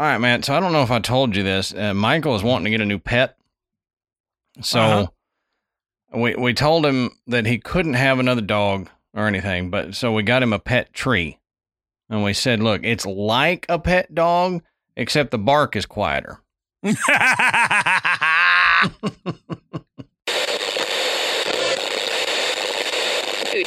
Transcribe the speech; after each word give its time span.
All 0.00 0.06
right, 0.06 0.16
man. 0.16 0.42
So 0.42 0.54
I 0.54 0.60
don't 0.60 0.72
know 0.72 0.82
if 0.82 0.90
I 0.90 0.98
told 0.98 1.36
you 1.36 1.42
this. 1.42 1.74
Uh, 1.74 1.92
Michael 1.92 2.34
is 2.34 2.42
wanting 2.42 2.64
to 2.64 2.70
get 2.70 2.80
a 2.80 2.86
new 2.86 2.98
pet. 2.98 3.36
So 4.62 4.80
Uh-huh. 4.80 5.06
we 6.14 6.34
we 6.36 6.54
told 6.54 6.86
him 6.86 7.10
that 7.26 7.44
he 7.44 7.58
couldn't 7.58 7.92
have 7.94 8.18
another 8.18 8.40
dog 8.40 8.88
or 9.12 9.26
anything, 9.26 9.68
but 9.68 9.94
so 9.94 10.10
we 10.10 10.22
got 10.22 10.42
him 10.42 10.54
a 10.54 10.58
pet 10.58 10.94
tree. 10.94 11.38
And 12.08 12.24
we 12.24 12.32
said, 12.32 12.62
"Look, 12.62 12.82
it's 12.82 13.04
like 13.04 13.66
a 13.68 13.78
pet 13.78 14.14
dog, 14.14 14.62
except 14.96 15.32
the 15.32 15.38
bark 15.38 15.76
is 15.76 15.84
quieter." 15.84 16.40
Good 23.52 23.66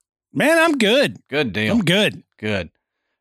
Man, 0.33 0.57
I'm 0.57 0.77
good. 0.77 1.19
Good 1.29 1.53
deal. 1.53 1.73
I'm 1.73 1.83
good. 1.83 2.23
Good. 2.37 2.69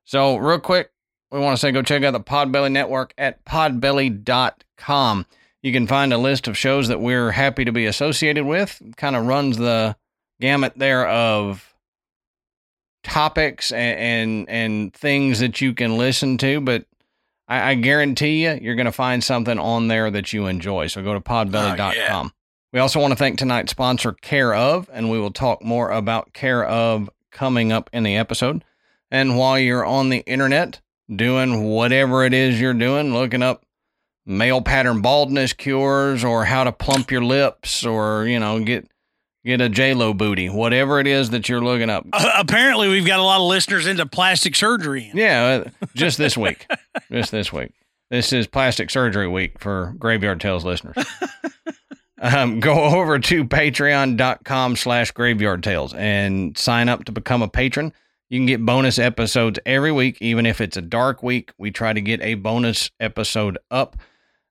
So, 0.04 0.36
real 0.36 0.58
quick, 0.58 0.90
we 1.30 1.38
want 1.38 1.56
to 1.56 1.60
say 1.60 1.72
go 1.72 1.82
check 1.82 2.02
out 2.02 2.12
the 2.12 2.20
Podbelly 2.20 2.72
Network 2.72 3.14
at 3.18 3.44
podbelly.com. 3.44 5.26
You 5.62 5.72
can 5.72 5.86
find 5.86 6.12
a 6.12 6.18
list 6.18 6.48
of 6.48 6.56
shows 6.56 6.88
that 6.88 7.00
we're 7.00 7.32
happy 7.32 7.64
to 7.64 7.72
be 7.72 7.86
associated 7.86 8.44
with. 8.46 8.80
Kind 8.96 9.14
of 9.14 9.26
runs 9.26 9.58
the 9.58 9.96
gamut 10.40 10.72
there 10.76 11.06
of 11.06 11.74
topics 13.02 13.72
and, 13.72 13.98
and 13.98 14.48
and 14.48 14.94
things 14.94 15.40
that 15.40 15.60
you 15.60 15.74
can 15.74 15.96
listen 15.96 16.38
to, 16.38 16.60
but 16.60 16.84
I, 17.48 17.70
I 17.70 17.74
guarantee 17.74 18.44
you 18.44 18.58
you're 18.60 18.74
gonna 18.74 18.92
find 18.92 19.22
something 19.22 19.58
on 19.58 19.88
there 19.88 20.10
that 20.10 20.32
you 20.32 20.46
enjoy. 20.46 20.86
So 20.86 21.02
go 21.02 21.12
to 21.12 21.18
oh, 21.18 21.20
podbelly.com. 21.20 22.32
We 22.72 22.78
also 22.78 23.00
want 23.00 23.10
to 23.12 23.16
thank 23.16 23.38
tonight's 23.38 23.72
sponsor, 23.72 24.12
Care 24.12 24.54
of, 24.54 24.88
and 24.92 25.10
we 25.10 25.18
will 25.18 25.32
talk 25.32 25.62
more 25.62 25.90
about 25.90 26.32
Care 26.32 26.64
of 26.64 27.10
coming 27.32 27.72
up 27.72 27.90
in 27.92 28.04
the 28.04 28.16
episode. 28.16 28.64
And 29.10 29.36
while 29.36 29.58
you're 29.58 29.84
on 29.84 30.08
the 30.08 30.18
internet 30.18 30.80
doing 31.14 31.64
whatever 31.64 32.24
it 32.24 32.32
is 32.32 32.60
you're 32.60 32.74
doing, 32.74 33.12
looking 33.12 33.42
up 33.42 33.64
male 34.24 34.62
pattern 34.62 35.00
baldness 35.02 35.52
cures 35.52 36.22
or 36.22 36.44
how 36.44 36.62
to 36.62 36.70
plump 36.70 37.10
your 37.10 37.24
lips 37.24 37.84
or, 37.84 38.26
you 38.26 38.38
know, 38.38 38.60
get 38.62 38.88
get 39.44 39.60
a 39.60 39.68
J-Lo 39.68 40.14
booty, 40.14 40.48
whatever 40.48 41.00
it 41.00 41.08
is 41.08 41.30
that 41.30 41.48
you're 41.48 41.62
looking 41.64 41.90
up. 41.90 42.06
Uh, 42.12 42.30
apparently, 42.38 42.88
we've 42.88 43.06
got 43.06 43.18
a 43.18 43.22
lot 43.24 43.40
of 43.40 43.48
listeners 43.48 43.88
into 43.88 44.06
plastic 44.06 44.54
surgery. 44.54 45.10
Yeah, 45.12 45.64
uh, 45.66 45.86
just 45.94 46.18
this 46.18 46.36
week. 46.36 46.66
just 47.10 47.32
this 47.32 47.52
week. 47.52 47.72
This 48.10 48.32
is 48.32 48.46
plastic 48.46 48.90
surgery 48.90 49.26
week 49.26 49.58
for 49.58 49.94
Graveyard 49.98 50.40
Tales 50.40 50.64
listeners. 50.64 50.96
um, 52.20 52.60
go 52.60 52.84
over 52.84 53.18
to 53.18 53.44
patreon.com 53.44 54.76
slash 54.76 55.10
graveyard 55.10 55.62
tales 55.62 55.94
and 55.94 56.56
sign 56.56 56.88
up 56.88 57.04
to 57.04 57.12
become 57.12 57.42
a 57.42 57.48
patron. 57.48 57.92
You 58.28 58.38
can 58.38 58.46
get 58.46 58.64
bonus 58.64 58.98
episodes 59.00 59.58
every 59.66 59.90
week, 59.90 60.18
even 60.20 60.46
if 60.46 60.60
it's 60.60 60.76
a 60.76 60.82
dark 60.82 61.22
week. 61.22 61.52
We 61.58 61.72
try 61.72 61.92
to 61.92 62.00
get 62.00 62.20
a 62.20 62.34
bonus 62.34 62.90
episode 63.00 63.58
up. 63.72 63.96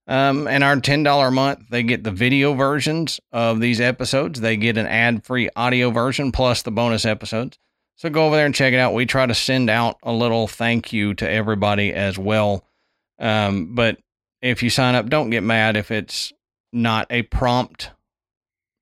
Um, 0.06 0.48
and 0.48 0.64
our 0.64 0.76
$10 0.76 1.28
a 1.28 1.32
month, 1.32 1.70
they 1.70 1.84
get 1.84 2.04
the 2.04 2.12
video 2.12 2.56
versions 2.56 3.20
of 3.32 3.60
these 3.60 3.80
episodes. 3.80 4.42
They 4.42 4.58
get 4.58 4.76
an 4.76 4.88
ad 4.88 5.24
free 5.24 5.50
audio 5.56 5.92
version 5.92 6.32
plus 6.32 6.64
the 6.64 6.72
bonus 6.72 7.06
episodes. 7.06 7.58
So 7.96 8.10
go 8.10 8.26
over 8.26 8.36
there 8.36 8.46
and 8.46 8.56
check 8.56 8.74
it 8.74 8.80
out. 8.80 8.94
We 8.94 9.06
try 9.06 9.26
to 9.26 9.36
send 9.36 9.70
out 9.70 9.98
a 10.04 10.12
little 10.12 10.48
thank 10.48 10.92
you 10.92 11.14
to 11.16 11.30
everybody 11.30 11.94
as 11.94 12.18
well. 12.18 12.66
Um, 13.20 13.76
but 13.76 14.00
if 14.42 14.64
you 14.64 14.70
sign 14.70 14.96
up, 14.96 15.10
don't 15.10 15.30
get 15.30 15.44
mad 15.44 15.78
if 15.78 15.92
it's 15.92 16.34
not 16.72 17.08
a 17.10 17.24
prompt 17.24 17.92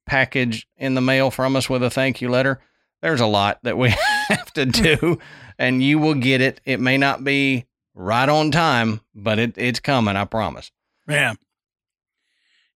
package 0.05 0.67
in 0.77 0.93
the 0.95 1.01
mail 1.01 1.31
from 1.31 1.55
us 1.55 1.69
with 1.69 1.83
a 1.83 1.89
thank 1.89 2.21
you 2.21 2.29
letter. 2.29 2.59
There's 3.01 3.21
a 3.21 3.27
lot 3.27 3.59
that 3.63 3.77
we 3.77 3.89
have 4.29 4.51
to 4.53 4.65
do, 4.65 5.19
and 5.59 5.83
you 5.83 5.99
will 5.99 6.15
get 6.15 6.41
it. 6.41 6.61
It 6.65 6.79
may 6.79 6.97
not 6.97 7.23
be 7.23 7.65
right 7.93 8.27
on 8.29 8.51
time, 8.51 9.01
but 9.13 9.37
it, 9.39 9.53
it's 9.57 9.79
coming, 9.79 10.15
I 10.15 10.25
promise. 10.25 10.71
Yeah. 11.07 11.33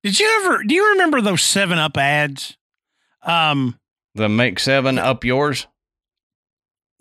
Did 0.04 0.20
you 0.20 0.42
ever? 0.44 0.64
Do 0.64 0.74
you 0.74 0.90
remember 0.92 1.22
those 1.22 1.44
Seven 1.44 1.78
Up 1.80 1.98
ads? 1.98 2.58
Um, 3.24 3.80
The 4.16 4.28
make 4.30 4.60
seven 4.60 4.98
up 4.98 5.24
yours, 5.24 5.68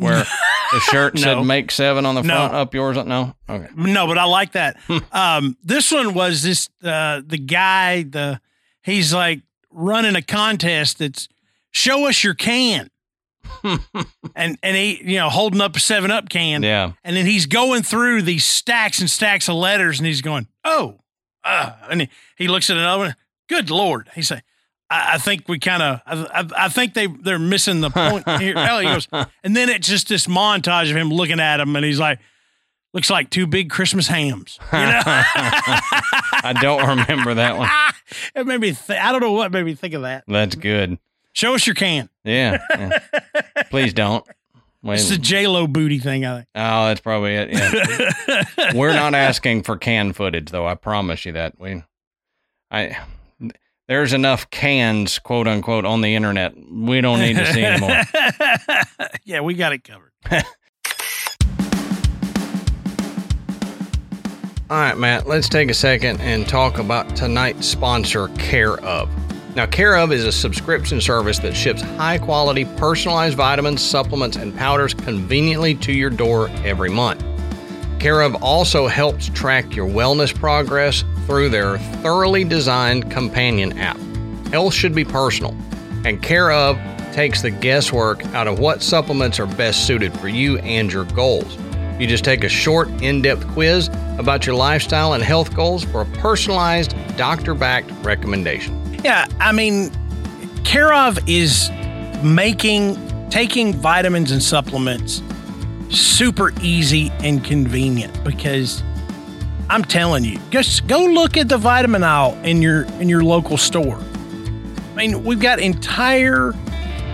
where 0.01 0.25
the 0.73 0.81
shirt 0.81 1.15
No. 1.15 1.21
said 1.21 1.43
make 1.45 1.71
seven 1.71 2.07
on 2.07 2.15
the 2.15 2.23
No. 2.23 2.35
front, 2.35 2.55
up 2.55 2.75
yours. 2.75 2.97
No, 3.05 3.35
okay. 3.49 3.69
no, 3.77 4.07
but 4.07 4.19
I 4.19 4.25
like 4.25 4.53
that. 4.53 4.77
um, 5.13 5.57
this 5.63 5.91
one 5.93 6.15
was 6.15 6.43
this 6.43 6.69
uh, 6.83 7.23
the 7.25 7.39
guy 7.39 8.03
the 8.03 8.41
he's 8.83 9.13
like 9.15 9.41
running 9.71 10.17
a 10.17 10.23
contest 10.23 10.99
that's 10.99 11.29
show 11.71 12.09
us 12.09 12.25
your 12.25 12.35
can, 12.35 12.91
and 14.35 14.59
and 14.63 14.77
he 14.77 15.01
you 15.05 15.19
know 15.19 15.29
holding 15.29 15.61
up 15.61 15.77
a 15.77 15.81
Seven 15.81 16.11
Up 16.11 16.29
can, 16.29 16.63
yeah. 16.63 16.93
and 17.05 17.17
then 17.17 17.27
he's 17.27 17.47
going 17.47 17.83
through 17.83 18.23
these 18.23 18.45
stacks 18.45 19.01
and 19.01 19.11
stacks 19.11 19.49
of 19.49 19.57
letters, 19.57 19.99
and 19.99 20.07
he's 20.07 20.23
going, 20.23 20.47
"Oh," 20.65 21.01
uh, 21.45 21.73
and 21.91 22.03
he, 22.03 22.09
he 22.37 22.49
looks 22.49 22.71
at 22.71 22.77
another 22.77 22.99
one. 23.05 23.17
Good 23.49 23.71
lord, 23.71 24.09
he 24.15 24.23
say, 24.23 24.43
"I, 24.91 25.13
I 25.15 25.19
think 25.19 25.49
we 25.49 25.59
kind 25.59 25.83
of, 25.83 26.01
I, 26.07 26.41
I, 26.41 26.65
I 26.65 26.69
think 26.69 26.95
they 26.95 27.07
they're 27.07 27.39
missing 27.39 27.81
the 27.81 27.91
point 27.91 28.29
here." 28.41 28.55
Goes, 28.55 29.09
and 29.43 29.57
then 29.57 29.69
it's 29.69 29.89
just 29.89 30.09
this 30.09 30.27
montage 30.27 30.91
of 30.91 30.97
him 30.97 31.09
looking 31.11 31.41
at 31.41 31.61
him, 31.61 31.77
and 31.77 31.85
he's 31.85 32.01
like, 32.01 32.19
"Looks 32.93 33.11
like 33.11 33.31
two 33.31 33.47
big 33.47 33.71
Christmas 33.71 34.09
hams." 34.09 34.59
You 34.73 34.79
know, 34.79 35.03
I 35.05 36.57
don't 36.61 36.87
remember 36.87 37.35
that 37.35 37.57
one. 37.57 37.69
it 38.35 38.47
made 38.47 38.61
me. 38.61 38.73
Th- 38.73 38.99
I 38.99 39.13
don't 39.13 39.21
know 39.21 39.33
what 39.33 39.53
made 39.53 39.65
me 39.65 39.75
think 39.75 39.95
of 39.95 40.03
that. 40.03 40.25
That's 40.27 40.55
good. 40.55 40.99
Show 41.33 41.55
us 41.55 41.67
your 41.67 41.75
can. 41.75 42.09
Yeah. 42.25 42.59
yeah. 42.71 42.99
Please 43.71 43.95
don't. 43.95 44.27
Wait. 44.83 44.95
It's 44.95 45.11
the 45.11 45.19
J 45.19 45.47
Lo 45.47 45.67
booty 45.67 45.99
thing, 45.99 46.25
I 46.25 46.37
think. 46.39 46.49
Oh, 46.55 46.87
that's 46.87 47.01
probably 47.01 47.35
it. 47.35 47.51
Yeah. 47.53 48.73
We're 48.75 48.95
not 48.95 49.15
asking 49.15 49.63
for 49.63 49.77
can 49.77 50.13
footage, 50.13 50.51
though. 50.51 50.67
I 50.67 50.75
promise 50.75 51.25
you 51.27 51.33
that. 51.33 51.61
We, 51.61 51.83
I, 52.71 52.99
there's 53.91 54.13
enough 54.13 54.49
cans, 54.51 55.19
quote 55.19 55.49
unquote, 55.49 55.85
on 55.85 56.01
the 56.01 56.15
internet. 56.15 56.55
We 56.57 57.01
don't 57.01 57.19
need 57.19 57.35
to 57.35 57.53
see 57.53 57.65
anymore. 57.65 58.03
yeah, 59.25 59.41
we 59.41 59.55
got 59.55 59.73
it 59.73 59.83
covered. 59.83 60.13
All 64.71 64.79
right, 64.79 64.97
Matt, 64.97 65.27
let's 65.27 65.49
take 65.49 65.69
a 65.71 65.75
second 65.75 66.21
and 66.21 66.49
talk 66.49 66.79
about 66.79 67.17
tonight's 67.17 67.67
sponsor, 67.67 68.29
Care 68.39 68.79
of. 68.85 69.11
Now, 69.57 69.67
Care 69.67 69.97
of 69.97 70.13
is 70.13 70.25
a 70.25 70.31
subscription 70.31 71.01
service 71.01 71.41
that 71.41 71.57
ships 71.57 71.83
high 71.83 72.19
quality 72.19 72.67
personalized 72.77 73.37
vitamins, 73.37 73.83
supplements, 73.83 74.37
and 74.37 74.57
powders 74.57 74.95
conveniently 74.95 75.75
to 75.75 75.93
your 75.93 76.11
door 76.11 76.49
every 76.63 76.91
month. 76.91 77.25
Care 78.01 78.23
of 78.23 78.35
also 78.43 78.89
helps 78.89 79.29
track 79.29 79.77
your 79.77 79.87
wellness 79.87 80.35
progress 80.35 81.05
through 81.27 81.51
their 81.51 81.77
thoroughly 82.03 82.45
designed 82.45 83.11
companion 83.11 83.79
app. 83.79 83.99
Health 84.51 84.73
should 84.73 84.95
be 84.95 85.05
personal, 85.05 85.55
and 86.07 86.23
Care 86.23 86.51
of 86.51 86.79
takes 87.13 87.43
the 87.43 87.51
guesswork 87.51 88.25
out 88.29 88.49
of 88.49 88.59
what 88.59 88.83
supplements 88.83 89.39
are 89.39 89.45
best 89.45 89.87
suited 89.87 90.19
for 90.19 90.29
you 90.29 90.57
and 90.61 90.91
your 90.91 91.05
goals. 91.05 91.59
You 91.99 92.07
just 92.07 92.25
take 92.25 92.43
a 92.43 92.49
short, 92.49 92.89
in 93.03 93.21
depth 93.21 93.47
quiz 93.49 93.91
about 94.19 94.47
your 94.47 94.55
lifestyle 94.55 95.13
and 95.13 95.23
health 95.23 95.55
goals 95.55 95.85
for 95.85 96.01
a 96.01 96.07
personalized, 96.07 96.95
doctor 97.19 97.53
backed 97.53 97.91
recommendation. 98.03 98.83
Yeah, 99.05 99.27
I 99.41 99.53
mean, 99.53 99.93
Care 100.65 100.95
is 101.27 101.71
making 102.23 102.97
taking 103.29 103.75
vitamins 103.75 104.33
and 104.33 104.43
supplements 104.43 105.23
super 105.91 106.53
easy 106.63 107.11
and 107.21 107.45
convenient 107.45 108.23
because 108.25 108.83
I'm 109.69 109.85
telling 109.85 110.25
you, 110.25 110.39
just 110.51 110.87
go 110.87 111.05
look 111.05 111.37
at 111.37 111.49
the 111.49 111.59
vitamin 111.59 112.03
aisle 112.03 112.39
in 112.45 112.63
your 112.63 112.83
in 113.01 113.09
your 113.09 113.23
local 113.25 113.57
store. 113.57 113.99
I 114.93 115.07
mean, 115.07 115.25
we've 115.25 115.41
got 115.41 115.61
entire 115.61 116.53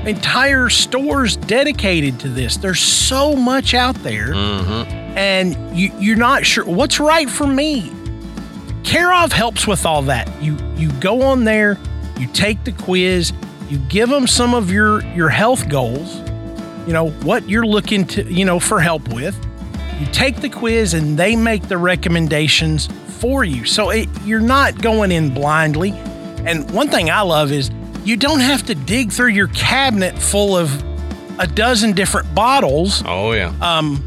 entire 0.06 0.68
stores 0.68 1.36
dedicated 1.36 2.20
to 2.20 2.28
this. 2.28 2.56
There's 2.56 2.80
so 2.80 3.34
much 3.36 3.74
out 3.74 3.96
there, 3.96 4.28
Mm-hmm. 4.28 4.90
and 5.18 5.76
you 5.78 5.90
you're 5.98 6.16
not 6.16 6.44
sure 6.46 6.64
what's 6.64 6.98
right 7.00 7.28
for 7.28 7.46
me. 7.46 7.92
Care 8.84 9.12
of 9.12 9.32
helps 9.32 9.66
with 9.66 9.84
all 9.84 10.02
that. 10.02 10.30
You 10.42 10.56
you 10.76 10.90
go 10.92 11.22
on 11.22 11.44
there, 11.44 11.78
you 12.18 12.26
take 12.28 12.62
the 12.64 12.72
quiz, 12.72 13.32
you 13.68 13.78
give 13.88 14.08
them 14.08 14.26
some 14.26 14.54
of 14.54 14.70
your 14.70 15.02
your 15.14 15.28
health 15.28 15.68
goals, 15.68 16.20
you 16.86 16.92
know, 16.92 17.10
what 17.10 17.48
you're 17.48 17.66
looking 17.66 18.06
to, 18.06 18.24
you 18.24 18.44
know, 18.44 18.60
for 18.60 18.80
help 18.80 19.08
with. 19.08 19.36
You 20.00 20.06
take 20.06 20.40
the 20.40 20.48
quiz 20.48 20.94
and 20.94 21.18
they 21.18 21.36
make 21.36 21.68
the 21.68 21.78
recommendations 21.78 22.88
for 23.18 23.44
you. 23.44 23.64
So 23.64 23.90
it, 23.90 24.08
you're 24.24 24.40
not 24.40 24.80
going 24.80 25.10
in 25.10 25.32
blindly. 25.32 25.92
And 26.44 26.70
one 26.70 26.88
thing 26.88 27.10
I 27.10 27.22
love 27.22 27.50
is 27.50 27.70
you 28.04 28.16
don't 28.16 28.40
have 28.40 28.64
to 28.66 28.74
dig 28.74 29.10
through 29.10 29.28
your 29.28 29.48
cabinet 29.48 30.18
full 30.18 30.56
of 30.56 30.70
a 31.38 31.46
dozen 31.46 31.92
different 31.92 32.34
bottles. 32.34 33.02
Oh, 33.04 33.32
yeah. 33.32 33.52
Um, 33.60 34.02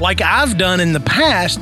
like 0.00 0.20
I've 0.20 0.58
done 0.58 0.80
in 0.80 0.92
the 0.92 1.00
past. 1.00 1.60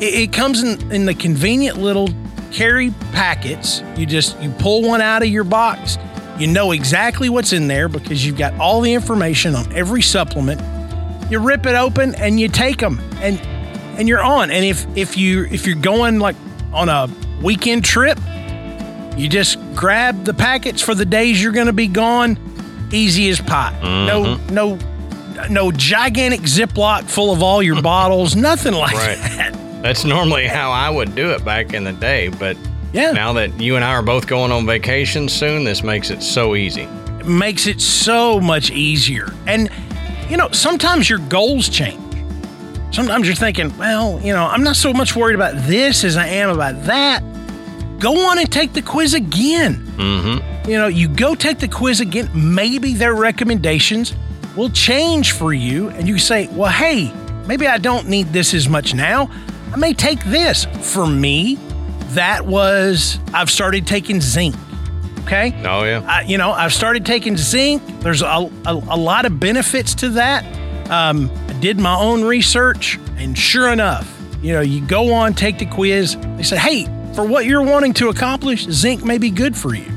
It, 0.00 0.14
it 0.14 0.32
comes 0.32 0.62
in, 0.62 0.90
in 0.90 1.04
the 1.04 1.14
convenient 1.14 1.78
little 1.78 2.08
carry 2.50 2.90
packets. 3.12 3.82
You 3.96 4.06
just 4.06 4.40
you 4.40 4.50
pull 4.50 4.82
one 4.82 5.00
out 5.00 5.22
of 5.22 5.28
your 5.28 5.44
box. 5.44 5.98
You 6.38 6.46
know 6.46 6.72
exactly 6.72 7.28
what's 7.28 7.52
in 7.52 7.68
there 7.68 7.88
because 7.88 8.24
you've 8.24 8.38
got 8.38 8.54
all 8.58 8.80
the 8.80 8.92
information 8.94 9.54
on 9.54 9.70
every 9.72 10.02
supplement. 10.02 10.60
You 11.30 11.38
rip 11.38 11.66
it 11.66 11.74
open 11.74 12.14
and 12.16 12.40
you 12.40 12.48
take 12.48 12.78
them 12.78 13.00
and 13.20 13.38
and 13.98 14.08
you're 14.08 14.22
on. 14.22 14.50
And 14.50 14.64
if 14.64 14.86
if 14.96 15.16
you 15.16 15.44
if 15.50 15.66
you're 15.66 15.76
going 15.76 16.18
like 16.18 16.36
on 16.72 16.88
a 16.88 17.08
weekend 17.42 17.84
trip, 17.84 18.18
you 19.16 19.28
just 19.28 19.58
grab 19.74 20.24
the 20.24 20.34
packets 20.34 20.80
for 20.80 20.94
the 20.94 21.04
days 21.04 21.42
you're 21.42 21.52
going 21.52 21.66
to 21.66 21.72
be 21.72 21.86
gone. 21.86 22.38
Easy 22.92 23.28
as 23.30 23.40
pie. 23.40 23.78
Mm-hmm. 23.82 24.54
No 24.54 24.76
no 24.76 25.48
no 25.48 25.72
gigantic 25.72 26.40
Ziploc 26.42 27.04
full 27.04 27.32
of 27.32 27.42
all 27.42 27.62
your 27.62 27.80
bottles. 27.82 28.34
Nothing 28.50 28.74
like 28.74 28.94
Right. 28.94 29.16
that. 29.18 29.58
That's 29.82 30.04
normally 30.04 30.46
how 30.46 30.70
I 30.70 30.88
would 30.90 31.14
do 31.14 31.30
it 31.32 31.44
back 31.44 31.74
in 31.74 31.84
the 31.84 31.92
day, 31.92 32.28
but 32.28 32.56
Yeah. 32.92 33.12
now 33.12 33.32
that 33.34 33.58
you 33.60 33.76
and 33.76 33.84
I 33.84 33.90
are 33.92 34.02
both 34.02 34.26
going 34.26 34.52
on 34.52 34.66
vacation 34.66 35.28
soon, 35.28 35.64
this 35.64 35.82
makes 35.82 36.10
it 36.10 36.22
so 36.22 36.54
easy. 36.54 36.82
It 36.82 37.26
makes 37.26 37.66
it 37.66 37.80
so 37.80 38.40
much 38.40 38.70
easier. 38.70 39.32
And, 39.46 39.70
you 40.28 40.36
know, 40.36 40.50
sometimes 40.50 41.08
your 41.08 41.20
goals 41.20 41.68
change. 41.68 42.00
Sometimes 42.92 43.26
you're 43.26 43.36
thinking, 43.36 43.76
well, 43.78 44.20
you 44.20 44.34
know, 44.34 44.44
I'm 44.44 44.62
not 44.62 44.76
so 44.76 44.92
much 44.92 45.16
worried 45.16 45.34
about 45.34 45.54
this 45.66 46.04
as 46.04 46.18
I 46.18 46.26
am 46.26 46.50
about 46.50 46.84
that. 46.84 47.22
Go 47.98 48.28
on 48.28 48.38
and 48.38 48.50
take 48.52 48.74
the 48.74 48.82
quiz 48.82 49.14
again. 49.14 49.76
Mm-hmm. 49.96 50.70
You 50.70 50.76
know, 50.76 50.88
you 50.88 51.08
go 51.08 51.34
take 51.34 51.58
the 51.58 51.68
quiz 51.68 52.00
again. 52.00 52.28
Maybe 52.34 52.92
their 52.92 53.14
recommendations 53.14 54.14
will 54.54 54.68
change 54.70 55.32
for 55.32 55.54
you. 55.54 55.88
And 55.90 56.06
you 56.06 56.18
say, 56.18 56.48
well, 56.48 56.70
hey, 56.70 57.10
maybe 57.46 57.66
I 57.66 57.78
don't 57.78 58.08
need 58.08 58.26
this 58.32 58.52
as 58.52 58.68
much 58.68 58.92
now. 58.92 59.30
I 59.72 59.76
may 59.76 59.94
take 59.94 60.22
this. 60.24 60.66
For 60.92 61.06
me, 61.06 61.58
that 62.14 62.46
was, 62.46 63.18
I've 63.32 63.50
started 63.50 63.86
taking 63.86 64.20
zinc. 64.20 64.54
Okay. 65.20 65.52
Oh, 65.64 65.84
yeah. 65.84 66.04
I, 66.06 66.22
you 66.22 66.36
know, 66.36 66.50
I've 66.50 66.72
started 66.72 67.06
taking 67.06 67.36
zinc. 67.36 67.82
There's 68.00 68.22
a, 68.22 68.26
a, 68.26 68.50
a 68.66 68.96
lot 68.96 69.24
of 69.24 69.38
benefits 69.38 69.94
to 69.96 70.10
that. 70.10 70.44
Um, 70.90 71.30
I 71.48 71.52
did 71.54 71.78
my 71.78 71.94
own 71.96 72.24
research, 72.24 72.98
and 73.16 73.38
sure 73.38 73.72
enough, 73.72 74.12
you 74.42 74.52
know, 74.52 74.60
you 74.60 74.84
go 74.84 75.14
on, 75.14 75.34
take 75.34 75.58
the 75.58 75.66
quiz. 75.66 76.16
They 76.16 76.42
say, 76.42 76.58
hey, 76.58 76.84
for 77.14 77.24
what 77.24 77.46
you're 77.46 77.62
wanting 77.62 77.94
to 77.94 78.08
accomplish, 78.08 78.64
zinc 78.64 79.04
may 79.04 79.18
be 79.18 79.30
good 79.30 79.56
for 79.56 79.74
you. 79.74 79.90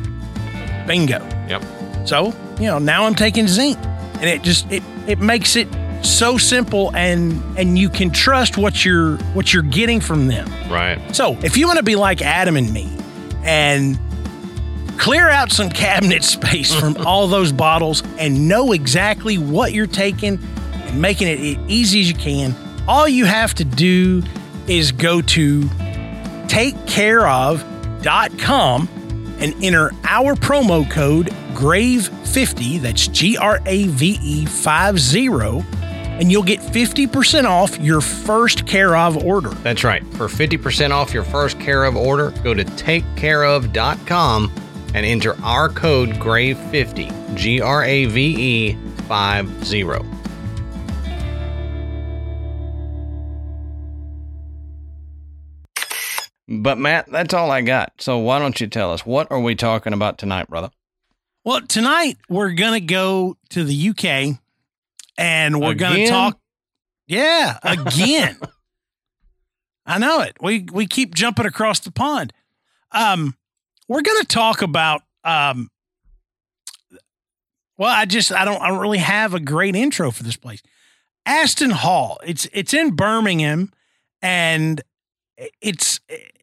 Bingo. 0.85 1.19
Yep. 1.47 1.63
So, 2.07 2.27
you 2.59 2.67
know, 2.67 2.77
now 2.77 3.05
I'm 3.05 3.15
taking 3.15 3.47
zinc, 3.47 3.77
and 4.15 4.25
it 4.25 4.43
just 4.43 4.71
it 4.71 4.83
it 5.07 5.19
makes 5.19 5.55
it 5.55 5.67
so 6.05 6.37
simple, 6.37 6.95
and 6.95 7.43
and 7.57 7.77
you 7.77 7.89
can 7.89 8.11
trust 8.11 8.57
what 8.57 8.85
you're 8.85 9.17
what 9.33 9.53
you're 9.53 9.63
getting 9.63 9.99
from 9.99 10.27
them. 10.27 10.47
Right. 10.69 10.99
So, 11.15 11.37
if 11.43 11.57
you 11.57 11.67
want 11.67 11.77
to 11.77 11.83
be 11.83 11.95
like 11.95 12.21
Adam 12.21 12.57
and 12.57 12.71
me 12.73 12.89
and 13.43 13.99
clear 14.97 15.29
out 15.29 15.51
some 15.51 15.69
cabinet 15.69 16.23
space 16.23 16.73
from 16.73 16.97
all 17.05 17.27
those 17.27 17.51
bottles 17.51 18.01
and 18.17 18.47
know 18.47 18.71
exactly 18.71 19.37
what 19.37 19.73
you're 19.73 19.85
taking 19.87 20.39
and 20.73 21.01
making 21.01 21.27
it 21.27 21.39
as 21.39 21.57
easy 21.69 22.01
as 22.01 22.09
you 22.09 22.15
can, 22.15 22.55
all 22.87 23.07
you 23.07 23.25
have 23.25 23.53
to 23.55 23.65
do 23.65 24.23
is 24.67 24.91
go 24.91 25.21
to 25.21 25.61
takecareof.com 26.47 28.89
and 29.39 29.63
enter 29.63 29.91
our 30.05 30.35
promo 30.35 30.89
code 30.89 31.31
GRAVE50, 31.55 32.81
that's 32.81 33.07
G 33.07 33.37
R 33.37 33.61
A 33.65 33.87
V 33.87 34.19
E 34.21 34.45
50, 34.45 35.29
and 36.19 36.31
you'll 36.31 36.43
get 36.43 36.59
50% 36.59 37.45
off 37.45 37.77
your 37.79 38.01
first 38.01 38.65
care 38.65 38.95
of 38.95 39.17
order. 39.23 39.49
That's 39.49 39.83
right. 39.83 40.03
For 40.13 40.27
50% 40.27 40.91
off 40.91 41.13
your 41.13 41.23
first 41.23 41.59
care 41.59 41.83
of 41.83 41.95
order, 41.95 42.31
go 42.43 42.53
to 42.53 42.63
takecareof.com 42.63 44.51
and 44.93 45.05
enter 45.05 45.35
our 45.43 45.67
code 45.67 46.09
GRAVE50, 46.11 47.35
G 47.35 47.59
R 47.59 47.83
A 47.83 48.05
V 48.05 48.71
E 48.71 48.77
50. 49.07 49.83
But 56.47 56.77
Matt, 56.77 57.11
that's 57.11 57.33
all 57.33 57.51
I 57.51 57.61
got. 57.61 57.93
So 57.99 58.19
why 58.19 58.39
don't 58.39 58.59
you 58.61 58.67
tell 58.67 58.93
us 58.93 59.05
what 59.05 59.29
are 59.31 59.39
we 59.39 59.55
talking 59.55 59.93
about 59.93 60.17
tonight, 60.17 60.47
brother? 60.47 60.69
Well, 61.43 61.61
tonight 61.61 62.17
we're 62.29 62.51
gonna 62.51 62.79
go 62.79 63.37
to 63.49 63.63
the 63.63 63.89
UK 63.89 64.39
and 65.17 65.59
we're 65.59 65.73
gonna 65.73 66.07
talk. 66.07 66.39
Yeah, 67.07 67.57
again. 67.63 68.37
I 69.85 69.99
know 69.99 70.21
it. 70.21 70.37
We 70.41 70.65
we 70.71 70.87
keep 70.87 71.13
jumping 71.13 71.45
across 71.45 71.79
the 71.79 71.91
pond. 71.91 72.33
Um, 72.91 73.35
we're 73.87 74.01
gonna 74.01 74.23
talk 74.23 74.61
about 74.61 75.01
um. 75.23 75.69
Well, 77.77 77.93
I 77.93 78.05
just 78.05 78.31
I 78.31 78.45
don't 78.45 78.61
I 78.61 78.69
don't 78.69 78.79
really 78.79 78.99
have 78.99 79.33
a 79.33 79.39
great 79.39 79.75
intro 79.75 80.11
for 80.11 80.23
this 80.23 80.37
place. 80.37 80.61
Aston 81.25 81.71
Hall. 81.71 82.19
It's 82.25 82.47
it's 82.53 82.73
in 82.73 82.95
Birmingham, 82.95 83.71
and 84.21 84.81
it's 85.61 85.99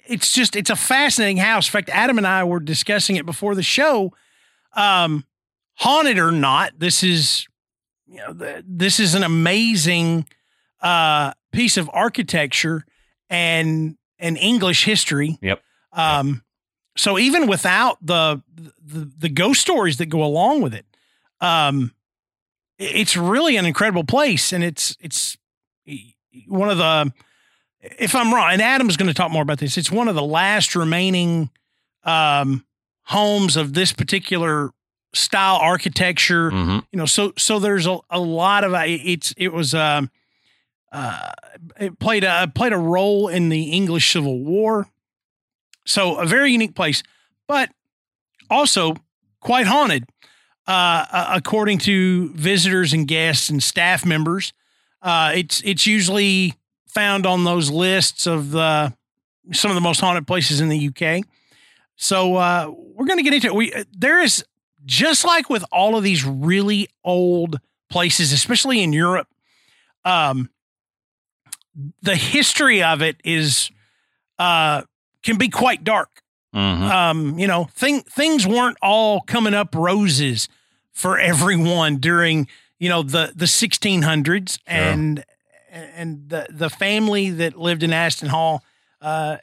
it's 0.06 0.32
just 0.32 0.56
it's 0.56 0.70
a 0.70 0.76
fascinating 0.76 1.38
house. 1.38 1.68
In 1.68 1.72
fact, 1.72 1.88
Adam 1.88 2.18
and 2.18 2.26
I 2.26 2.44
were 2.44 2.60
discussing 2.60 3.16
it 3.16 3.26
before 3.26 3.54
the 3.54 3.62
show 3.62 4.12
um, 4.75 5.25
haunted 5.75 6.18
or 6.18 6.32
not, 6.32 6.78
this 6.78 7.02
is 7.02 7.46
you 8.12 8.19
know 8.19 8.35
th- 8.35 8.64
this 8.69 9.00
is 9.00 9.14
an 9.14 9.23
amazing 9.23 10.26
uh, 10.81 11.32
piece 11.53 11.76
of 11.76 11.91
architecture 11.93 12.85
and 13.31 13.97
and 14.19 14.37
English 14.38 14.85
history. 14.85 15.38
Yep. 15.41 15.61
Um, 15.93 16.43
so 16.97 17.19
even 17.19 17.47
without 17.47 17.99
the, 18.05 18.43
the 18.85 19.11
the 19.19 19.29
ghost 19.29 19.61
stories 19.61 19.97
that 19.97 20.06
go 20.06 20.23
along 20.23 20.61
with 20.61 20.75
it, 20.75 20.87
um, 21.41 21.93
it's 22.79 23.17
really 23.17 23.56
an 23.56 23.64
incredible 23.64 24.05
place, 24.05 24.53
and 24.53 24.62
it's 24.62 24.97
it's 25.00 25.37
one 26.47 26.69
of 26.69 26.79
the 26.79 27.12
if 27.81 28.14
I'm 28.14 28.33
wrong, 28.33 28.52
and 28.52 28.62
Adam's 28.62 28.97
going 28.97 29.09
to 29.09 29.14
talk 29.14 29.33
more 29.33 29.42
about 29.42 29.59
this. 29.59 29.76
It's 29.76 29.90
one 29.90 30.09
of 30.09 30.14
the 30.14 30.23
last 30.23 30.76
remaining 30.76 31.50
um, 32.04 32.64
homes 33.04 33.57
of 33.57 33.73
this 33.73 33.92
particular 33.92 34.71
style 35.14 35.57
architecture. 35.57 36.50
Mm-hmm. 36.50 36.78
You 36.90 36.99
know, 36.99 37.07
so 37.07 37.33
so 37.37 37.59
there's 37.59 37.87
a, 37.87 37.99
a 38.11 38.21
lot 38.21 38.64
of 38.64 38.75
it's 38.75 39.35
it 39.37 39.52
was 39.52 39.75
um 39.75 40.11
uh 40.90 41.33
it 41.78 41.99
played 41.99 42.25
a 42.25 42.50
played 42.54 42.73
a 42.73 42.78
role 42.78 43.28
in 43.28 43.49
the 43.49 43.71
English 43.71 44.12
Civil 44.12 44.40
War. 44.40 44.88
So 45.85 46.16
a 46.16 46.26
very 46.26 46.52
unique 46.52 46.75
place, 46.75 47.02
but 47.49 47.71
also 48.49 48.95
quite 49.40 49.66
haunted, 49.66 50.09
uh, 50.69 51.04
uh, 51.11 51.33
according 51.35 51.78
to 51.78 52.33
visitors 52.35 52.92
and 52.92 53.09
guests 53.09 53.49
and 53.49 53.62
staff 53.62 54.07
members. 54.07 54.52
Uh, 55.00 55.33
it's 55.35 55.61
it's 55.64 55.87
usually 55.87 56.54
found 56.87 57.26
on 57.26 57.45
those 57.45 57.71
lists 57.71 58.26
of 58.26 58.52
the 58.52 58.92
some 59.52 59.71
of 59.71 59.75
the 59.75 59.81
most 59.81 60.00
haunted 60.00 60.26
places 60.26 60.61
in 60.61 60.69
the 60.69 60.88
UK. 60.88 61.25
So 61.97 62.37
uh, 62.37 62.71
we're 62.95 63.07
going 63.07 63.19
to 63.19 63.25
get 63.25 63.35
into 63.35 63.49
it. 63.49 63.54
We 63.54 63.73
there 63.92 64.21
is 64.21 64.45
just 64.84 65.24
like 65.24 65.48
with 65.48 65.64
all 65.72 65.96
of 65.96 66.04
these 66.04 66.24
really 66.24 66.88
old 67.04 67.58
places, 67.90 68.32
especially 68.32 68.82
in 68.82 68.92
Europe. 68.92 69.28
Um, 70.04 70.50
the 72.02 72.16
history 72.16 72.82
of 72.82 73.02
it 73.02 73.16
is 73.24 73.70
uh, 74.38 74.82
can 75.22 75.38
be 75.38 75.48
quite 75.48 75.84
dark. 75.84 76.22
Mm-hmm. 76.54 76.84
Um, 76.84 77.38
you 77.38 77.46
know, 77.46 77.64
thing, 77.64 78.02
things 78.02 78.46
weren't 78.46 78.76
all 78.82 79.20
coming 79.20 79.54
up 79.54 79.74
roses 79.74 80.48
for 80.92 81.18
everyone 81.18 81.96
during 81.96 82.46
you 82.78 82.88
know 82.88 83.02
the 83.02 83.32
the 83.34 83.46
1600s 83.46 84.58
and 84.66 85.24
and 85.70 86.28
the 86.28 86.46
the 86.50 86.68
family 86.68 87.30
that 87.30 87.56
lived 87.56 87.82
in 87.82 87.92
Aston 87.92 88.28
Hall 88.28 88.62
uh, 89.00 89.38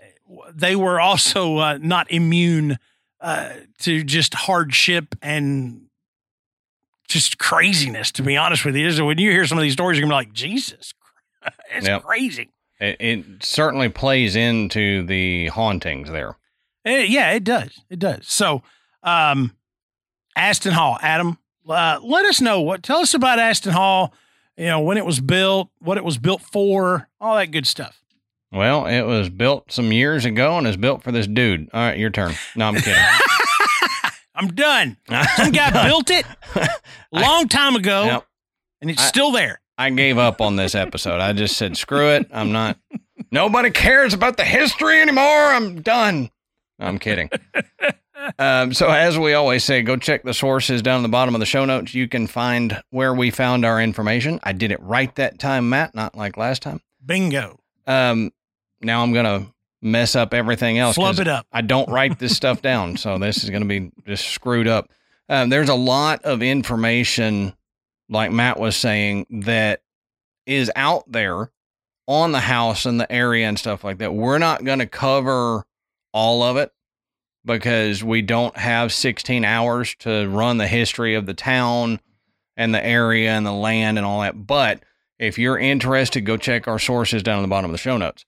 they 0.54 0.76
were 0.76 1.00
also 1.00 1.58
uh, 1.58 1.80
not 1.82 2.12
immune 2.12 2.78
uh, 3.22 3.50
to 3.80 4.04
just 4.04 4.34
hardship 4.34 5.16
and 5.22 5.82
just 7.08 7.38
craziness. 7.40 8.12
To 8.14 8.24
be 8.24 8.38
honest 8.38 8.66
with 8.66 8.76
you, 8.76 8.92
so 8.92 9.06
when 9.06 9.18
you 9.18 9.32
hear 9.32 9.46
some 9.46 9.58
of 9.58 9.62
these 9.64 9.74
stories, 9.74 9.98
you're 9.98 10.08
gonna 10.08 10.22
be 10.22 10.28
like, 10.28 10.34
Jesus, 10.34 10.94
it's 11.74 11.88
Yep. 11.88 12.04
crazy. 12.04 12.50
It, 12.80 12.98
it 13.00 13.26
certainly 13.44 13.90
plays 13.90 14.36
into 14.36 15.06
the 15.06 15.48
hauntings 15.48 16.10
there. 16.10 16.38
Eh, 16.86 17.04
yeah, 17.10 17.32
it 17.32 17.44
does. 17.44 17.82
It 17.90 18.00
does. 18.00 18.26
So, 18.28 18.64
um, 19.04 19.56
Aston 20.36 20.72
Hall, 20.74 20.98
Adam, 21.02 21.38
Uh, 21.68 22.00
let 22.02 22.26
us 22.26 22.42
know 22.42 22.62
what. 22.62 22.82
Tell 22.82 23.00
us 23.00 23.14
about 23.14 23.38
Aston 23.38 23.74
Hall. 23.74 24.14
You 24.58 24.66
know 24.68 24.80
when 24.80 24.98
it 24.98 25.06
was 25.06 25.20
built, 25.20 25.70
what 25.80 25.98
it 25.98 26.04
was 26.04 26.18
built 26.18 26.42
for, 26.42 27.08
all 27.22 27.36
that 27.36 27.52
good 27.52 27.68
stuff. 27.68 28.02
Well, 28.52 28.88
it 28.88 29.02
was 29.04 29.30
built 29.30 29.72
some 29.72 29.92
years 29.92 30.26
ago 30.26 30.58
and 30.58 30.66
is 30.66 30.78
built 30.78 31.04
for 31.04 31.12
this 31.12 31.28
dude. 31.28 31.70
All 31.74 31.82
right, 31.82 31.98
your 31.98 32.10
turn. 32.10 32.34
No, 32.56 32.68
I'm 32.68 32.76
kidding. 32.76 32.96
I'm 34.36 34.48
done. 34.48 34.98
Some 35.36 35.52
guy 35.52 35.70
done. 35.70 35.88
built 35.88 36.10
it 36.10 36.26
a 36.56 36.70
long 37.20 37.48
time 37.48 37.76
ago, 37.76 38.06
Yep. 38.06 38.28
and 38.82 38.90
it's 38.92 39.02
I- 39.02 39.06
still 39.08 39.32
there. 39.32 39.60
I 39.78 39.90
gave 39.92 40.18
up 40.18 40.42
on 40.42 40.58
this 40.58 40.76
episode. 40.76 41.22
I 41.22 41.32
just 41.32 41.56
said, 41.56 41.78
screw 41.78 42.10
it. 42.10 42.28
I'm 42.34 42.52
not. 42.52 42.78
Nobody 43.32 43.70
cares 43.70 44.14
about 44.14 44.36
the 44.36 44.44
history 44.44 45.02
anymore. 45.02 45.24
I'm 45.24 45.82
done. 45.82 46.30
No, 46.80 46.86
I'm 46.88 47.00
kidding. 47.00 47.30
Um, 48.38 48.74
so, 48.74 48.90
as 48.90 49.18
we 49.18 49.34
always 49.34 49.64
say, 49.64 49.82
go 49.82 49.96
check 49.96 50.24
the 50.24 50.34
sources 50.34 50.82
down 50.82 51.00
at 51.00 51.04
the 51.04 51.08
bottom 51.10 51.34
of 51.34 51.40
the 51.40 51.46
show 51.46 51.64
notes. 51.64 51.94
You 51.96 52.10
can 52.10 52.28
find 52.28 52.82
where 52.90 53.14
we 53.14 53.32
found 53.32 53.64
our 53.64 53.82
information. 53.82 54.42
I 54.44 54.52
did 54.52 54.72
it 54.74 54.82
right 54.82 55.14
that 55.16 55.40
time, 55.40 55.70
Matt, 55.70 55.96
not 55.96 56.14
like 56.16 56.36
last 56.36 56.62
time. 56.62 56.82
Bingo. 57.06 57.58
Um, 57.88 58.32
now 58.82 59.04
I'm 59.04 59.14
going 59.14 59.26
to 59.26 59.54
mess 59.82 60.16
up 60.16 60.34
everything 60.34 60.78
else. 60.78 60.96
Flub 60.96 61.20
it 61.20 61.28
up. 61.28 61.46
I 61.52 61.62
don't 61.62 61.90
write 61.90 62.20
this 62.20 62.36
stuff 62.36 62.62
down, 62.62 62.98
so 62.98 63.18
this 63.18 63.44
is 63.44 63.50
going 63.50 63.64
to 63.64 63.68
be 63.68 63.92
just 64.06 64.28
screwed 64.28 64.68
up. 64.68 64.90
Um, 65.28 65.50
there's 65.50 65.70
a 65.70 65.76
lot 65.76 66.24
of 66.24 66.42
information, 66.42 67.54
like 68.10 68.32
Matt 68.32 68.60
was 68.60 68.76
saying, 68.76 69.28
that 69.30 69.82
is 70.46 70.72
out 70.76 71.10
there 71.12 71.52
on 72.08 72.32
the 72.32 72.40
house 72.40 72.86
and 72.86 73.00
the 73.00 73.12
area 73.12 73.48
and 73.48 73.60
stuff 73.60 73.84
like 73.84 74.00
that. 74.00 74.14
We're 74.14 74.40
not 74.40 74.64
going 74.64 74.80
to 74.80 74.88
cover 74.88 75.66
all 76.12 76.42
of 76.42 76.58
it 76.58 76.72
because 77.46 78.04
we 78.04 78.24
don't 78.24 78.58
have 78.58 78.92
16 78.92 79.46
hours 79.46 79.96
to 80.00 80.28
run 80.28 80.58
the 80.58 80.68
history 80.68 81.14
of 81.14 81.28
the 81.28 81.36
town 81.36 82.00
and 82.58 82.74
the 82.74 82.84
area 82.84 83.30
and 83.32 83.46
the 83.46 83.54
land 83.54 83.98
and 83.98 84.06
all 84.06 84.22
that. 84.22 84.48
But 84.48 84.84
if 85.20 85.38
you're 85.38 85.58
interested, 85.58 86.22
go 86.22 86.38
check 86.38 86.68
our 86.68 86.80
sources 86.80 87.22
down 87.22 87.40
at 87.40 87.42
the 87.44 87.48
bottom 87.48 87.70
of 87.70 87.74
the 87.74 87.78
show 87.78 87.98
notes. 87.98 88.26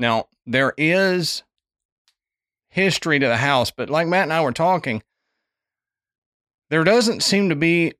Now, 0.00 0.28
there 0.46 0.72
is 0.78 1.42
history 2.70 3.18
to 3.18 3.26
the 3.26 3.36
house, 3.36 3.70
but 3.70 3.90
like 3.90 4.08
Matt 4.08 4.24
and 4.24 4.32
I 4.32 4.42
were 4.42 4.52
talking, 4.52 5.02
there 6.70 6.84
doesn't 6.84 7.22
seem 7.22 7.50
to 7.50 7.54
be 7.54 7.92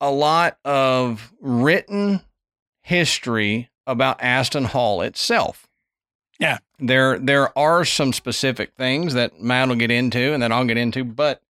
a 0.00 0.10
lot 0.10 0.58
of 0.64 1.32
written 1.40 2.22
history 2.82 3.70
about 3.86 4.22
Aston 4.22 4.64
Hall 4.64 5.02
itself. 5.02 5.68
Yeah. 6.38 6.58
There 6.78 7.18
there 7.18 7.56
are 7.56 7.84
some 7.84 8.12
specific 8.12 8.72
things 8.74 9.14
that 9.14 9.40
Matt 9.40 9.68
will 9.68 9.76
get 9.76 9.90
into 9.90 10.32
and 10.32 10.42
that 10.42 10.50
I'll 10.50 10.64
get 10.64 10.78
into, 10.78 11.04
but 11.04 11.42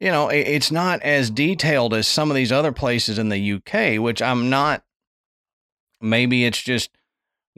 you 0.00 0.10
know, 0.10 0.28
it, 0.28 0.46
it's 0.46 0.70
not 0.70 1.02
as 1.02 1.30
detailed 1.30 1.92
as 1.92 2.06
some 2.06 2.30
of 2.30 2.36
these 2.36 2.52
other 2.52 2.72
places 2.72 3.18
in 3.18 3.28
the 3.28 3.52
UK, 3.54 4.00
which 4.00 4.22
I'm 4.22 4.48
not 4.48 4.84
maybe 6.00 6.44
it's 6.44 6.62
just 6.62 6.90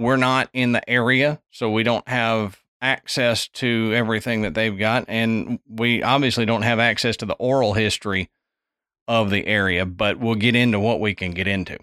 we're 0.01 0.17
not 0.17 0.49
in 0.55 0.73
the 0.73 0.89
area, 0.89 1.41
so 1.51 1.71
we 1.71 1.83
don't 1.83 2.09
have 2.09 2.59
access 2.81 3.47
to 3.49 3.93
everything 3.95 4.43
that 4.43 4.55
they've 4.55 4.79
got. 4.79 5.05
And 5.09 5.61
we 5.69 6.03
obviously 6.03 6.47
don't 6.47 6.63
have 6.63 6.79
access 6.79 7.19
to 7.19 7.27
the 7.27 7.35
oral 7.35 7.75
history 7.75 8.31
of 9.07 9.29
the 9.29 9.47
area, 9.47 9.85
but 9.85 10.19
we'll 10.19 10.37
get 10.37 10.57
into 10.57 10.81
what 10.81 11.01
we 11.01 11.15
can 11.15 11.33
get 11.33 11.47
into. 11.47 11.79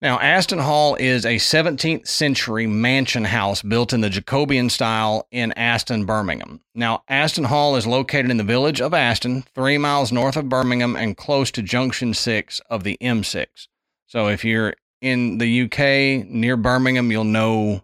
Now, 0.00 0.18
Aston 0.20 0.60
Hall 0.60 0.94
is 0.94 1.26
a 1.26 1.36
17th 1.36 2.08
century 2.08 2.66
mansion 2.66 3.26
house 3.26 3.60
built 3.60 3.92
in 3.92 4.00
the 4.00 4.08
Jacobean 4.08 4.70
style 4.70 5.28
in 5.30 5.52
Aston, 5.52 6.06
Birmingham. 6.06 6.62
Now, 6.74 7.02
Aston 7.06 7.44
Hall 7.44 7.76
is 7.76 7.86
located 7.86 8.30
in 8.30 8.38
the 8.38 8.44
village 8.44 8.80
of 8.80 8.94
Aston, 8.94 9.42
three 9.54 9.76
miles 9.76 10.10
north 10.10 10.38
of 10.38 10.48
Birmingham 10.48 10.96
and 10.96 11.14
close 11.14 11.50
to 11.50 11.62
Junction 11.62 12.14
6 12.14 12.62
of 12.70 12.82
the 12.82 12.96
M6. 13.02 13.68
So, 14.06 14.28
if 14.28 14.42
you're 14.42 14.72
in 15.00 15.38
the 15.38 15.62
UK 15.62 16.28
near 16.28 16.56
Birmingham, 16.56 17.10
you'll 17.10 17.24
know 17.24 17.82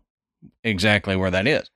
exactly 0.62 1.16
where 1.16 1.30
that 1.30 1.46
is. 1.46 1.70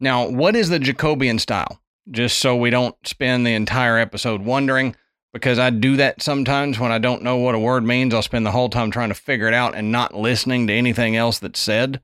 Now, 0.00 0.28
what 0.28 0.56
is 0.56 0.68
the 0.68 0.78
Jacobean 0.78 1.38
style? 1.38 1.80
Just 2.10 2.38
so 2.38 2.54
we 2.56 2.70
don't 2.70 2.94
spend 3.04 3.46
the 3.46 3.54
entire 3.54 3.98
episode 3.98 4.42
wondering, 4.42 4.94
because 5.32 5.58
I 5.58 5.70
do 5.70 5.96
that 5.96 6.22
sometimes 6.22 6.78
when 6.78 6.92
I 6.92 6.98
don't 6.98 7.22
know 7.22 7.36
what 7.36 7.54
a 7.54 7.58
word 7.58 7.84
means. 7.84 8.14
I'll 8.14 8.22
spend 8.22 8.46
the 8.46 8.52
whole 8.52 8.68
time 8.68 8.90
trying 8.90 9.08
to 9.08 9.14
figure 9.14 9.48
it 9.48 9.54
out 9.54 9.74
and 9.74 9.92
not 9.92 10.14
listening 10.14 10.66
to 10.66 10.72
anything 10.72 11.16
else 11.16 11.38
that's 11.38 11.60
said. 11.60 12.00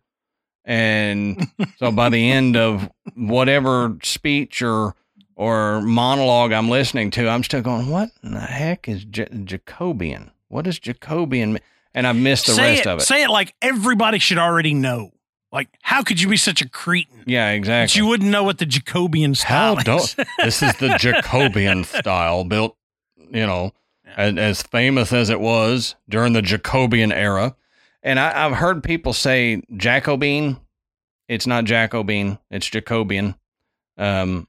And 0.64 1.47
so 1.78 1.90
by 1.92 2.09
the 2.09 2.31
end 2.31 2.57
of 2.57 2.90
whatever 3.14 3.97
speech 4.02 4.62
or 4.62 4.95
or 5.35 5.81
monologue 5.81 6.52
I'm 6.52 6.69
listening 6.69 7.11
to, 7.12 7.28
I'm 7.28 7.42
still 7.42 7.62
going, 7.62 7.88
"What 7.88 8.11
in 8.23 8.35
the 8.35 8.40
heck 8.40 8.88
is 8.88 9.04
J- 9.04 9.28
Jacobean? 9.45 10.31
What 10.49 10.64
does 10.64 10.78
Jacobean?" 10.78 11.54
mean?" 11.54 11.62
And 11.95 12.07
I've 12.07 12.17
missed 12.17 12.47
the 12.47 12.53
say 12.53 12.71
rest 12.73 12.81
it, 12.83 12.87
of 12.87 12.99
it. 13.01 13.03
Say 13.03 13.23
it 13.23 13.31
like 13.31 13.55
everybody 13.61 14.19
should 14.19 14.39
already 14.39 14.75
know. 14.75 15.11
Like, 15.53 15.69
how 15.83 16.03
could 16.03 16.19
you 16.21 16.29
be 16.29 16.39
such 16.39 16.63
a 16.63 16.69
cretin? 16.69 17.25
yeah, 17.27 17.51
That 17.51 17.57
exactly. 17.57 17.99
you 18.01 18.07
wouldn't 18.07 18.31
know 18.31 18.43
what 18.43 18.57
the 18.59 18.65
Jacobean 18.65 19.35
style 19.35 19.75
How 19.75 19.79
is. 19.79 19.85
don't 19.85 20.29
this 20.39 20.63
is 20.63 20.75
the 20.77 20.97
Jacobean 20.99 21.85
style 21.85 22.45
built, 22.45 22.75
you 23.31 23.47
know, 23.47 23.73
as, 24.17 24.37
as 24.39 24.63
famous 24.63 25.13
as 25.13 25.29
it 25.29 25.41
was 25.41 25.95
during 26.09 26.33
the 26.33 26.41
Jacobean 26.41 27.13
era. 27.13 27.55
And 28.03 28.19
I, 28.19 28.47
I've 28.47 28.55
heard 28.57 28.83
people 28.83 29.13
say 29.13 29.63
Jacobine. 29.77 30.57
It's 31.29 31.47
not 31.47 31.65
Jacobine, 31.65 32.39
it's 32.51 32.69
Jacobean. 32.69 33.35
Um, 33.99 34.49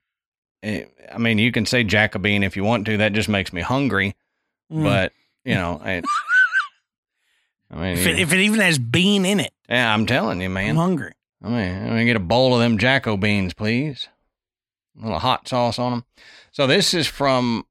eh, 0.64 0.86
I 1.14 1.18
mean, 1.18 1.38
you 1.38 1.52
can 1.52 1.66
say 1.66 1.84
Jacobine 1.84 2.44
if 2.44 2.56
you 2.56 2.64
want 2.64 2.86
to. 2.86 2.98
That 2.98 3.12
just 3.12 3.28
makes 3.28 3.52
me 3.52 3.60
hungry. 3.62 4.16
Mm. 4.72 4.84
But 4.84 5.12
you 5.44 5.56
know, 5.62 5.82
I, 5.84 6.02
I 7.74 7.76
mean, 7.76 7.98
if, 7.98 8.06
it, 8.06 8.20
if 8.20 8.34
it 8.34 8.40
even 8.40 8.60
has 8.60 8.78
bean 8.78 9.26
in 9.26 9.40
it, 9.40 9.52
yeah, 9.68 9.94
I'm 9.94 10.06
telling 10.06 10.40
you, 10.42 10.50
man. 10.50 10.72
I'm 10.72 10.76
hungry. 10.76 11.14
I 11.42 11.50
mean, 11.50 11.88
let 11.88 11.96
me 11.96 12.06
get 12.06 12.16
a 12.16 12.20
bowl 12.20 12.54
of 12.54 12.62
them 12.62 12.78
Jacko 12.78 13.18
beans, 13.18 13.54
please. 13.54 14.08
A 15.00 15.04
little 15.04 15.20
hot 15.20 15.48
sauce 15.48 15.80
on 15.80 15.92
them. 15.92 16.06
So 16.52 16.68
this 16.68 16.94
is 16.94 17.08
from 17.08 17.66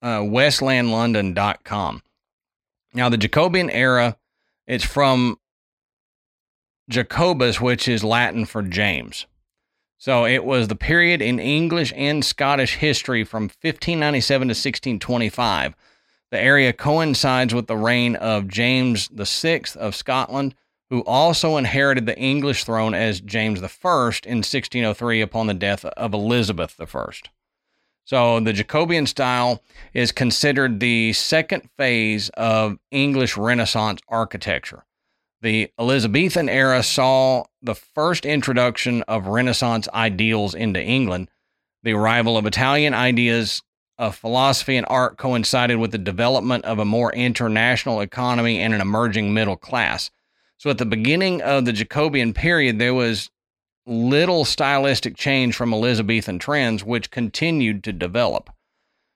uh, 0.00 0.20
westlandlondon.com. 0.20 2.02
Now, 2.94 3.08
the 3.08 3.16
Jacobean 3.16 3.68
era, 3.68 4.16
it's 4.66 4.84
from 4.84 5.38
Jacobus, 6.88 7.60
which 7.60 7.88
is 7.88 8.04
Latin 8.04 8.46
for 8.46 8.62
James. 8.62 9.26
So 9.98 10.24
it 10.24 10.44
was 10.44 10.68
the 10.68 10.76
period 10.76 11.20
in 11.20 11.40
English 11.40 11.92
and 11.96 12.24
Scottish 12.24 12.76
history 12.76 13.24
from 13.24 13.44
1597 13.44 14.48
to 14.48 14.52
1625. 14.52 15.74
The 16.30 16.40
area 16.40 16.72
coincides 16.72 17.54
with 17.54 17.66
the 17.66 17.76
reign 17.76 18.16
of 18.16 18.48
James 18.48 19.08
VI 19.12 19.62
of 19.76 19.96
Scotland, 19.96 20.54
who 20.90 21.00
also 21.04 21.56
inherited 21.56 22.06
the 22.06 22.18
English 22.18 22.64
throne 22.64 22.94
as 22.94 23.20
James 23.20 23.62
I 23.62 23.66
in 24.24 24.38
1603 24.38 25.20
upon 25.20 25.46
the 25.46 25.54
death 25.54 25.84
of 25.84 26.14
Elizabeth 26.14 26.78
I. 26.80 27.10
So 28.04 28.40
the 28.40 28.54
Jacobean 28.54 29.06
style 29.06 29.62
is 29.92 30.12
considered 30.12 30.80
the 30.80 31.12
second 31.12 31.68
phase 31.76 32.30
of 32.30 32.78
English 32.90 33.36
Renaissance 33.36 34.00
architecture. 34.08 34.84
The 35.42 35.70
Elizabethan 35.78 36.48
era 36.48 36.82
saw 36.82 37.44
the 37.62 37.74
first 37.74 38.24
introduction 38.24 39.02
of 39.02 39.26
Renaissance 39.26 39.88
ideals 39.92 40.54
into 40.54 40.82
England. 40.82 41.28
The 41.82 41.92
arrival 41.92 42.36
of 42.36 42.46
Italian 42.46 42.94
ideas 42.94 43.62
of 43.98 44.16
philosophy 44.16 44.76
and 44.76 44.86
art 44.88 45.18
coincided 45.18 45.78
with 45.78 45.90
the 45.90 45.98
development 45.98 46.64
of 46.64 46.78
a 46.78 46.84
more 46.84 47.12
international 47.12 48.00
economy 48.00 48.60
and 48.60 48.72
an 48.72 48.80
emerging 48.80 49.34
middle 49.34 49.56
class. 49.56 50.10
So 50.58 50.70
at 50.70 50.78
the 50.78 50.86
beginning 50.86 51.42
of 51.42 51.64
the 51.64 51.72
Jacobean 51.72 52.32
period, 52.32 52.78
there 52.78 52.94
was 52.94 53.30
little 53.86 54.44
stylistic 54.44 55.16
change 55.16 55.56
from 55.56 55.72
Elizabethan 55.72 56.38
trends, 56.38 56.84
which 56.84 57.10
continued 57.10 57.82
to 57.84 57.92
develop. 57.92 58.50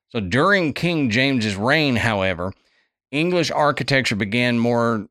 So 0.08 0.20
during 0.20 0.72
King 0.72 1.10
James's 1.10 1.56
reign, 1.56 1.96
however, 1.96 2.52
English 3.10 3.50
architecture 3.50 4.16
began 4.16 4.58
more 4.58 5.06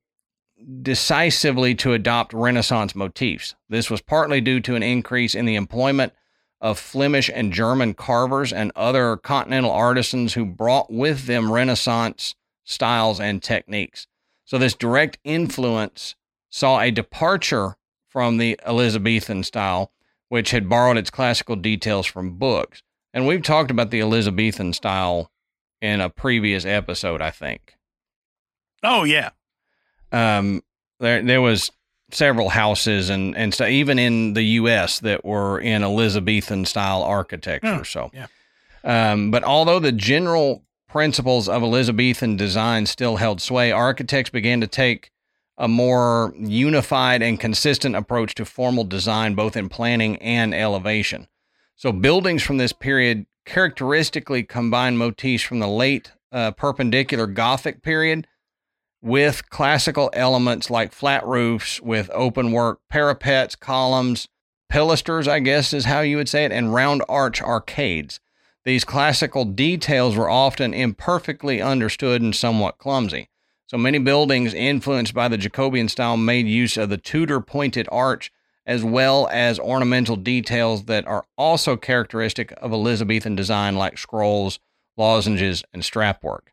decisively 0.82 1.76
to 1.76 1.94
adopt 1.94 2.34
Renaissance 2.34 2.96
motifs. 2.96 3.56
This 3.70 3.90
was 3.90 4.02
partly 4.02 4.42
due 4.42 4.60
to 4.62 4.76
an 4.76 4.84
increase 4.84 5.34
in 5.34 5.46
the 5.46 5.56
employment 5.56 6.14
of 6.62 6.80
Flemish 6.80 7.30
and 7.34 7.52
German 7.52 7.94
carvers 7.94 8.54
and 8.54 8.72
other 8.76 9.18
continental 9.18 9.72
artisans 9.72 10.36
who 10.36 10.46
brought 10.46 10.92
with 10.92 11.26
them 11.26 11.52
Renaissance 11.52 12.36
styles 12.64 13.20
and 13.20 13.42
techniques. 13.42 14.08
So, 14.46 14.58
this 14.58 14.76
direct 14.76 15.18
influence 15.24 16.16
saw 16.50 16.80
a 16.80 16.92
departure 16.92 17.78
from 18.08 18.38
the 18.38 18.60
Elizabethan 18.66 19.44
style, 19.44 19.92
which 20.30 20.52
had 20.52 20.70
borrowed 20.70 20.98
its 20.98 21.10
classical 21.10 21.56
details 21.56 22.06
from 22.06 22.38
books. 22.38 22.84
And 23.14 23.26
we've 23.26 23.44
talked 23.44 23.72
about 23.72 23.90
the 23.90 24.02
Elizabethan 24.02 24.74
style 24.74 25.32
in 25.82 26.00
a 26.00 26.10
previous 26.10 26.66
episode, 26.66 27.22
I 27.22 27.32
think. 27.32 27.76
Oh 28.84 29.04
yeah. 29.04 29.32
Um, 30.12 30.62
there 31.00 31.22
there 31.22 31.42
was 31.42 31.72
several 32.14 32.50
houses 32.50 33.10
and 33.10 33.36
and 33.36 33.54
so 33.54 33.66
even 33.66 34.00
in 34.00 34.34
the 34.34 34.44
U.S. 34.44 35.00
that 35.00 35.24
were 35.24 35.60
in 35.60 35.84
Elizabethan 35.84 36.66
style 36.66 37.04
architecture. 37.04 37.80
Oh, 37.80 37.84
so, 37.84 38.12
yeah. 38.14 38.28
um, 38.84 39.32
but 39.32 39.44
although 39.44 39.80
the 39.80 39.92
general 39.92 40.64
principles 40.88 41.48
of 41.48 41.64
Elizabethan 41.64 42.36
design 42.36 42.86
still 42.86 43.16
held 43.16 43.42
sway, 43.42 43.72
architects 43.72 44.30
began 44.30 44.62
to 44.62 44.68
take 44.68 45.12
a 45.58 45.68
more 45.68 46.34
unified 46.38 47.22
and 47.22 47.40
consistent 47.40 47.96
approach 47.96 48.36
to 48.36 48.46
formal 48.46 48.84
design, 48.84 49.36
both 49.36 49.56
in 49.56 49.70
planning 49.70 50.18
and 50.18 50.54
elevation. 50.54 51.28
So, 51.76 51.92
buildings 51.92 52.44
from 52.44 52.58
this 52.58 52.74
period 52.74 53.26
characteristically 53.46 54.44
combine 54.44 54.98
motifs 54.98 55.44
from 55.44 55.60
the 55.60 55.68
late 55.68 56.12
uh, 56.32 56.52
perpendicular 56.52 57.28
Gothic 57.28 57.82
period 57.82 58.28
with 59.02 59.50
classical 59.50 60.10
elements 60.14 60.70
like 60.70 60.92
flat 60.92 61.26
roofs 61.26 61.82
with 61.82 62.10
open 62.14 62.52
work 62.52 62.80
parapets, 62.90 63.56
columns, 63.56 64.28
pilasters, 64.72 65.28
I 65.28 65.40
guess 65.40 65.74
is 65.74 65.86
how 65.86 66.02
you 66.02 66.18
would 66.18 66.30
say 66.30 66.46
it, 66.46 66.52
and 66.52 66.74
round 66.74 67.04
arch 67.10 67.42
arcades. 67.42 68.20
These 68.64 68.86
classical 68.86 69.44
details 69.46 70.16
were 70.16 70.30
often 70.30 70.74
imperfectly 70.74 71.62
understood 71.62 72.22
and 72.22 72.36
somewhat 72.36 72.78
clumsy. 72.78 73.30
So 73.66 73.78
many 73.78 73.98
buildings 73.98 74.54
influenced 74.54 75.14
by 75.14 75.28
the 75.30 75.38
Jacobean 75.38 75.88
style 75.88 76.18
made 76.18 76.46
use 76.46 76.78
of 76.78 76.90
the 76.90 76.98
Tudor 76.98 77.42
pointed 77.42 77.88
arch 77.92 78.32
as 78.66 78.84
well 78.84 79.28
as 79.32 79.58
ornamental 79.60 80.16
details 80.16 80.86
that 80.86 81.08
are 81.08 81.26
also 81.38 81.76
characteristic 81.76 82.54
of 82.62 82.72
Elizabethan 82.72 83.36
design, 83.36 83.76
like 83.76 83.98
scrolls, 83.98 84.60
lozenges, 84.96 85.64
and 85.74 85.82
strapwork. 85.82 86.51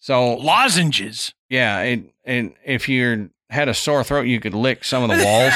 So 0.00 0.34
lozenges. 0.36 1.34
Yeah, 1.48 1.80
it, 1.80 2.14
and 2.24 2.54
if 2.64 2.88
you 2.88 3.30
had 3.50 3.68
a 3.68 3.74
sore 3.74 4.04
throat, 4.04 4.22
you 4.22 4.40
could 4.40 4.54
lick 4.54 4.84
some 4.84 5.02
of 5.02 5.16
the 5.16 5.24
walls. 5.24 5.52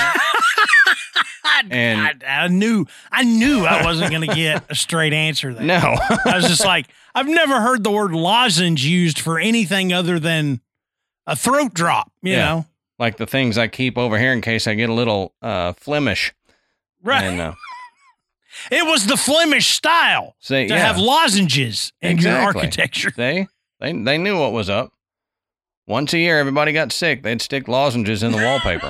and 1.70 2.00
I, 2.00 2.44
I, 2.44 2.49
knew, 2.49 2.87
I 3.11 3.25
knew 3.25 3.64
I 3.64 3.84
wasn't 3.84 4.11
going 4.11 4.28
to 4.28 4.34
get 4.34 4.64
a 4.70 4.75
straight 4.75 5.12
answer 5.12 5.52
there. 5.52 5.64
No, 5.64 5.78
I 6.25 6.32
was 6.34 6.49
just 6.49 6.64
like, 6.64 6.88
I've 7.14 7.28
never 7.28 7.61
heard 7.61 7.84
the 7.84 7.90
word 7.90 8.12
lozenge 8.12 8.84
used 8.84 9.18
for 9.18 9.38
anything 9.38 9.92
other 9.92 10.18
than 10.18 10.61
a 11.26 11.37
throat 11.37 11.75
drop. 11.75 12.11
You 12.22 12.32
yeah. 12.32 12.44
know, 12.44 12.66
like 12.99 13.18
the 13.18 13.26
things 13.26 13.58
I 13.58 13.68
keep 13.68 13.99
over 13.99 14.18
here 14.18 14.32
in 14.32 14.40
case 14.40 14.66
I 14.66 14.75
get 14.75 14.88
a 14.88 14.94
little 14.94 15.34
uh, 15.42 15.75
Flemish. 15.75 16.32
Right. 17.02 17.25
And, 17.25 17.40
uh, 17.40 17.54
it 18.70 18.87
was 18.87 19.06
the 19.06 19.16
Flemish 19.16 19.68
style 19.68 20.37
to 20.44 20.64
yeah. 20.64 20.76
have 20.76 20.99
lozenges 20.99 21.92
in 22.00 22.12
exactly. 22.12 22.38
your 22.38 22.46
architecture. 22.46 23.12
They 23.16 23.49
they 23.83 23.93
they 23.93 24.17
knew 24.17 24.39
what 24.39 24.53
was 24.53 24.71
up. 24.71 24.93
Once 25.87 26.15
a 26.15 26.19
year, 26.19 26.39
everybody 26.39 26.73
got 26.73 26.93
sick. 26.93 27.23
They'd 27.23 27.43
stick 27.43 27.67
lozenges 27.67 28.23
in 28.23 28.31
the 28.31 28.39
wallpaper. 28.39 28.89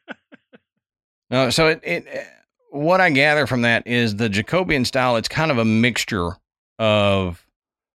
no, 1.30 1.48
so 1.48 1.68
it, 1.68 1.80
it 1.82 2.26
what 2.70 3.00
I 3.00 3.10
gather 3.10 3.46
from 3.46 3.62
that 3.62 3.86
is 3.86 4.16
the 4.16 4.28
Jacobean 4.28 4.84
style. 4.84 5.16
It's 5.16 5.28
kind 5.28 5.50
of 5.50 5.58
a 5.58 5.64
mixture 5.64 6.36
of 6.78 7.46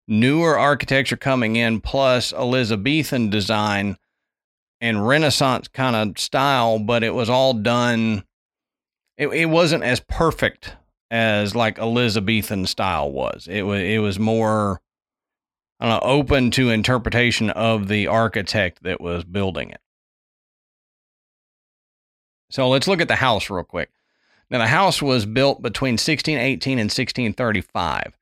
newer 0.08 0.58
architecture 0.58 1.18
coming 1.18 1.56
in 1.56 1.80
plus 1.80 2.34
Elizabethan 2.34 3.30
design 3.30 3.98
and 4.82 5.08
Renaissance 5.08 5.68
kind 5.68 5.96
of 5.96 6.20
style, 6.20 6.80
but 6.80 7.04
it 7.04 7.14
was 7.14 7.30
all 7.30 7.54
done. 7.54 8.24
It, 9.18 9.28
it 9.28 9.46
wasn't 9.46 9.84
as 9.84 10.00
perfect 10.00 10.76
as 11.12 11.56
like 11.56 11.78
Elizabethan 11.78 12.66
style 12.66 13.12
was. 13.12 13.48
It 13.48 13.62
was 13.62 13.82
it 13.82 14.00
was 14.00 14.18
more 14.18 14.82
open 15.80 16.52
to 16.52 16.70
interpretation 16.70 17.50
of 17.50 17.88
the 17.88 18.08
architect 18.08 18.84
that 18.84 19.02
was 19.02 19.24
building 19.24 19.70
it. 19.70 19.82
So 22.50 22.70
let's 22.70 22.88
look 22.88 23.02
at 23.02 23.08
the 23.08 23.16
house 23.16 23.50
real 23.50 23.64
quick. 23.64 23.92
Now, 24.50 24.60
the 24.60 24.68
house 24.68 25.02
was 25.02 25.26
built 25.26 25.62
between 25.62 25.94
1618 25.94 26.80
and 26.80 26.86
1635, 26.86 28.14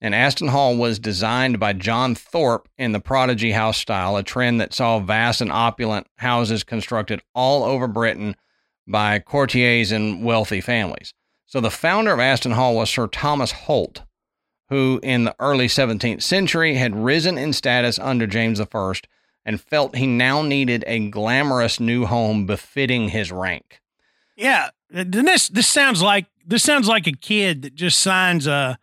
and 0.00 0.14
Aston 0.14 0.48
Hall 0.48 0.76
was 0.76 0.98
designed 0.98 1.60
by 1.60 1.74
John 1.74 2.14
Thorpe 2.14 2.68
in 2.78 2.92
the 2.92 3.00
Prodigy 3.00 3.52
House 3.52 3.76
style, 3.76 4.16
a 4.16 4.22
trend 4.22 4.60
that 4.60 4.72
saw 4.72 4.98
vast 4.98 5.42
and 5.42 5.52
opulent 5.52 6.06
houses 6.16 6.64
constructed 6.64 7.20
all 7.34 7.64
over 7.64 7.86
Britain 7.86 8.34
by 8.86 9.18
courtiers 9.18 9.92
and 9.92 10.24
wealthy 10.24 10.62
families. 10.62 11.12
So, 11.44 11.60
the 11.60 11.70
founder 11.70 12.12
of 12.12 12.20
Aston 12.20 12.52
Hall 12.52 12.74
was 12.76 12.88
Sir 12.88 13.06
Thomas 13.06 13.52
Holt, 13.52 14.02
who 14.68 15.00
in 15.02 15.24
the 15.24 15.34
early 15.38 15.66
17th 15.66 16.22
century 16.22 16.74
had 16.74 16.96
risen 16.96 17.38
in 17.38 17.52
status 17.52 17.98
under 17.98 18.26
James 18.26 18.60
I 18.60 18.92
and 19.44 19.60
felt 19.60 19.96
he 19.96 20.06
now 20.06 20.42
needed 20.42 20.84
a 20.86 21.10
glamorous 21.10 21.78
new 21.78 22.06
home 22.06 22.46
befitting 22.46 23.08
his 23.10 23.30
rank. 23.30 23.80
Yeah, 24.36 24.70
this 24.90 25.48
this 25.48 25.68
sounds 25.68 26.02
like 26.02 26.26
this 26.46 26.62
sounds 26.62 26.88
like 26.88 27.06
a 27.06 27.12
kid 27.12 27.62
that 27.62 27.74
just 27.74 28.00
signs 28.00 28.46
a 28.46 28.78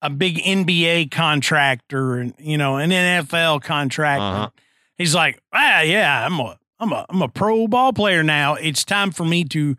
a 0.00 0.08
big 0.08 0.36
NBA 0.38 1.10
contract 1.10 1.92
or 1.92 2.32
you 2.38 2.56
know 2.56 2.76
an 2.76 2.90
NFL 2.90 3.62
contract. 3.62 4.20
Uh-huh. 4.20 4.50
He's 4.96 5.14
like, 5.14 5.40
ah, 5.52 5.80
yeah, 5.80 6.24
I'm 6.24 6.38
a 6.40 6.58
I'm 6.78 6.92
a 6.92 7.06
I'm 7.08 7.22
a 7.22 7.28
pro 7.28 7.66
ball 7.66 7.92
player 7.92 8.22
now. 8.22 8.54
It's 8.54 8.84
time 8.84 9.10
for 9.10 9.24
me 9.24 9.44
to 9.44 9.76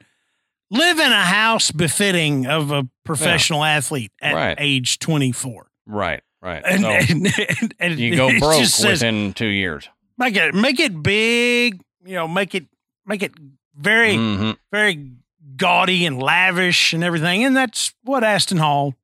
live 0.71 0.99
in 0.99 1.11
a 1.11 1.23
house 1.23 1.71
befitting 1.71 2.45
of 2.47 2.71
a 2.71 2.87
professional 3.03 3.61
yeah. 3.61 3.71
athlete 3.71 4.11
at 4.21 4.33
right. 4.33 4.57
age 4.59 4.99
24. 4.99 5.69
Right, 5.85 6.21
right. 6.41 6.61
And, 6.65 6.81
so 6.81 6.89
and, 6.89 7.27
and, 7.61 7.75
and 7.79 7.99
you 7.99 8.15
go 8.15 8.37
broke 8.39 8.61
within 8.83 9.33
two 9.33 9.47
years. 9.47 9.89
Make 10.17 10.35
it 10.35 10.53
make 10.53 10.79
it 10.79 11.01
big, 11.01 11.81
you 12.05 12.15
know, 12.15 12.27
make 12.27 12.53
it 12.53 12.65
make 13.05 13.23
it 13.23 13.31
very 13.75 14.15
mm-hmm. 14.15 14.51
very 14.71 15.11
gaudy 15.55 16.05
and 16.05 16.21
lavish 16.21 16.93
and 16.93 17.03
everything. 17.03 17.43
And 17.43 17.55
that's 17.55 17.93
what 18.03 18.23
Aston 18.23 18.57
Hall 18.57 18.95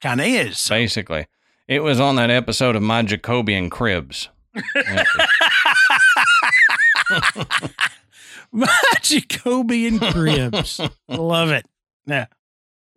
kind 0.00 0.20
of 0.20 0.26
is. 0.26 0.58
So. 0.58 0.74
Basically. 0.74 1.26
It 1.66 1.84
was 1.84 2.00
on 2.00 2.16
that 2.16 2.30
episode 2.30 2.74
of 2.74 2.82
My 2.82 3.02
Jacobean 3.02 3.70
Cribs. 3.70 4.28
My 8.52 8.68
Jacobean 9.02 9.98
cribs. 9.98 10.80
Love 11.08 11.50
it. 11.50 11.66
Yeah. 12.06 12.26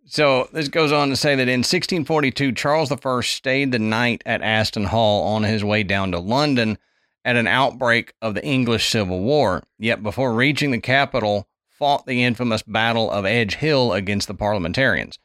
So 0.06 0.48
this 0.52 0.68
goes 0.68 0.92
on 0.92 1.08
to 1.08 1.16
say 1.16 1.34
that 1.34 1.48
in 1.48 1.60
1642, 1.60 2.52
Charles 2.52 2.92
I 2.92 3.20
stayed 3.22 3.72
the 3.72 3.78
night 3.78 4.22
at 4.26 4.42
Aston 4.42 4.84
Hall 4.84 5.34
on 5.34 5.44
his 5.44 5.64
way 5.64 5.82
down 5.82 6.12
to 6.12 6.18
London 6.18 6.78
at 7.24 7.36
an 7.36 7.46
outbreak 7.46 8.12
of 8.20 8.34
the 8.34 8.44
English 8.44 8.88
Civil 8.88 9.20
War. 9.20 9.62
Yet 9.78 10.02
before 10.02 10.34
reaching 10.34 10.72
the 10.72 10.80
capital, 10.80 11.48
fought 11.68 12.06
the 12.06 12.22
infamous 12.22 12.62
Battle 12.62 13.10
of 13.10 13.24
Edge 13.24 13.56
Hill 13.56 13.92
against 13.92 14.28
the 14.28 14.34
parliamentarians. 14.34 15.18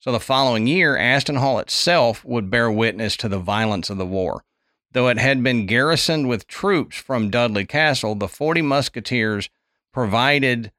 So 0.00 0.12
the 0.12 0.20
following 0.20 0.66
year, 0.66 0.96
Aston 0.96 1.36
Hall 1.36 1.58
itself 1.58 2.24
would 2.24 2.50
bear 2.50 2.70
witness 2.70 3.16
to 3.18 3.28
the 3.28 3.38
violence 3.38 3.90
of 3.90 3.98
the 3.98 4.06
war. 4.06 4.44
Though 4.92 5.08
it 5.08 5.18
had 5.18 5.42
been 5.42 5.66
garrisoned 5.66 6.28
with 6.28 6.46
troops 6.46 6.96
from 6.96 7.30
Dudley 7.30 7.66
Castle, 7.66 8.14
the 8.14 8.28
40 8.28 8.62
musketeers 8.62 9.48
provided 9.98 10.70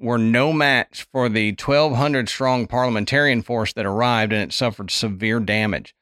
were 0.00 0.18
no 0.18 0.52
match 0.52 1.06
for 1.12 1.28
the 1.28 1.50
1,200 1.50 2.28
strong 2.28 2.66
parliamentarian 2.66 3.40
force 3.40 3.72
that 3.72 3.86
arrived 3.86 4.32
and 4.32 4.42
it 4.42 4.52
suffered 4.52 4.90
severe 4.90 5.38
damage. 5.38 5.94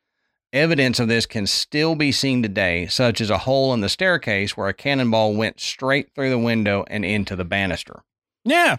Evidence 0.54 0.98
of 0.98 1.06
this 1.06 1.26
can 1.26 1.46
still 1.46 1.94
be 1.94 2.11
seen 2.11 2.42
today, 2.42 2.87
such 2.87 3.20
as 3.20 3.28
a 3.28 3.37
hole 3.37 3.74
in 3.74 3.82
the 3.82 3.90
staircase 3.90 4.56
where 4.56 4.68
a 4.68 4.72
cannonball 4.72 5.35
went 5.35 5.61
straight 5.61 6.14
through 6.14 6.30
the 6.30 6.38
window 6.38 6.82
and 6.87 7.04
into 7.04 7.37
the 7.37 7.44
banister. 7.44 8.04
Yeah. 8.42 8.78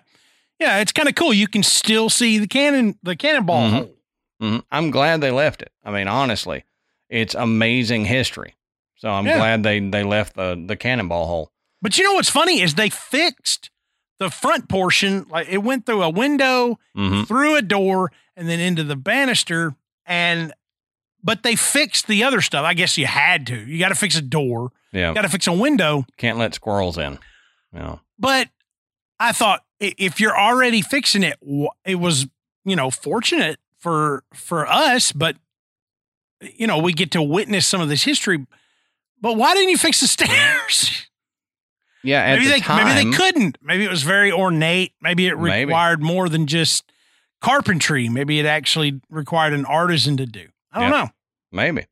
Yeah, 0.59 0.79
it's 0.79 0.91
kind 0.91 1.07
of 1.07 1.13
cool. 1.13 1.31
You 1.31 1.47
can 1.47 1.61
still 1.61 2.09
see 2.09 2.39
the 2.39 2.47
cannon 2.47 2.97
the 3.03 3.15
cannonball 3.15 3.61
mm-hmm. 3.61 3.75
hole. 3.75 3.95
Mm-hmm. 4.41 4.59
I'm 4.71 4.89
glad 4.89 5.21
they 5.21 5.29
left 5.29 5.61
it. 5.61 5.71
I 5.83 5.91
mean, 5.91 6.07
honestly, 6.07 6.65
it's 7.09 7.35
amazing 7.35 8.05
history. 8.05 8.55
So 8.95 9.11
I'm 9.11 9.27
yeah. 9.27 9.37
glad 9.37 9.61
they 9.61 9.79
they 9.79 10.01
left 10.01 10.35
the 10.35 10.59
the 10.65 10.75
cannonball 10.75 11.27
hole. 11.27 11.51
But 11.79 11.97
you 11.97 12.03
know 12.05 12.13
what's 12.13 12.29
funny 12.29 12.59
is 12.61 12.73
they 12.73 12.89
fixed 12.89 13.69
the 14.23 14.31
front 14.31 14.69
portion, 14.69 15.25
like 15.29 15.47
it 15.49 15.59
went 15.59 15.85
through 15.85 16.01
a 16.01 16.09
window, 16.09 16.79
mm-hmm. 16.95 17.23
through 17.23 17.55
a 17.55 17.61
door, 17.61 18.11
and 18.35 18.47
then 18.47 18.59
into 18.59 18.83
the 18.83 18.95
banister. 18.95 19.75
And 20.05 20.53
but 21.23 21.43
they 21.43 21.55
fixed 21.55 22.07
the 22.07 22.23
other 22.23 22.41
stuff. 22.41 22.65
I 22.65 22.73
guess 22.73 22.97
you 22.97 23.05
had 23.05 23.47
to. 23.47 23.55
You 23.55 23.79
got 23.79 23.89
to 23.89 23.95
fix 23.95 24.17
a 24.17 24.21
door. 24.21 24.71
Yeah. 24.91 25.13
Got 25.13 25.23
to 25.23 25.29
fix 25.29 25.47
a 25.47 25.53
window. 25.53 26.05
Can't 26.17 26.37
let 26.37 26.53
squirrels 26.53 26.97
in. 26.97 27.19
Yeah. 27.73 27.97
But 28.19 28.49
I 29.19 29.31
thought 29.31 29.63
if 29.79 30.19
you're 30.19 30.37
already 30.37 30.81
fixing 30.81 31.23
it, 31.23 31.37
it 31.85 31.95
was 31.95 32.27
you 32.65 32.75
know 32.75 32.89
fortunate 32.89 33.59
for 33.79 34.23
for 34.33 34.67
us, 34.67 35.11
but 35.11 35.35
you 36.41 36.67
know 36.67 36.77
we 36.77 36.93
get 36.93 37.11
to 37.11 37.21
witness 37.21 37.67
some 37.67 37.81
of 37.81 37.89
this 37.89 38.03
history. 38.03 38.45
But 39.21 39.37
why 39.37 39.53
didn't 39.53 39.69
you 39.69 39.77
fix 39.77 39.99
the 39.99 40.07
stairs? 40.09 41.07
Yeah, 42.03 42.35
maybe 42.35 42.47
they 42.47 42.59
time, 42.59 42.85
maybe 42.85 43.09
they 43.11 43.15
couldn't. 43.17 43.57
Maybe 43.61 43.85
it 43.85 43.89
was 43.89 44.03
very 44.03 44.31
ornate. 44.31 44.93
Maybe 45.01 45.27
it 45.27 45.37
required 45.37 46.01
maybe. 46.01 46.13
more 46.13 46.27
than 46.29 46.47
just 46.47 46.91
carpentry. 47.41 48.09
Maybe 48.09 48.39
it 48.39 48.45
actually 48.45 49.01
required 49.09 49.53
an 49.53 49.65
artisan 49.65 50.17
to 50.17 50.25
do. 50.25 50.47
I 50.71 50.81
don't 50.81 50.91
know. 50.91 51.09
Maybe. 51.51 51.85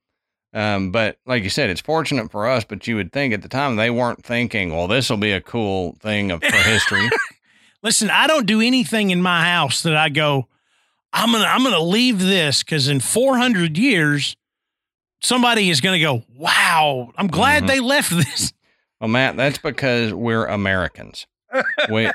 Um, 0.54 0.91
but 0.91 1.17
like 1.26 1.43
you 1.43 1.50
said, 1.50 1.69
it's 1.69 1.80
fortunate 1.82 2.30
for 2.30 2.47
us. 2.47 2.63
But 2.65 2.86
you 2.88 2.95
would 2.97 3.13
think 3.13 3.34
at 3.34 3.41
the 3.41 3.47
time 3.47 3.78
they 3.78 3.89
weren't 3.89 4.24
thinking, 4.24 4.76
well, 4.76 4.88
this 4.88 5.10
will 5.10 5.17
be 5.17 5.32
a 5.32 5.39
cool 5.41 5.95
thing 6.02 6.30
of, 6.32 6.43
for 6.43 6.52
history. 6.58 7.10
Listen, 7.84 8.10
I 8.10 8.28
don't 8.28 8.45
do 8.45 8.60
anything 8.62 9.12
in 9.12 9.21
my 9.21 9.45
house 9.45 9.82
that 9.84 9.95
I 9.95 10.10
go. 10.10 10.47
I'm 11.13 11.32
gonna 11.32 11.45
I'm 11.45 11.63
gonna 11.63 11.80
leave 11.80 12.19
this 12.19 12.63
because 12.63 12.88
in 12.88 13.00
400 13.00 13.78
years, 13.78 14.36
somebody 15.21 15.69
is 15.69 15.82
going 15.82 16.00
to 16.00 16.04
go, 16.06 16.24
"Wow, 16.36 17.12
I'm 17.17 17.28
glad 17.28 17.63
Mhm. 17.63 17.67
they 17.67 17.80
left 17.80 18.12
this." 18.12 18.54
Well, 19.01 19.09
Matt, 19.09 19.35
that's 19.35 19.57
because 19.57 20.13
we're 20.13 20.45
Americans. 20.45 21.25
we, 21.91 22.09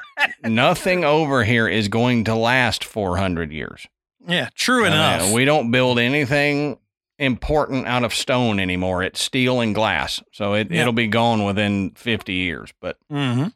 nothing 0.44 1.05
over 1.05 1.44
here 1.44 1.68
is 1.68 1.88
going 1.88 2.25
to 2.25 2.35
last 2.35 2.85
400 2.85 3.53
years. 3.53 3.87
Yeah, 4.27 4.49
true 4.55 4.85
Uh, 4.85 4.88
enough. 4.88 5.33
we 5.33 5.44
don't 5.44 5.70
build 5.70 5.99
anything 5.99 6.79
important 7.18 7.87
out 7.87 8.05
of 8.05 8.14
stone 8.14 8.61
anymore. 8.61 9.03
It's 9.03 9.20
steel 9.20 9.61
and 9.61 9.75
glass. 9.75 10.22
So 10.33 10.55
it, 10.55 10.70
Yeah. 10.70 10.83
it'll 10.83 10.92
be 10.92 11.07
gone 11.09 11.44
within 11.44 11.90
50 11.96 12.33
years. 12.35 12.72
But 12.81 12.99
mm-hmm. 13.11 13.49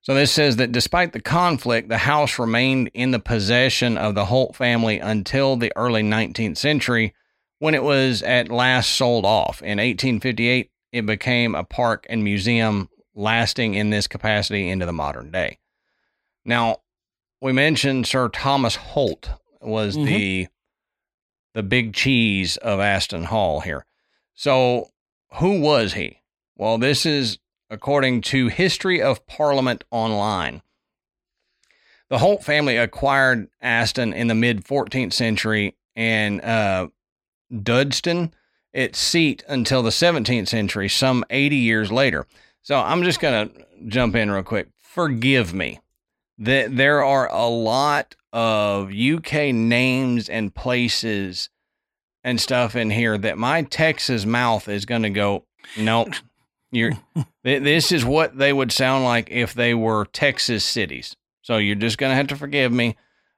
so 0.00 0.14
this 0.14 0.32
says 0.32 0.56
that 0.56 0.72
despite 0.72 1.12
the 1.12 1.20
conflict, 1.20 1.88
the 1.88 1.98
house 1.98 2.38
remained 2.38 2.90
in 2.94 3.10
the 3.12 3.20
possession 3.20 3.96
of 3.96 4.14
the 4.14 4.26
Holt 4.26 4.54
family 4.56 4.98
until 4.98 5.56
the 5.56 5.72
early 5.76 6.02
19th 6.02 6.56
century 6.58 7.14
when 7.58 7.74
it 7.74 7.82
was 7.84 8.22
at 8.22 8.48
last 8.50 8.90
sold 8.90 9.24
off. 9.24 9.62
In 9.62 9.78
1858, 9.78 10.70
it 10.92 11.06
became 11.06 11.54
a 11.54 11.64
park 11.64 12.06
and 12.08 12.22
museum 12.22 12.88
lasting 13.14 13.74
in 13.74 13.90
this 13.90 14.06
capacity 14.06 14.68
into 14.68 14.86
the 14.86 14.92
modern 14.92 15.30
day. 15.30 15.58
Now, 16.44 16.78
we 17.40 17.52
mentioned 17.52 18.06
Sir 18.06 18.28
Thomas 18.28 18.76
Holt 18.76 19.30
was 19.60 19.96
Mhm. 19.96 20.06
the 20.06 20.48
the 21.54 21.62
big 21.62 21.92
cheese 21.92 22.56
of 22.58 22.80
Aston 22.80 23.24
Hall 23.24 23.60
here. 23.60 23.84
So, 24.32 24.88
who 25.34 25.60
was 25.60 25.92
he? 25.92 26.20
Well, 26.56 26.78
this 26.78 27.04
is 27.04 27.38
according 27.68 28.22
to 28.22 28.48
History 28.48 29.02
of 29.02 29.26
Parliament 29.26 29.84
Online. 29.90 30.62
The 32.08 32.18
Holt 32.18 32.42
family 32.42 32.78
acquired 32.78 33.48
Aston 33.60 34.14
in 34.14 34.28
the 34.28 34.34
mid 34.34 34.64
14th 34.64 35.12
century 35.12 35.76
and 35.94 36.40
uh, 36.42 36.88
Duddeston 37.52 38.32
its 38.72 38.98
seat 38.98 39.44
until 39.48 39.82
the 39.82 39.90
17th 39.90 40.48
century, 40.48 40.88
some 40.88 41.24
80 41.30 41.56
years 41.56 41.92
later. 41.92 42.26
So 42.62 42.78
I'm 42.78 43.02
just 43.02 43.20
going 43.20 43.48
to 43.48 43.66
jump 43.86 44.14
in 44.14 44.30
real 44.30 44.42
quick. 44.42 44.68
Forgive 44.78 45.52
me. 45.52 45.80
That 46.38 46.76
there 46.76 47.04
are 47.04 47.30
a 47.30 47.46
lot 47.46 48.16
of 48.32 48.92
UK 48.92 49.54
names 49.54 50.28
and 50.28 50.54
places 50.54 51.50
and 52.24 52.40
stuff 52.40 52.74
in 52.74 52.90
here 52.90 53.18
that 53.18 53.36
my 53.36 53.62
Texas 53.62 54.24
mouth 54.24 54.68
is 54.68 54.84
going 54.84 55.02
to 55.02 55.10
go, 55.10 55.44
nope. 55.76 56.14
You're, 56.70 56.92
this 57.44 57.92
is 57.92 58.04
what 58.04 58.38
they 58.38 58.52
would 58.52 58.72
sound 58.72 59.04
like 59.04 59.30
if 59.30 59.52
they 59.54 59.74
were 59.74 60.06
Texas 60.06 60.64
cities. 60.64 61.16
So 61.42 61.58
you're 61.58 61.74
just 61.74 61.98
going 61.98 62.10
to 62.10 62.16
have 62.16 62.28
to 62.28 62.36
forgive 62.36 62.72
me. 62.72 62.96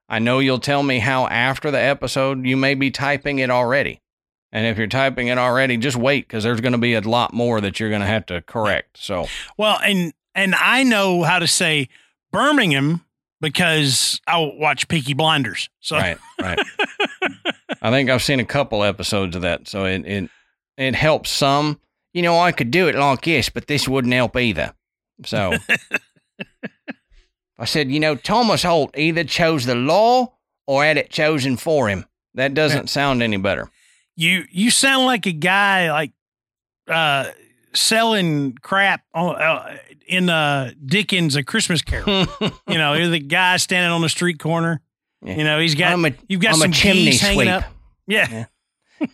I 0.08 0.18
know 0.18 0.38
you'll 0.38 0.58
tell 0.58 0.82
me 0.82 0.98
how 0.98 1.26
after 1.26 1.70
the 1.70 1.80
episode 1.80 2.46
you 2.46 2.56
may 2.56 2.74
be 2.74 2.90
typing 2.90 3.38
it 3.38 3.50
already. 3.50 4.00
And 4.54 4.68
if 4.68 4.78
you're 4.78 4.86
typing 4.86 5.26
it 5.26 5.36
already, 5.36 5.76
just 5.76 5.96
wait 5.96 6.28
because 6.28 6.44
there's 6.44 6.60
going 6.60 6.72
to 6.72 6.78
be 6.78 6.94
a 6.94 7.00
lot 7.00 7.34
more 7.34 7.60
that 7.60 7.80
you're 7.80 7.88
going 7.88 8.02
to 8.02 8.06
have 8.06 8.24
to 8.26 8.40
correct. 8.40 8.96
So, 8.96 9.26
Well, 9.58 9.80
and 9.84 10.14
and 10.32 10.54
I 10.54 10.84
know 10.84 11.24
how 11.24 11.40
to 11.40 11.48
say 11.48 11.88
Birmingham 12.30 13.04
because 13.40 14.20
I 14.28 14.38
watch 14.38 14.86
Peaky 14.86 15.12
Blinders. 15.12 15.68
So 15.80 15.96
right, 15.96 16.18
right. 16.40 16.58
I 17.82 17.90
think 17.90 18.08
I've 18.08 18.22
seen 18.22 18.38
a 18.38 18.44
couple 18.44 18.84
episodes 18.84 19.34
of 19.34 19.42
that, 19.42 19.66
so 19.66 19.86
it 19.86 20.06
it 20.06 20.30
it 20.78 20.94
helps 20.94 21.32
some. 21.32 21.80
You 22.12 22.22
know, 22.22 22.38
I 22.38 22.52
could 22.52 22.70
do 22.70 22.86
it 22.86 22.94
like 22.94 23.22
this, 23.22 23.48
but 23.48 23.66
this 23.66 23.88
wouldn't 23.88 24.14
help 24.14 24.36
either. 24.36 24.72
So 25.24 25.54
I 27.58 27.64
said, 27.64 27.90
you 27.90 27.98
know, 27.98 28.14
Thomas 28.14 28.62
Holt 28.62 28.96
either 28.96 29.24
chose 29.24 29.66
the 29.66 29.74
law 29.74 30.32
or 30.68 30.84
had 30.84 30.96
it 30.96 31.10
chosen 31.10 31.56
for 31.56 31.88
him. 31.88 32.06
That 32.34 32.54
doesn't 32.54 32.88
sound 32.88 33.20
any 33.20 33.36
better. 33.36 33.68
You 34.16 34.44
you 34.50 34.70
sound 34.70 35.06
like 35.06 35.26
a 35.26 35.32
guy 35.32 35.90
like 35.90 36.12
uh 36.88 37.30
selling 37.74 38.52
crap 38.62 39.02
on, 39.14 39.36
uh, 39.36 39.76
in 40.06 40.30
uh 40.30 40.72
Dickens' 40.84 41.36
A 41.36 41.42
Christmas 41.42 41.82
Carol. 41.82 42.26
you 42.68 42.78
know, 42.78 42.94
you're 42.94 43.08
the 43.08 43.18
guy 43.18 43.56
standing 43.56 43.90
on 43.90 44.02
the 44.02 44.08
street 44.08 44.38
corner. 44.38 44.80
Yeah. 45.22 45.36
You 45.36 45.44
know, 45.44 45.58
he's 45.58 45.74
got 45.74 45.98
a, 45.98 46.14
you've 46.28 46.40
got 46.40 46.54
I'm 46.54 46.60
some 46.60 46.72
chimney 46.72 47.12
sweep. 47.12 47.48
up. 47.48 47.64
Yeah. 48.06 48.46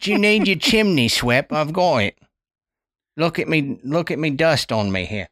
Do 0.01 0.11
you 0.11 0.19
need 0.19 0.47
your 0.47 0.57
chimney 0.57 1.09
swept? 1.09 1.53
I've 1.53 1.73
got 1.73 1.99
it. 1.99 2.19
Look 3.17 3.39
at 3.39 3.49
me, 3.49 3.79
look 3.83 4.11
at 4.11 4.19
me 4.19 4.31
dust 4.31 4.73
on 4.73 4.91
me 4.91 5.05
here. 5.05 5.29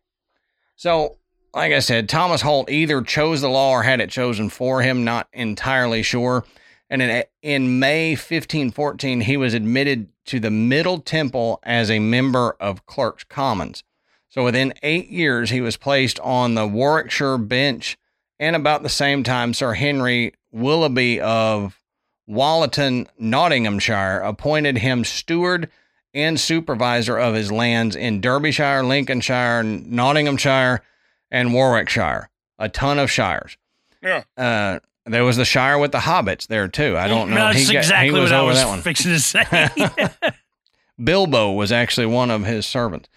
So, 0.77 1.17
like 1.55 1.73
I 1.73 1.79
said, 1.81 2.09
Thomas 2.09 2.43
Holt 2.43 2.71
either 2.71 3.03
chose 3.03 3.41
the 3.41 3.49
law 3.49 3.71
or 3.71 3.83
had 3.83 4.01
it 4.01 4.11
chosen 4.11 4.49
for 4.49 4.83
him, 4.83 5.05
not 5.05 5.29
entirely 5.33 6.03
sure. 6.03 6.45
And 6.91 7.03
in, 7.03 7.25
in 7.43 7.79
May 7.79 8.13
1514, 8.13 9.23
he 9.23 9.37
was 9.37 9.55
admitted 9.55 10.09
to 10.27 10.41
the 10.41 10.51
Middle 10.51 10.99
Temple 10.99 11.61
as 11.63 11.91
a 11.91 11.99
member 11.99 12.57
of 12.61 12.87
Clerk's 12.87 13.25
Commons. 13.25 13.85
So 14.29 14.45
within 14.45 14.75
eight 14.83 15.09
years, 15.09 15.51
he 15.51 15.61
was 15.61 15.77
placed 15.77 16.21
on 16.21 16.55
the 16.55 16.67
Warwickshire 16.67 17.39
bench, 17.39 17.99
and 18.39 18.55
about 18.55 18.83
the 18.83 18.89
same 18.89 19.23
time, 19.23 19.55
Sir 19.55 19.75
Henry 19.75 20.35
Willoughby 20.53 21.21
of 21.21 21.81
Wollaton, 22.29 23.07
Nottinghamshire, 23.19 24.21
appointed 24.21 24.79
him 24.79 25.05
steward 25.05 25.71
and 26.15 26.39
supervisor 26.39 27.17
of 27.17 27.35
his 27.35 27.51
lands 27.51 27.97
in 27.97 28.21
Derbyshire, 28.21 28.83
Lincolnshire, 28.83 29.63
Nottinghamshire, 29.63 30.83
and 31.31 31.55
Warwickshire. 31.55 32.31
A 32.59 32.69
ton 32.69 32.99
of 32.99 33.11
shires. 33.11 33.57
Yeah. 34.03 34.25
Uh, 34.37 34.81
there 35.09 35.25
was 35.25 35.37
the 35.37 35.45
shire 35.45 35.79
with 35.79 35.93
the 35.93 35.99
hobbits 35.99 36.47
there 36.47 36.69
too. 36.69 36.97
I 36.97 37.09
don't 37.09 37.31
know. 37.31 37.37
That's 37.53 37.67
He 37.67 37.73
got- 37.73 37.79
exactly 37.81 38.07
he 38.15 38.21
was 38.21 38.31
what 38.31 38.39
I 38.41 38.43
was 38.43 38.59
that 38.59 38.69
one. 38.69 38.81
fixing 38.83 39.13
to 39.13 39.21
say. 39.21 39.45
Bilbo 41.03 41.53
was 41.53 41.71
actually 41.73 42.07
one 42.07 42.31
of 42.31 42.45
his 42.45 42.67
servants. 42.67 43.09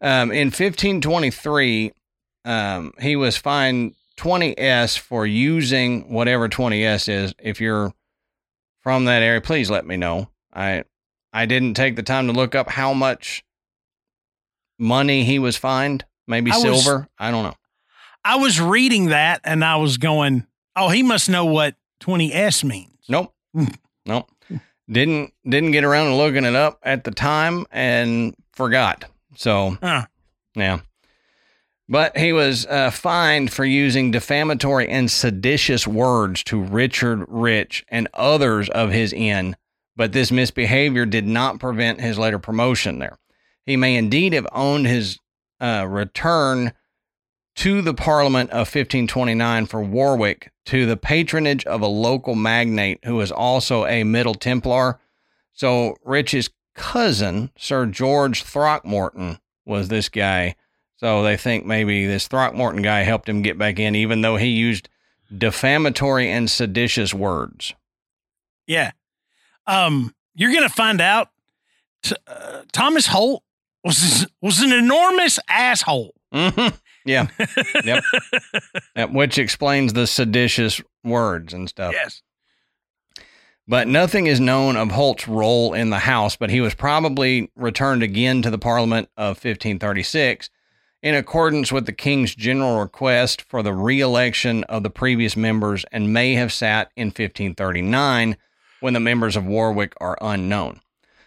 Um, 0.00 0.30
in 0.30 0.48
1523, 0.48 1.92
um, 2.44 2.92
he 3.00 3.16
was 3.16 3.36
fined 3.36 3.94
20s 4.18 4.98
for 4.98 5.26
using 5.26 6.12
whatever 6.12 6.48
20s 6.48 7.08
is. 7.08 7.34
If 7.42 7.60
you're 7.60 7.92
from 8.82 9.06
that 9.06 9.22
area, 9.22 9.40
please 9.40 9.70
let 9.70 9.86
me 9.86 9.96
know. 9.96 10.28
I 10.52 10.84
I 11.32 11.46
didn't 11.46 11.74
take 11.74 11.96
the 11.96 12.02
time 12.04 12.26
to 12.28 12.32
look 12.32 12.54
up 12.54 12.70
how 12.70 12.92
much 12.94 13.42
money 14.78 15.24
he 15.24 15.38
was 15.38 15.56
fined. 15.56 16.04
Maybe 16.26 16.50
I 16.52 16.56
was- 16.58 16.84
silver. 16.84 17.08
I 17.18 17.30
don't 17.30 17.42
know. 17.44 17.54
I 18.26 18.36
was 18.36 18.58
reading 18.60 19.06
that 19.06 19.40
and 19.44 19.62
I 19.64 19.76
was 19.76 19.98
going, 19.98 20.46
"Oh, 20.76 20.88
he 20.88 21.02
must 21.02 21.28
know 21.28 21.44
what 21.44 21.74
20s 22.00 22.64
means." 22.64 22.90
Nope. 23.08 23.34
nope. 24.06 24.30
Didn't 24.90 25.32
didn't 25.48 25.70
get 25.70 25.84
around 25.84 26.10
to 26.10 26.16
looking 26.16 26.44
it 26.44 26.54
up 26.54 26.78
at 26.82 27.04
the 27.04 27.10
time 27.10 27.66
and 27.70 28.34
forgot. 28.52 29.06
So 29.36 29.78
Huh. 29.82 30.06
Yeah. 30.54 30.80
But 31.88 32.16
he 32.16 32.32
was 32.32 32.64
uh, 32.66 32.90
fined 32.90 33.52
for 33.52 33.64
using 33.64 34.10
defamatory 34.10 34.88
and 34.88 35.10
seditious 35.10 35.86
words 35.86 36.42
to 36.44 36.62
Richard 36.62 37.26
Rich 37.28 37.84
and 37.88 38.08
others 38.14 38.70
of 38.70 38.90
his 38.90 39.12
inn, 39.12 39.54
but 39.94 40.12
this 40.12 40.32
misbehavior 40.32 41.04
did 41.04 41.26
not 41.26 41.60
prevent 41.60 42.00
his 42.00 42.18
later 42.18 42.38
promotion 42.38 43.00
there. 43.00 43.18
He 43.66 43.76
may 43.76 43.96
indeed 43.96 44.32
have 44.32 44.46
owned 44.52 44.86
his 44.86 45.18
uh, 45.60 45.86
return 45.88 46.72
to 47.56 47.82
the 47.82 47.94
Parliament 47.94 48.50
of 48.50 48.60
1529 48.60 49.66
for 49.66 49.82
Warwick 49.82 50.50
to 50.66 50.86
the 50.86 50.96
patronage 50.96 51.64
of 51.66 51.80
a 51.82 51.86
local 51.86 52.34
magnate 52.34 53.04
who 53.04 53.16
was 53.16 53.30
also 53.30 53.86
a 53.86 54.04
Middle 54.04 54.34
Templar. 54.34 54.98
So 55.52 55.96
Rich's 56.04 56.50
cousin, 56.74 57.50
Sir 57.56 57.86
George 57.86 58.42
Throckmorton, 58.42 59.38
was 59.64 59.88
this 59.88 60.08
guy. 60.08 60.56
So 60.96 61.22
they 61.22 61.36
think 61.36 61.66
maybe 61.66 62.06
this 62.06 62.28
Throckmorton 62.28 62.82
guy 62.82 63.00
helped 63.00 63.28
him 63.28 63.42
get 63.42 63.58
back 63.58 63.78
in, 63.78 63.94
even 63.94 64.22
though 64.22 64.36
he 64.36 64.48
used 64.48 64.88
defamatory 65.36 66.30
and 66.30 66.50
seditious 66.50 67.12
words. 67.12 67.74
Yeah. 68.66 68.92
Um, 69.66 70.14
you're 70.34 70.52
gonna 70.52 70.68
find 70.68 71.00
out. 71.00 71.28
T- 72.02 72.16
uh, 72.26 72.62
Thomas 72.72 73.06
Holt 73.06 73.42
was 73.82 74.26
was 74.40 74.60
an 74.60 74.72
enormous 74.72 75.38
asshole. 75.48 76.14
hmm 76.32 76.68
Yeah. 77.04 77.28
yep. 77.84 78.02
Yep, 78.96 79.10
Which 79.10 79.38
explains 79.38 79.92
the 79.92 80.06
seditious 80.06 80.80
words 81.02 81.52
and 81.52 81.68
stuff. 81.68 81.92
Yes. 81.92 82.22
But 83.66 83.88
nothing 83.88 84.26
is 84.26 84.40
known 84.40 84.76
of 84.76 84.90
Holt's 84.90 85.26
role 85.26 85.72
in 85.72 85.88
the 85.88 86.00
House, 86.00 86.36
but 86.36 86.50
he 86.50 86.60
was 86.60 86.74
probably 86.74 87.50
returned 87.56 88.02
again 88.02 88.42
to 88.42 88.50
the 88.50 88.58
Parliament 88.58 89.08
of 89.16 89.36
1536 89.36 90.50
in 91.02 91.14
accordance 91.14 91.72
with 91.72 91.86
the 91.86 91.92
King's 91.92 92.34
general 92.34 92.80
request 92.80 93.42
for 93.42 93.62
the 93.62 93.72
re 93.72 94.00
election 94.00 94.64
of 94.64 94.82
the 94.82 94.90
previous 94.90 95.36
members 95.36 95.84
and 95.92 96.12
may 96.12 96.34
have 96.34 96.52
sat 96.52 96.90
in 96.96 97.08
1539 97.08 98.36
when 98.80 98.92
the 98.92 99.00
members 99.00 99.34
of 99.34 99.46
Warwick 99.46 99.94
are 99.98 100.18
unknown. 100.20 100.80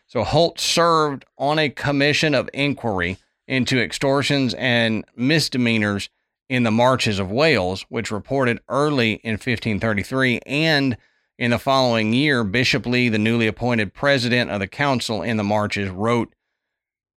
So 0.05 0.23
Holt 0.23 0.59
served 0.59 1.25
on 1.37 1.57
a 1.57 1.69
commission 1.69 2.35
of 2.35 2.49
inquiry 2.53 3.17
into 3.47 3.81
extortions 3.81 4.53
and 4.55 5.05
misdemeanors 5.15 6.09
in 6.49 6.63
the 6.63 6.71
marches 6.71 7.19
of 7.19 7.31
Wales, 7.31 7.85
which 7.89 8.11
reported 8.11 8.59
early 8.69 9.13
in 9.23 9.33
1533 9.33 10.41
and 10.45 10.97
In 11.39 11.51
the 11.51 11.59
following 11.59 12.13
year, 12.13 12.43
Bishop 12.43 12.87
Lee, 12.87 13.09
the 13.09 13.19
newly 13.19 13.45
appointed 13.45 13.93
president 13.93 14.49
of 14.49 14.59
the 14.59 14.67
council 14.67 15.21
in 15.21 15.37
the 15.37 15.43
marches, 15.43 15.87
wrote 15.89 16.33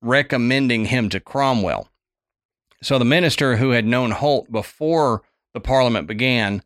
recommending 0.01 0.85
him 0.85 1.07
to 1.09 1.21
Cromwell. 1.21 1.87
So 2.83 2.99
the 2.99 3.05
minister 3.05 3.57
who 3.57 3.71
had 3.71 3.85
known 3.85 4.11
Holt 4.11 4.51
before 4.51 5.21
the 5.53 5.59
parliament 5.61 6.07
began 6.07 6.63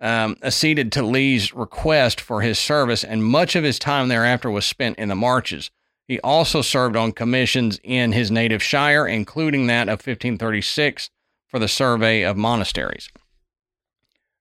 um, 0.00 0.36
acceded 0.42 0.92
to 0.92 1.02
Lee's 1.02 1.54
request 1.54 2.20
for 2.20 2.40
his 2.40 2.58
service, 2.58 3.04
and 3.04 3.24
much 3.24 3.54
of 3.54 3.64
his 3.64 3.78
time 3.78 4.08
thereafter 4.08 4.50
was 4.50 4.64
spent 4.64 4.98
in 4.98 5.08
the 5.08 5.14
marches. 5.14 5.70
He 6.10 6.18
also 6.22 6.60
served 6.60 6.96
on 6.96 7.12
commissions 7.12 7.78
in 7.84 8.10
his 8.10 8.32
native 8.32 8.60
shire, 8.64 9.06
including 9.06 9.68
that 9.68 9.82
of 9.88 10.00
1536 10.04 11.08
for 11.46 11.60
the 11.60 11.68
survey 11.68 12.22
of 12.22 12.36
monasteries. 12.36 13.08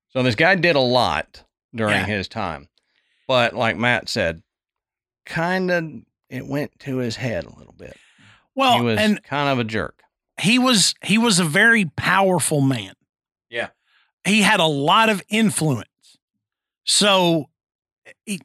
So 0.10 0.24
this 0.24 0.34
guy 0.34 0.56
did 0.56 0.76
a 0.76 0.80
lot 0.80 1.44
during 1.76 1.94
Yeah. 1.94 2.06
his 2.08 2.28
time. 2.28 2.70
But 3.28 3.54
like 3.56 3.78
Matt 3.78 4.10
said, 4.10 4.42
kind 5.28 5.70
of 5.70 5.92
it 6.28 6.48
went 6.48 6.80
to 6.80 6.98
his 6.98 7.18
head 7.18 7.44
a 7.44 7.56
little 7.56 7.76
bit. 7.78 7.96
Well, 8.56 8.80
he 8.80 8.82
was 8.84 8.98
and 8.98 9.22
kind 9.24 9.50
of 9.50 9.60
a 9.60 9.64
jerk. 9.64 10.02
he 10.42 10.58
was 10.58 10.96
he 11.04 11.20
was 11.20 11.38
a 11.38 11.46
very 11.46 11.86
powerful 11.86 12.62
man. 12.62 12.96
Yeah. 13.48 13.68
He 14.26 14.42
had 14.42 14.60
a 14.60 14.66
lot 14.66 15.10
of 15.10 15.22
influence. 15.30 16.18
So 16.84 17.52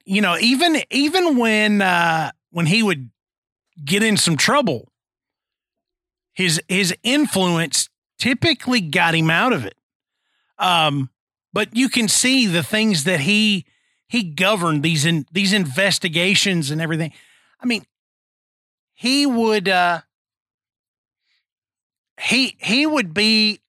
you 0.05 0.21
know, 0.21 0.37
even 0.39 0.83
even 0.91 1.39
when 1.39 1.81
uh 1.81 2.31
when 2.51 2.67
he 2.67 2.83
would 2.83 3.11
get 3.83 4.03
in 4.03 4.17
some 4.17 4.37
trouble, 4.37 4.93
his 6.33 6.61
his 6.69 6.95
influence 7.03 7.89
typically 8.19 8.81
got 8.81 9.15
him 9.15 9.31
out 9.31 9.53
of 9.53 9.65
it. 9.65 9.77
Um 10.59 11.11
but 11.53 11.75
you 11.77 11.89
can 11.89 12.09
see 12.09 12.47
the 12.47 12.63
things 12.63 13.05
that 13.05 13.21
he 13.21 13.65
he 14.09 14.23
governed 14.23 14.83
these 14.83 15.05
in 15.07 15.27
these 15.33 15.53
investigations 15.53 16.71
and 16.71 16.81
everything. 16.81 17.13
I 17.61 17.67
mean, 17.67 17.85
he 18.95 19.27
would 19.27 19.69
uh 19.69 20.03
he 22.21 22.57
he 22.61 22.87
would 22.87 23.13
be 23.13 23.61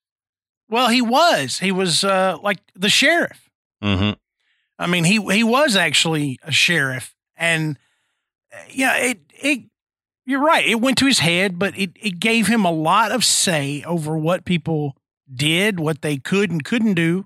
well 0.70 0.90
he 0.90 1.02
was 1.02 1.60
he 1.60 1.72
was 1.72 2.04
uh 2.04 2.38
like 2.42 2.60
the 2.76 2.90
sheriff 2.90 3.42
Mm-hmm. 3.84 4.12
i 4.80 4.88
mean 4.88 5.04
he 5.04 5.20
he 5.34 5.44
was 5.44 5.76
actually 5.76 6.40
a 6.42 6.52
sheriff 6.52 7.14
and 7.36 7.78
yeah 8.72 8.96
it 8.96 9.20
it 9.34 9.64
you're 10.26 10.42
right 10.42 10.66
it 10.66 10.82
went 10.82 10.98
to 10.98 11.06
his 11.06 11.20
head 11.20 11.58
but 11.60 11.78
it 11.78 11.92
it 12.02 12.20
gave 12.20 12.48
him 12.48 12.66
a 12.66 12.72
lot 12.72 13.12
of 13.12 13.24
say 13.24 13.84
over 13.86 14.18
what 14.18 14.46
people 14.46 14.96
did 15.34 15.80
what 15.80 16.02
they 16.02 16.18
could 16.18 16.52
and 16.52 16.64
couldn't 16.64 16.94
do 16.96 17.26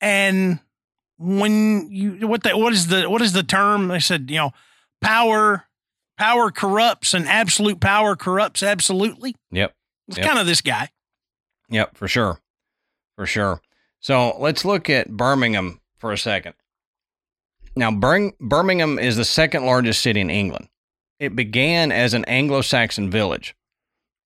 and 0.00 0.58
when 1.18 1.88
you 1.90 2.26
what 2.26 2.42
the 2.42 2.56
what 2.56 2.72
is 2.72 2.88
the 2.88 3.08
what 3.08 3.22
is 3.22 3.32
the 3.32 3.42
term 3.42 3.88
they 3.88 4.00
said 4.00 4.30
you 4.30 4.36
know 4.36 4.50
power 5.00 5.64
power 6.18 6.50
corrupts 6.50 7.14
and 7.14 7.26
absolute 7.28 7.80
power 7.80 8.16
corrupts 8.16 8.62
absolutely 8.62 9.34
Yep. 9.50 9.74
it's 10.08 10.18
Yep. 10.18 10.26
kind 10.26 10.38
of 10.38 10.46
this 10.46 10.60
guy 10.60 10.90
Yep, 11.70 11.96
for 11.96 12.06
sure. 12.06 12.38
For 13.16 13.24
sure. 13.26 13.60
So 13.98 14.36
let's 14.38 14.66
look 14.66 14.90
at 14.90 15.10
Birmingham 15.16 15.80
for 15.96 16.12
a 16.12 16.18
second. 16.18 16.52
Now, 17.74 17.90
Bir- 17.90 18.32
Birmingham 18.38 18.98
is 18.98 19.16
the 19.16 19.24
second 19.24 19.64
largest 19.64 20.02
city 20.02 20.20
in 20.20 20.28
England. 20.28 20.68
It 21.18 21.36
began 21.36 21.92
as 21.92 22.14
an 22.14 22.24
Anglo 22.24 22.60
Saxon 22.60 23.10
village. 23.10 23.54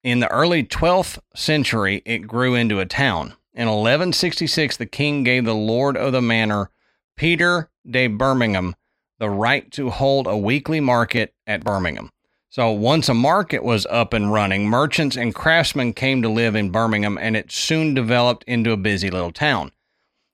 In 0.02 0.20
the 0.20 0.30
early 0.30 0.64
12th 0.64 1.18
century, 1.34 2.02
it 2.06 2.26
grew 2.26 2.54
into 2.54 2.80
a 2.80 2.86
town. 2.86 3.34
In 3.52 3.66
1166, 3.66 4.76
the 4.76 4.86
king 4.86 5.24
gave 5.24 5.44
the 5.44 5.54
lord 5.54 5.96
of 5.96 6.12
the 6.12 6.22
manor, 6.22 6.70
Peter 7.16 7.70
de 7.88 8.06
Birmingham, 8.06 8.74
the 9.18 9.28
right 9.28 9.70
to 9.72 9.90
hold 9.90 10.26
a 10.26 10.36
weekly 10.36 10.80
market 10.80 11.34
at 11.46 11.64
Birmingham. 11.64 12.10
So 12.50 12.70
once 12.70 13.08
a 13.08 13.14
market 13.14 13.62
was 13.62 13.84
up 13.90 14.14
and 14.14 14.32
running, 14.32 14.68
merchants 14.68 15.16
and 15.16 15.34
craftsmen 15.34 15.92
came 15.92 16.22
to 16.22 16.28
live 16.28 16.54
in 16.54 16.70
Birmingham 16.70 17.18
and 17.20 17.36
it 17.36 17.52
soon 17.52 17.92
developed 17.92 18.44
into 18.44 18.72
a 18.72 18.76
busy 18.76 19.10
little 19.10 19.32
town. 19.32 19.72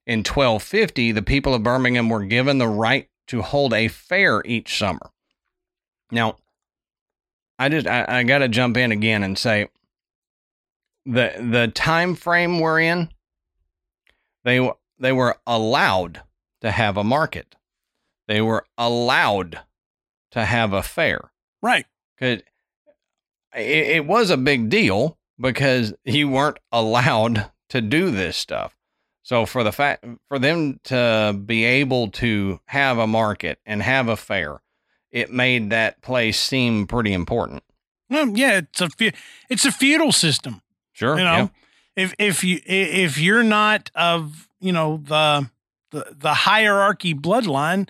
In 0.06 0.18
1250, 0.18 1.12
the 1.12 1.22
people 1.22 1.54
of 1.54 1.62
Birmingham 1.62 2.08
were 2.08 2.24
given 2.24 2.58
the 2.58 2.68
right 2.68 3.08
to 3.28 3.42
hold 3.42 3.72
a 3.72 3.88
fair 3.88 4.42
each 4.44 4.78
summer. 4.78 5.10
Now, 6.10 6.36
I 7.58 7.68
just 7.68 7.86
I, 7.86 8.04
I 8.08 8.22
got 8.24 8.38
to 8.38 8.48
jump 8.48 8.76
in 8.76 8.92
again 8.92 9.22
and 9.22 9.38
say 9.38 9.68
the 11.06 11.32
the 11.38 11.68
time 11.68 12.14
frame 12.14 12.60
we're 12.60 12.80
in 12.80 13.10
they 14.44 14.70
they 14.98 15.12
were 15.12 15.36
allowed 15.46 16.22
to 16.60 16.70
have 16.70 16.96
a 16.96 17.04
market. 17.04 17.56
They 18.28 18.40
were 18.40 18.64
allowed 18.78 19.60
to 20.30 20.44
have 20.44 20.72
a 20.72 20.82
fair 20.82 21.30
right 21.62 21.86
because 22.16 22.42
it, 23.54 23.86
it 23.86 24.06
was 24.06 24.30
a 24.30 24.36
big 24.36 24.68
deal 24.68 25.18
because 25.38 25.94
you 26.04 26.28
weren't 26.28 26.58
allowed 26.72 27.50
to 27.70 27.80
do 27.80 28.10
this 28.10 28.36
stuff. 28.36 28.76
So 29.22 29.46
for 29.46 29.64
the 29.64 29.72
fact 29.72 30.04
for 30.28 30.38
them 30.38 30.80
to 30.84 31.38
be 31.44 31.64
able 31.64 32.10
to 32.12 32.60
have 32.66 32.98
a 32.98 33.06
market 33.06 33.58
and 33.64 33.82
have 33.82 34.08
a 34.08 34.16
fair, 34.16 34.60
it 35.14 35.32
made 35.32 35.70
that 35.70 36.02
place 36.02 36.38
seem 36.38 36.86
pretty 36.88 37.12
important. 37.12 37.62
Well, 38.10 38.28
yeah, 38.36 38.58
it's 38.58 38.80
a 38.80 38.90
fe- 38.90 39.14
it's 39.48 39.64
a 39.64 39.72
feudal 39.72 40.12
system. 40.12 40.60
Sure, 40.92 41.16
You 41.16 41.24
know, 41.24 41.32
yeah. 41.36 41.48
if 41.96 42.14
if 42.18 42.44
you 42.44 42.60
if 42.66 43.16
you're 43.18 43.42
not 43.44 43.90
of 43.94 44.48
you 44.60 44.72
know 44.72 44.98
the 45.02 45.48
the 45.90 46.14
the 46.16 46.34
hierarchy 46.34 47.14
bloodline, 47.14 47.88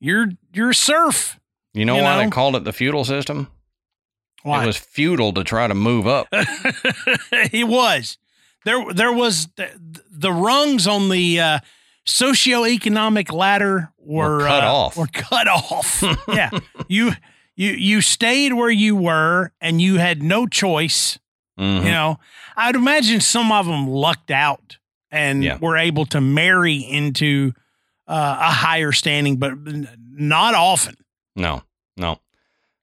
you're 0.00 0.28
you're 0.52 0.70
a 0.70 0.74
serf. 0.74 1.38
You 1.74 1.84
know 1.84 1.96
you 1.96 2.02
why 2.02 2.16
know? 2.16 2.24
they 2.24 2.30
called 2.30 2.56
it 2.56 2.64
the 2.64 2.72
feudal 2.72 3.04
system? 3.04 3.48
Why? 4.42 4.62
It 4.62 4.66
was 4.66 4.76
feudal 4.76 5.32
to 5.34 5.44
try 5.44 5.68
to 5.68 5.74
move 5.74 6.06
up. 6.06 6.28
it 6.32 7.68
was 7.68 8.18
there. 8.64 8.92
There 8.92 9.12
was 9.12 9.48
the, 9.56 9.70
the 10.10 10.32
rungs 10.32 10.86
on 10.86 11.08
the 11.08 11.40
uh, 11.40 11.58
socioeconomic 12.06 13.32
ladder 13.32 13.90
were, 13.98 14.38
Were 14.38 14.40
cut 14.46 14.64
uh, 14.64 14.74
off. 14.74 14.96
Were 14.96 15.06
cut 15.12 15.48
off. 15.48 16.02
yeah, 16.28 16.50
you 16.88 17.12
you 17.56 17.72
you 17.72 18.00
stayed 18.00 18.52
where 18.54 18.70
you 18.70 18.96
were, 18.96 19.52
and 19.60 19.80
you 19.80 19.98
had 19.98 20.22
no 20.22 20.46
choice. 20.46 21.18
Mhm. 21.58 21.78
You 21.84 21.90
know, 21.90 22.18
I'd 22.56 22.74
imagine 22.76 23.20
some 23.20 23.52
of 23.52 23.66
them 23.66 23.86
lucked 23.88 24.30
out 24.30 24.78
and 25.10 25.44
Yeah. 25.44 25.58
were 25.58 25.76
able 25.76 26.04
to 26.06 26.20
marry 26.20 26.76
into 26.76 27.52
uh, 28.08 28.36
a 28.40 28.50
higher 28.50 28.90
standing, 28.92 29.36
but 29.36 29.52
not 30.10 30.54
often. 30.54 30.96
No, 31.36 31.62
no. 31.96 32.18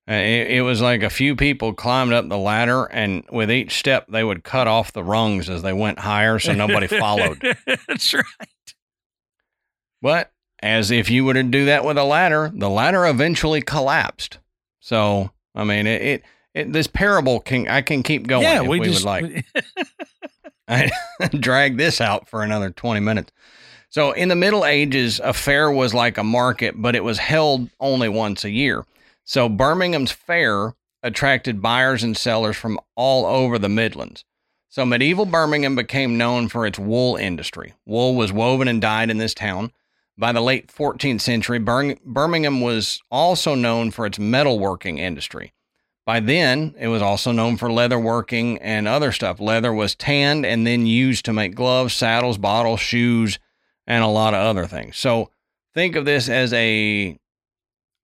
It, 0.08 0.52
it 0.58 0.62
was 0.64 0.82
like 0.82 1.04
a 1.04 1.10
few 1.10 1.36
people 1.36 1.74
climbed 1.74 2.12
up 2.14 2.28
the 2.28 2.38
ladder, 2.38 2.86
and 2.86 3.24
with 3.30 3.52
each 3.52 3.78
step, 3.78 4.08
they 4.10 4.24
would 4.24 4.44
cut 4.44 4.68
off 4.68 4.94
the 4.94 5.04
rungs 5.04 5.50
as 5.50 5.62
they 5.62 5.74
went 5.74 6.00
higher 6.00 6.40
so 6.40 6.54
nobody 6.54 6.88
followed. 7.00 7.40
That's 7.88 8.14
right. 8.14 8.26
But 10.02 10.32
as 10.62 10.92
if 10.92 11.10
you 11.10 11.26
were 11.26 11.34
to 11.34 11.44
do 11.44 11.66
that 11.66 11.86
with 11.86 11.98
a 11.98 12.04
ladder, 12.04 12.52
the 12.54 12.70
ladder 12.70 13.06
eventually 13.06 13.62
collapsed. 13.62 14.40
So, 14.80 15.32
I 15.56 15.64
mean, 15.64 15.88
it, 15.88 16.02
it, 16.02 16.24
it 16.54 16.74
this 16.74 16.88
parable 16.88 17.40
can 17.40 17.68
I 17.68 17.82
can 17.82 18.04
keep 18.04 18.28
going 18.28 18.44
yeah, 18.44 18.62
if 18.62 18.68
we, 18.68 18.80
we, 18.80 18.86
just 18.86 19.06
would 19.06 19.24
like. 19.24 19.46
I 20.68 20.90
drag 21.40 21.78
this 21.78 22.00
out 22.00 22.28
for 22.30 22.44
another 22.44 22.70
20 22.70 23.00
minutes. 23.00 23.32
So, 23.90 24.14
in 24.14 24.30
the 24.30 24.36
Middle 24.36 24.66
Ages, 24.66 25.20
a 25.22 25.34
fair 25.34 25.70
was 25.70 25.94
like 25.94 26.18
a 26.18 26.24
market, 26.24 26.76
but 26.78 26.96
it 26.96 27.04
was 27.04 27.18
held 27.18 27.70
only 27.80 28.08
once 28.08 28.46
a 28.46 28.50
year. 28.50 28.86
So, 29.26 29.50
Birmingham's 29.50 30.12
fair 30.12 30.76
attracted 31.04 31.62
buyers 31.62 32.02
and 32.02 32.16
sellers 32.16 32.56
from 32.56 32.80
all 32.96 33.26
over 33.26 33.60
the 33.60 33.68
Midlands. 33.68 34.24
So, 34.70 34.86
medieval 34.86 35.26
Birmingham 35.26 35.76
became 35.76 36.18
known 36.18 36.48
for 36.48 36.66
its 36.66 36.80
wool 36.80 37.18
industry. 37.18 37.74
Wool 37.86 38.16
was 38.16 38.32
woven 38.32 38.70
and 38.70 38.82
dyed 38.82 39.10
in 39.10 39.18
this 39.18 39.34
town. 39.34 39.74
By 40.22 40.32
the 40.32 40.40
late 40.40 40.68
14th 40.68 41.20
century, 41.20 41.58
Birmingham 41.58 42.62
was 42.62 43.02
also 43.10 43.56
known 43.56 43.90
for 43.90 44.06
its 44.06 44.20
metalworking 44.20 45.00
industry. 45.00 45.52
By 46.06 46.20
then, 46.20 46.76
it 46.78 46.90
was 46.90 47.02
also 47.02 47.32
known 47.32 47.58
for 47.58 47.70
leatherworking 47.70 48.60
and 48.62 48.88
other 48.88 49.12
stuff. 49.12 49.40
Leather 49.40 49.74
was 49.74 49.96
tanned 49.96 50.46
and 50.46 50.68
then 50.68 50.86
used 50.86 51.26
to 51.26 51.34
make 51.34 51.56
gloves, 51.56 51.96
saddles, 51.96 52.38
bottles, 52.38 52.80
shoes, 52.80 53.40
and 53.88 54.04
a 54.04 54.08
lot 54.08 54.36
of 54.36 54.42
other 54.42 54.68
things. 54.68 54.96
So 54.96 55.32
think 55.74 55.96
of 55.96 56.06
this 56.06 56.30
as 56.30 56.54
a 56.54 57.18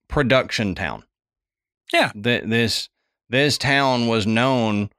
production 0.07 0.73
town. 0.73 1.03
Yeah. 1.93 2.11
Th- 2.19 2.43
this 2.45 2.89
this 3.29 3.59
town 3.59 4.07
was 4.07 4.25
known 4.25 4.89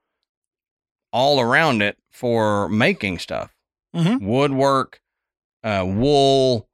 all 1.11 1.41
around 1.41 1.81
it 1.81 1.97
for 2.09 2.69
making 2.69 3.19
stuff. 3.19 3.53
Mhm. 3.93 4.21
Woodwork, 4.21 5.01
uh, 5.65 5.83
wool, 5.85 6.68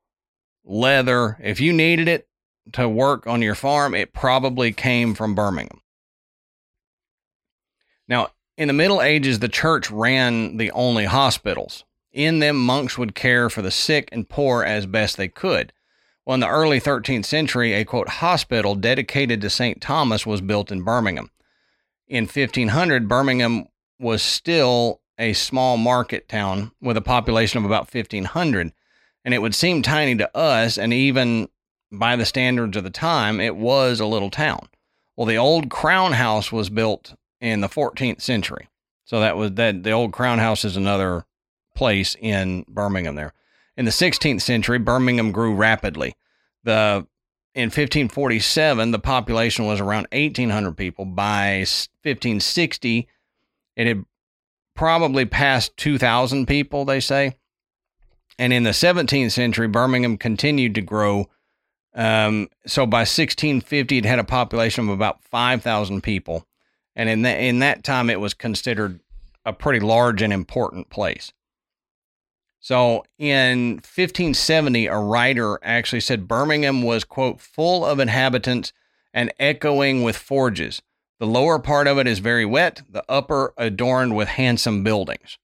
leather. 0.66 1.38
If 1.42 1.62
you 1.62 1.72
needed 1.72 2.08
it 2.08 2.28
to 2.74 2.90
work 2.90 3.28
on 3.28 3.42
your 3.42 3.56
farm, 3.56 3.94
it 3.94 4.14
probably 4.14 4.72
came 4.72 5.14
from 5.14 5.36
Birmingham. 5.36 5.82
Now, 8.08 8.30
in 8.58 8.68
the 8.68 8.74
Middle 8.74 9.02
Ages, 9.02 9.40
the 9.40 9.50
church 9.50 9.92
ran 9.92 10.58
the 10.58 10.72
only 10.72 11.06
hospitals. 11.06 11.84
In 12.12 12.40
them, 12.40 12.58
monks 12.58 12.98
would 12.98 13.16
care 13.16 13.50
for 13.50 13.62
the 13.62 13.72
sick 13.72 14.10
and 14.12 14.30
poor 14.30 14.64
as 14.64 14.86
best 14.86 15.18
they 15.18 15.28
could. 15.28 15.74
Well, 16.26 16.36
in 16.36 16.40
the 16.40 16.48
early 16.48 16.80
13th 16.80 17.26
century, 17.26 17.74
a 17.74 17.86
quote 17.86 18.10
hospital 18.10 18.74
dedicated 18.76 19.42
to 19.42 19.50
St. 19.50 19.82
Thomas 19.82 20.26
was 20.26 20.42
built 20.42 20.72
in 20.72 20.82
Birmingham. 20.82 21.30
In 22.08 22.24
1500, 22.24 23.08
Birmingham 23.08 23.66
was 24.00 24.22
still 24.22 25.02
a 25.18 25.34
small 25.34 25.78
market 25.78 26.28
town 26.28 26.72
with 26.82 26.98
a 26.98 27.02
population 27.02 27.60
of 27.60 27.66
about 27.66 27.94
1500 27.94 28.72
and 29.26 29.34
it 29.34 29.42
would 29.42 29.56
seem 29.56 29.82
tiny 29.82 30.16
to 30.16 30.38
us 30.38 30.78
and 30.78 30.94
even 30.94 31.50
by 31.92 32.16
the 32.16 32.26
standards 32.26 32.78
of 32.78 32.84
the 32.84 32.90
time 32.90 33.42
it 33.42 33.56
was 33.56 34.00
a 34.00 34.06
little 34.06 34.30
town. 34.30 34.70
Well 35.18 35.26
the 35.26 35.38
old 35.38 35.70
crown 35.70 36.14
house 36.14 36.52
was 36.52 36.70
built 36.70 37.16
in 37.42 37.62
the 37.62 37.68
14th 37.68 38.22
century. 38.22 38.70
So 39.04 39.20
that 39.20 39.36
was 39.36 39.54
that 39.54 39.84
the 39.84 39.92
old 39.92 40.14
crown 40.14 40.40
house 40.40 40.64
is 40.64 40.78
another 40.78 41.26
place 41.76 42.16
in 42.20 42.66
birmingham 42.70 43.16
there. 43.16 43.34
In 43.76 43.86
the 43.86 43.92
16th 43.92 44.42
century 44.42 44.80
birmingham 44.80 45.32
grew 45.32 45.54
rapidly. 45.54 46.16
The 46.64 47.08
in 47.54 47.68
1547 47.68 48.92
the 48.92 49.00
population 49.00 49.66
was 49.66 49.82
around 49.82 50.08
1800 50.12 50.78
people. 50.78 51.06
By 51.06 51.60
1560 51.60 53.08
it 53.76 53.88
had 53.88 54.06
probably 54.76 55.26
passed 55.26 55.76
2,000 55.78 56.46
people, 56.46 56.86
they 56.86 57.00
say. 57.00 57.38
And 58.38 58.52
in 58.52 58.64
the 58.64 58.72
17th 58.72 59.32
century, 59.32 59.68
Birmingham 59.68 60.18
continued 60.18 60.76
to 60.76 60.82
grow. 60.82 61.30
Um, 61.94 62.50
so 62.66 62.86
by 62.86 63.00
1650, 63.00 64.00
it 64.00 64.06
had 64.06 64.20
a 64.20 64.24
population 64.24 64.86
of 64.86 64.90
about 64.92 65.24
5,000 65.24 66.02
people. 66.02 66.46
And 66.96 67.10
in 67.10 67.22
that, 67.24 67.40
in 67.40 67.60
that 67.60 67.84
time, 67.84 68.10
it 68.10 68.20
was 68.20 68.34
considered 68.34 69.00
a 69.46 69.54
pretty 69.54 69.80
large 69.80 70.22
and 70.22 70.34
important 70.34 70.90
place. 70.90 71.32
So 72.60 73.04
in 73.20 73.76
1570, 73.76 74.88
a 74.88 74.98
writer 74.98 75.60
actually 75.62 76.00
said 76.00 76.28
Birmingham 76.28 76.82
was, 76.82 77.04
quote, 77.04 77.40
full 77.40 77.86
of 77.86 78.00
inhabitants 78.00 78.74
and 79.14 79.32
echoing 79.40 80.02
with 80.02 80.18
forges. 80.18 80.82
The 81.20 81.28
lower 81.28 81.60
part 81.60 81.88
of 81.88 81.98
it 82.00 82.08
is 82.08 82.20
very 82.20 82.46
wet, 82.46 82.82
the 82.90 83.06
upper 83.08 83.54
adorned 83.56 84.16
with 84.16 84.30
handsome 84.30 84.84
buildings. 84.84 85.38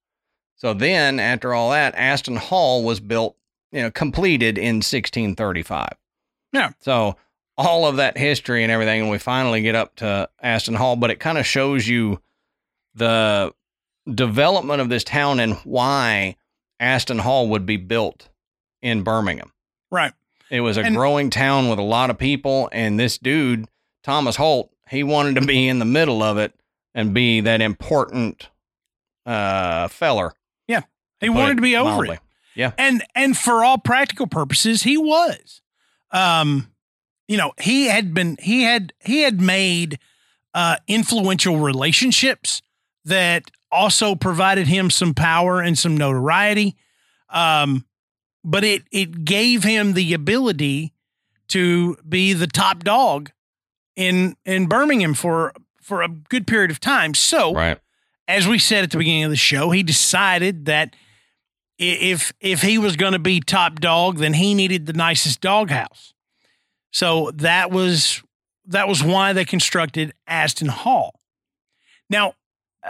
So 0.62 0.76
then, 0.76 1.20
after 1.20 1.56
all 1.56 1.72
that, 1.72 1.96
Aston 1.96 2.36
Hall 2.36 2.84
was 2.84 3.00
built, 3.00 3.36
you 3.72 3.82
know, 3.82 3.90
completed 3.90 4.60
in 4.60 4.76
1635. 4.76 5.90
Yeah. 6.54 6.74
So 6.82 7.16
all 7.58 7.88
of 7.88 7.96
that 7.96 8.16
history 8.16 8.62
and 8.62 8.72
everything, 8.72 9.02
and 9.02 9.10
we 9.10 9.18
finally 9.18 9.64
get 9.64 9.74
up 9.74 9.96
to 9.96 10.30
Aston 10.40 10.76
Hall, 10.76 10.96
but 10.96 11.10
it 11.10 11.20
kind 11.20 11.40
of 11.40 11.48
shows 11.48 11.88
you 11.88 12.22
the 12.94 13.52
development 14.14 14.82
of 14.82 14.90
this 14.90 15.04
town 15.04 15.40
and 15.40 15.56
why 15.64 16.36
Aston 16.80 17.18
Hall 17.18 17.48
would 17.50 17.66
be 17.66 17.78
built 17.78 18.30
in 18.84 19.02
Birmingham. 19.02 19.52
Right. 19.90 20.14
It 20.52 20.62
was 20.62 20.78
a 20.78 20.82
And- 20.84 20.96
growing 20.96 21.32
town 21.32 21.70
with 21.70 21.80
a 21.80 21.84
lot 21.84 22.12
of 22.12 22.20
people, 22.20 22.70
and 22.72 23.00
this 23.00 23.18
dude, 23.18 23.68
Thomas 24.04 24.36
Holt, 24.36 24.70
he 24.90 25.02
wanted 25.02 25.42
to 25.42 25.42
be 25.48 25.68
in 25.68 25.80
the 25.80 25.86
middle 25.86 26.22
of 26.22 26.38
it 26.38 26.54
and 26.94 27.16
be 27.16 27.42
that 27.42 27.62
important 27.62 28.50
uh 29.26 29.88
feller. 29.88 30.34
He 31.22 31.30
wanted 31.30 31.56
to 31.56 31.62
be 31.62 31.76
over 31.78 31.90
mildly. 31.90 32.16
it. 32.16 32.22
And 32.78 33.04
and 33.16 33.38
for 33.38 33.64
all 33.64 33.78
practical 33.78 34.28
purposes, 34.28 34.84
he 34.84 34.98
was. 34.98 35.62
Um, 36.12 36.72
you 37.28 37.38
know, 37.38 37.54
he 37.62 37.86
had 37.88 38.14
been 38.14 38.38
he 38.42 38.64
had 38.64 38.92
he 39.00 39.22
had 39.22 39.40
made 39.40 40.00
uh 40.54 40.76
influential 40.88 41.58
relationships 41.58 42.62
that 43.06 43.50
also 43.72 44.16
provided 44.16 44.68
him 44.68 44.90
some 44.90 45.14
power 45.14 45.62
and 45.62 45.78
some 45.80 45.96
notoriety. 45.96 46.76
Um, 47.30 47.86
but 48.44 48.64
it 48.66 48.84
it 48.92 49.24
gave 49.24 49.64
him 49.64 49.94
the 49.94 50.14
ability 50.14 50.94
to 51.50 51.96
be 52.08 52.34
the 52.34 52.48
top 52.48 52.84
dog 52.84 53.32
in 53.96 54.36
in 54.46 54.68
Birmingham 54.68 55.14
for 55.14 55.54
for 55.82 56.02
a 56.02 56.08
good 56.10 56.46
period 56.48 56.72
of 56.72 56.80
time. 56.82 57.14
So 57.14 57.54
Right. 57.54 57.78
as 58.28 58.48
we 58.48 58.60
said 58.60 58.84
at 58.84 58.92
the 58.92 58.98
beginning 58.98 59.24
of 59.24 59.30
the 59.32 59.38
show, 59.38 59.70
he 59.72 59.84
decided 59.84 60.66
that 60.66 60.96
if 61.82 62.32
if 62.40 62.62
he 62.62 62.78
was 62.78 62.96
going 62.96 63.14
to 63.14 63.20
be 63.20 63.40
top 63.40 63.80
dog, 63.80 64.18
then 64.20 64.34
he 64.34 64.54
needed 64.54 64.86
the 64.86 64.94
nicest 64.94 65.42
doghouse. 65.42 66.14
So 66.92 67.32
that 67.36 67.72
was 67.72 68.22
that 68.66 68.88
was 68.88 69.04
why 69.04 69.34
they 69.34 69.46
constructed 69.46 70.14
Aston 70.28 70.68
Hall. 70.68 71.20
Now, 72.10 72.36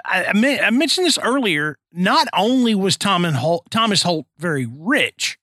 I, 0.05 0.25
I, 0.25 0.33
men- 0.33 0.63
I 0.63 0.69
mentioned 0.71 1.07
this 1.07 1.17
earlier. 1.17 1.77
Not 1.93 2.27
only 2.33 2.75
was 2.75 2.97
Thomas 2.97 3.35
Holt, 3.35 3.69
Thomas 3.71 4.03
Holt 4.03 4.25
very 4.37 4.65
rich, 4.65 5.37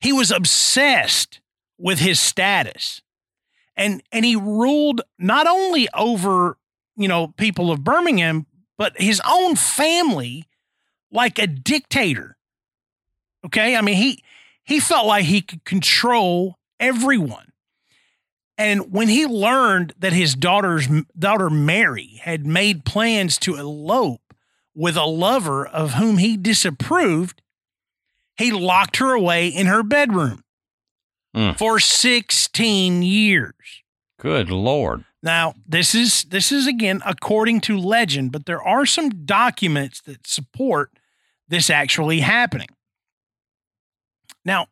he 0.00 0.12
was 0.12 0.30
obsessed 0.30 1.40
with 1.78 1.98
his 1.98 2.20
status, 2.20 3.02
and 3.76 4.02
and 4.12 4.24
he 4.24 4.36
ruled 4.36 5.00
not 5.18 5.48
only 5.48 5.88
over 5.94 6.58
you 6.96 7.08
know 7.08 7.28
people 7.28 7.72
of 7.72 7.82
Birmingham, 7.82 8.46
but 8.78 9.00
his 9.00 9.20
own 9.26 9.56
family 9.56 10.44
like 11.10 11.40
a 11.40 11.48
dictator. 11.48 12.36
Okay? 13.44 13.76
I 13.76 13.80
mean, 13.80 13.96
he 13.96 14.22
he 14.64 14.78
felt 14.80 15.06
like 15.06 15.24
he 15.24 15.42
could 15.42 15.64
control 15.64 16.58
everyone. 16.78 17.52
And 18.58 18.92
when 18.92 19.08
he 19.08 19.26
learned 19.26 19.94
that 19.98 20.12
his 20.12 20.34
daughter's 20.34 20.86
daughter 21.18 21.50
Mary 21.50 22.20
had 22.22 22.46
made 22.46 22.84
plans 22.84 23.38
to 23.38 23.56
elope 23.56 24.20
with 24.74 24.96
a 24.96 25.04
lover 25.06 25.66
of 25.66 25.94
whom 25.94 26.18
he 26.18 26.36
disapproved, 26.36 27.42
he 28.36 28.52
locked 28.52 28.98
her 28.98 29.12
away 29.14 29.48
in 29.48 29.66
her 29.66 29.82
bedroom 29.82 30.44
Hmm. 31.34 31.52
for 31.52 31.80
16 31.80 33.02
years. 33.02 33.54
Good 34.20 34.50
lord. 34.50 35.04
Now, 35.22 35.54
this 35.66 35.94
is 35.94 36.24
this 36.24 36.52
is 36.52 36.66
again 36.66 37.00
according 37.06 37.62
to 37.62 37.78
legend, 37.78 38.32
but 38.32 38.44
there 38.44 38.62
are 38.62 38.84
some 38.84 39.24
documents 39.24 40.00
that 40.02 40.26
support 40.26 40.90
this 41.48 41.70
actually 41.70 42.20
happening. 42.20 42.68
Now, 44.44 44.66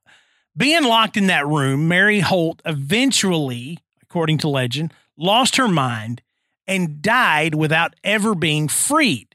being 0.57 0.85
locked 0.85 1.17
in 1.17 1.27
that 1.29 1.47
room, 1.47 1.89
Mary 1.89 2.21
Holt 2.21 2.61
eventually, 2.65 3.79
according 4.03 4.39
to 4.39 4.49
legend, 4.49 4.93
lost 5.17 5.57
her 5.57 5.69
mind 5.69 6.23
and 6.67 7.03
died 7.03 7.55
without 7.55 7.95
ever 8.05 8.35
being 8.35 8.69
freed. 8.69 9.35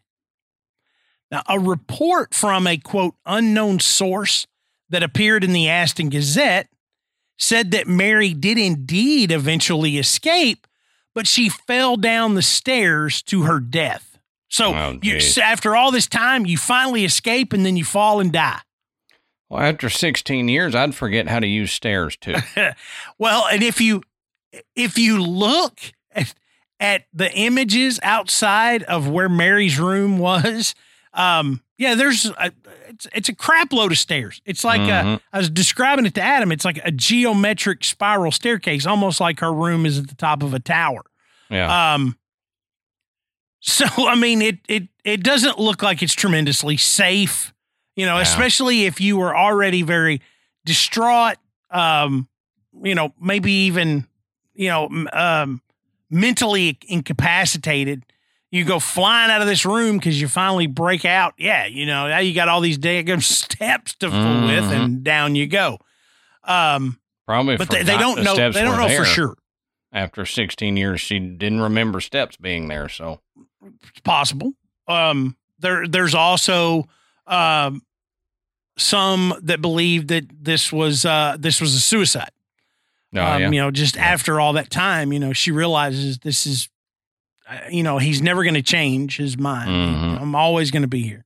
Now, 1.32 1.44
a 1.48 1.60
report 1.60 2.34
from 2.34 2.68
a 2.68 2.78
quote 2.78 3.16
unknown 3.26 3.80
source 3.80 4.46
that 4.90 5.04
appeared 5.04 5.44
in 5.44 5.54
the 5.54 5.70
Aston 5.70 6.10
Gazette 6.10 6.68
said 7.38 7.72
that 7.72 7.88
Mary 7.88 8.34
did 8.34 8.58
indeed 8.58 9.32
eventually 9.32 9.98
escape, 9.98 10.68
but 11.14 11.28
she 11.28 11.50
fell 11.50 11.98
down 11.98 12.36
the 12.36 12.42
stairs 12.42 13.22
to 13.24 13.44
her 13.44 13.60
death. 13.60 14.18
So 14.48 14.74
Oh, 14.74 15.00
you, 15.02 15.20
after 15.42 15.76
all 15.76 15.92
this 15.92 16.08
time, 16.08 16.46
you 16.46 16.58
finally 16.58 17.04
escape 17.04 17.52
and 17.52 17.66
then 17.66 17.76
you 17.76 17.84
fall 17.84 18.20
and 18.20 18.32
die. 18.32 18.60
Well, 19.50 19.62
after 19.62 19.90
16 19.90 20.48
years, 20.50 20.74
I'd 20.76 20.96
forget 20.96 21.28
how 21.28 21.40
to 21.40 21.48
use 21.48 21.72
stairs 21.72 22.18
too. 22.18 22.36
Well, 23.20 23.46
and 23.52 23.62
if 23.64 23.80
you 23.80 24.02
if 24.76 24.98
you 24.98 25.22
look 25.22 25.80
at, 26.12 26.34
at 26.80 27.06
the 27.14 27.32
images 27.34 28.00
outside 28.04 28.84
of 28.84 29.08
where 29.08 29.30
Mary's 29.30 29.78
room 29.80 30.18
was, 30.18 30.74
um, 31.14 31.62
yeah, 31.78 31.94
there's 31.96 32.26
a, 32.26 32.52
it's 32.88 33.08
it's 33.14 33.30
a 33.30 33.36
crap 33.36 33.72
load 33.74 33.92
of 33.92 33.98
stairs. 33.98 34.42
It's 34.46 34.64
like 34.64 34.82
a, 34.82 35.04
Mhm. 35.04 35.22
I 35.34 35.38
was 35.38 35.50
describing 35.50 36.06
it 36.06 36.14
to 36.16 36.22
Adam. 36.22 36.52
It's 36.52 36.66
like 36.66 36.80
a 36.84 36.92
geometric 36.92 37.84
spiral 37.84 38.32
staircase, 38.32 38.86
almost 38.86 39.20
like 39.20 39.40
her 39.42 39.52
room 39.54 39.86
is 39.86 40.00
at 40.00 40.08
the 40.08 40.16
top 40.16 40.42
of 40.44 40.54
a 40.54 40.60
tower. 40.60 41.04
Yeah. 41.50 41.94
Um, 41.94 42.18
so 43.60 43.86
I 44.08 44.16
mean, 44.16 44.42
it 44.42 44.60
it 44.68 44.84
it 45.04 45.24
doesn't 45.24 45.60
look 45.60 45.82
like 45.84 46.02
it's 46.04 46.14
tremendously 46.14 46.78
safe, 46.78 47.54
you 47.96 48.06
know, 48.06 48.16
Yeah. 48.16 48.22
especially 48.22 48.86
if 48.86 49.00
you 49.02 49.18
were 49.18 49.36
already 49.36 49.82
very 49.82 50.22
distraught. 50.66 51.38
Um, 51.72 52.28
you 52.84 52.96
know, 52.96 53.14
maybe 53.20 53.52
even 53.52 54.08
you 54.58 54.70
know, 54.70 54.90
um, 55.12 55.62
mentally 56.10 56.78
incapacitated. 56.88 58.06
You 58.52 58.64
go 58.64 58.80
flying 58.80 59.32
out 59.32 59.42
of 59.42 59.48
this 59.48 59.66
room 59.66 59.98
because 59.98 60.22
you 60.22 60.30
finally 60.30 60.68
break 60.68 61.04
out. 61.04 61.34
Yeah, 61.38 61.66
you 61.66 61.86
know, 61.86 62.08
now 62.08 62.20
you 62.20 62.34
got 62.34 62.48
all 62.48 62.62
these 62.62 62.78
daggum 62.78 63.22
steps 63.24 63.96
to 63.96 64.10
fool 64.10 64.48
with, 64.48 64.64
and 64.72 65.04
down 65.04 65.36
you 65.36 65.46
go. 65.48 65.80
Um, 66.46 67.00
Probably 67.28 67.58
but 67.58 67.70
they, 67.70 67.84
they 67.84 67.98
don't 67.98 68.16
the 68.18 68.24
know. 68.24 68.36
They 68.36 68.62
don't 68.62 68.78
know 68.78 68.96
for 68.96 69.04
sure. 69.04 69.36
After 69.92 70.26
16 70.26 70.78
years, 70.78 71.02
she 71.02 71.20
didn't 71.20 71.62
remember 71.62 72.00
steps 72.00 72.38
being 72.38 72.68
there. 72.68 72.88
So, 72.88 73.20
it's 73.90 74.00
possible. 74.04 74.54
Um, 74.88 75.36
there, 75.60 75.88
there's 75.88 76.14
also 76.14 76.88
um, 77.28 77.82
some 78.78 79.34
that 79.44 79.62
believe 79.62 80.08
that 80.08 80.26
this 80.44 80.72
was 80.72 81.06
uh, 81.06 81.38
this 81.40 81.62
was 81.62 81.74
a 81.76 81.80
suicide. 81.80 82.32
no, 83.12 83.24
um, 83.26 83.42
yeah. 83.42 83.50
You 83.52 83.62
know, 83.62 83.72
just 83.72 83.96
Yeah. 83.96 84.06
after 84.06 84.40
all 84.40 84.54
that 84.54 84.70
time, 84.70 85.14
you 85.14 85.20
know, 85.20 85.32
she 85.34 85.52
realizes 85.52 86.18
this 86.20 86.46
is, 86.46 86.68
uh, 87.50 87.58
you 87.72 87.82
know, 87.84 87.98
he's 87.98 88.22
never 88.22 88.44
going 88.44 88.56
to 88.56 88.62
change 88.62 89.16
his 89.18 89.38
mind. 89.38 89.70
Mhm. 89.70 90.22
I'm 90.22 90.36
always 90.36 90.70
going 90.72 90.82
to 90.82 90.88
be 90.90 91.04
here. 91.04 91.26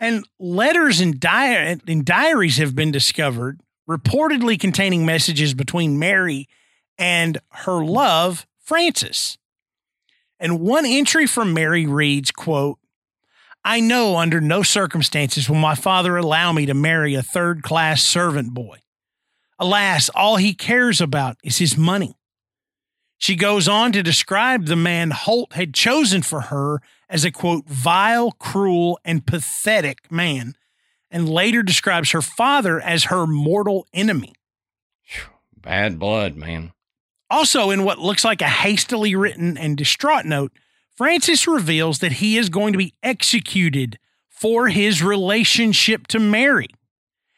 And 0.00 0.24
letters 0.38 1.00
and, 1.00 1.18
di- 1.18 1.78
and 1.88 2.04
diaries 2.04 2.58
have 2.58 2.74
been 2.76 2.90
discovered 2.92 3.60
reportedly 3.88 4.60
containing 4.60 5.06
messages 5.06 5.54
between 5.54 5.98
Mary 5.98 6.46
and 6.98 7.38
her 7.50 7.82
love, 7.84 8.46
Francis. 8.60 9.38
And 10.38 10.60
one 10.60 10.84
entry 10.86 11.26
from 11.26 11.52
Mary 11.54 11.86
reads, 11.86 12.30
quote, 12.30 12.78
I 13.68 13.80
know 13.80 14.16
under 14.16 14.40
no 14.40 14.62
circumstances 14.62 15.46
will 15.46 15.56
my 15.56 15.74
father 15.74 16.16
allow 16.16 16.52
me 16.52 16.64
to 16.64 16.72
marry 16.72 17.14
a 17.14 17.22
third 17.22 17.62
class 17.62 18.02
servant 18.02 18.54
boy. 18.54 18.78
Alas, 19.58 20.08
all 20.14 20.36
he 20.36 20.54
cares 20.54 21.02
about 21.02 21.36
is 21.44 21.58
his 21.58 21.76
money. 21.76 22.16
She 23.18 23.36
goes 23.36 23.68
on 23.68 23.92
to 23.92 24.02
describe 24.02 24.64
the 24.64 24.74
man 24.74 25.10
Holt 25.10 25.52
had 25.52 25.74
chosen 25.74 26.22
for 26.22 26.40
her 26.42 26.80
as 27.10 27.26
a 27.26 27.30
quote, 27.30 27.68
vile, 27.68 28.32
cruel, 28.32 28.98
and 29.04 29.26
pathetic 29.26 30.10
man, 30.10 30.54
and 31.10 31.28
later 31.28 31.62
describes 31.62 32.12
her 32.12 32.22
father 32.22 32.80
as 32.80 33.04
her 33.04 33.26
mortal 33.26 33.86
enemy. 33.92 34.32
Bad 35.54 35.98
blood, 35.98 36.36
man. 36.36 36.72
Also, 37.28 37.68
in 37.68 37.84
what 37.84 37.98
looks 37.98 38.24
like 38.24 38.40
a 38.40 38.48
hastily 38.48 39.14
written 39.14 39.58
and 39.58 39.76
distraught 39.76 40.24
note, 40.24 40.52
Francis 40.98 41.46
reveals 41.46 42.00
that 42.00 42.14
he 42.14 42.36
is 42.36 42.48
going 42.48 42.72
to 42.72 42.76
be 42.76 42.92
executed 43.04 44.00
for 44.28 44.66
his 44.66 45.00
relationship 45.00 46.08
to 46.08 46.18
Mary. 46.18 46.66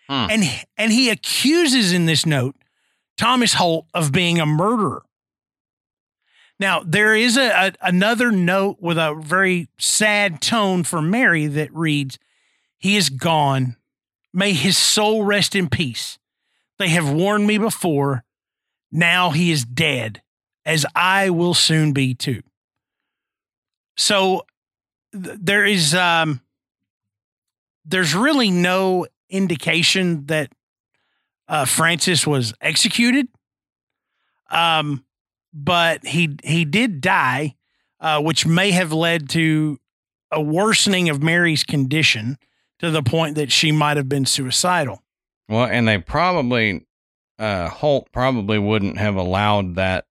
Hmm. 0.08 0.30
And, 0.30 0.44
and 0.78 0.90
he 0.90 1.10
accuses 1.10 1.92
in 1.92 2.06
this 2.06 2.24
note 2.24 2.56
Thomas 3.18 3.52
Holt 3.52 3.84
of 3.92 4.12
being 4.12 4.40
a 4.40 4.46
murderer. 4.46 5.02
Now, 6.58 6.82
there 6.82 7.14
is 7.14 7.36
a, 7.36 7.50
a, 7.50 7.72
another 7.82 8.32
note 8.32 8.78
with 8.80 8.96
a 8.96 9.14
very 9.14 9.68
sad 9.78 10.40
tone 10.40 10.82
for 10.82 11.02
Mary 11.02 11.46
that 11.46 11.70
reads, 11.74 12.18
He 12.78 12.96
is 12.96 13.10
gone. 13.10 13.76
May 14.32 14.54
his 14.54 14.78
soul 14.78 15.24
rest 15.24 15.54
in 15.54 15.68
peace. 15.68 16.18
They 16.78 16.88
have 16.88 17.12
warned 17.12 17.46
me 17.46 17.58
before. 17.58 18.24
Now 18.90 19.30
he 19.30 19.50
is 19.50 19.66
dead, 19.66 20.22
as 20.64 20.86
I 20.94 21.28
will 21.28 21.52
soon 21.52 21.92
be 21.92 22.14
too. 22.14 22.40
So 24.00 24.46
th- 25.12 25.36
there 25.38 25.66
is 25.66 25.94
um 25.94 26.40
there's 27.84 28.14
really 28.14 28.50
no 28.50 29.06
indication 29.28 30.24
that 30.26 30.50
uh, 31.48 31.66
Francis 31.66 32.26
was 32.26 32.54
executed. 32.62 33.28
Um, 34.50 35.04
but 35.52 36.06
he 36.06 36.36
he 36.42 36.64
did 36.64 37.02
die, 37.02 37.56
uh, 38.00 38.22
which 38.22 38.46
may 38.46 38.70
have 38.70 38.92
led 38.92 39.28
to 39.30 39.78
a 40.30 40.40
worsening 40.40 41.10
of 41.10 41.22
Mary's 41.22 41.62
condition 41.62 42.38
to 42.78 42.90
the 42.90 43.02
point 43.02 43.34
that 43.34 43.52
she 43.52 43.70
might 43.70 43.98
have 43.98 44.08
been 44.08 44.24
suicidal. 44.24 45.02
Well, 45.48 45.66
and 45.66 45.86
they 45.86 45.98
probably 45.98 46.86
uh, 47.38 47.68
Holt 47.68 48.08
probably 48.12 48.58
wouldn't 48.58 48.96
have 48.96 49.16
allowed 49.16 49.74
that 49.74 50.06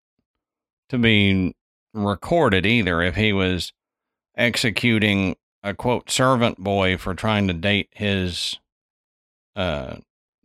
to 0.90 1.00
be 1.00 1.56
recorded 1.94 2.68
either 2.68 3.02
if 3.02 3.16
he 3.16 3.34
was 3.34 3.74
executing 4.40 5.36
a 5.64 5.74
quote 5.74 6.10
servant 6.10 6.58
boy 6.58 6.98
for 6.98 7.14
trying 7.14 7.48
to 7.48 7.54
date 7.54 7.90
his 7.92 8.58
uh, 9.56 9.98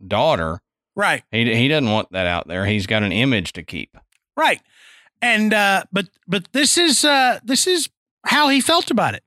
daughter. 0.05 0.61
Right. 0.95 1.23
He 1.31 1.53
he 1.55 1.67
doesn't 1.67 1.91
want 1.91 2.11
that 2.11 2.27
out 2.27 2.47
there. 2.47 2.65
He's 2.65 2.87
got 2.87 3.03
an 3.03 3.11
image 3.11 3.53
to 3.53 3.63
keep. 3.63 3.97
Right. 4.37 4.61
And 5.21 5.53
uh 5.53 5.83
but 5.91 6.07
but 6.27 6.51
this 6.53 6.77
is 6.77 7.03
uh 7.03 7.39
this 7.43 7.67
is 7.67 7.89
how 8.25 8.49
he 8.49 8.61
felt 8.61 8.91
about 8.91 9.13
it. 9.13 9.23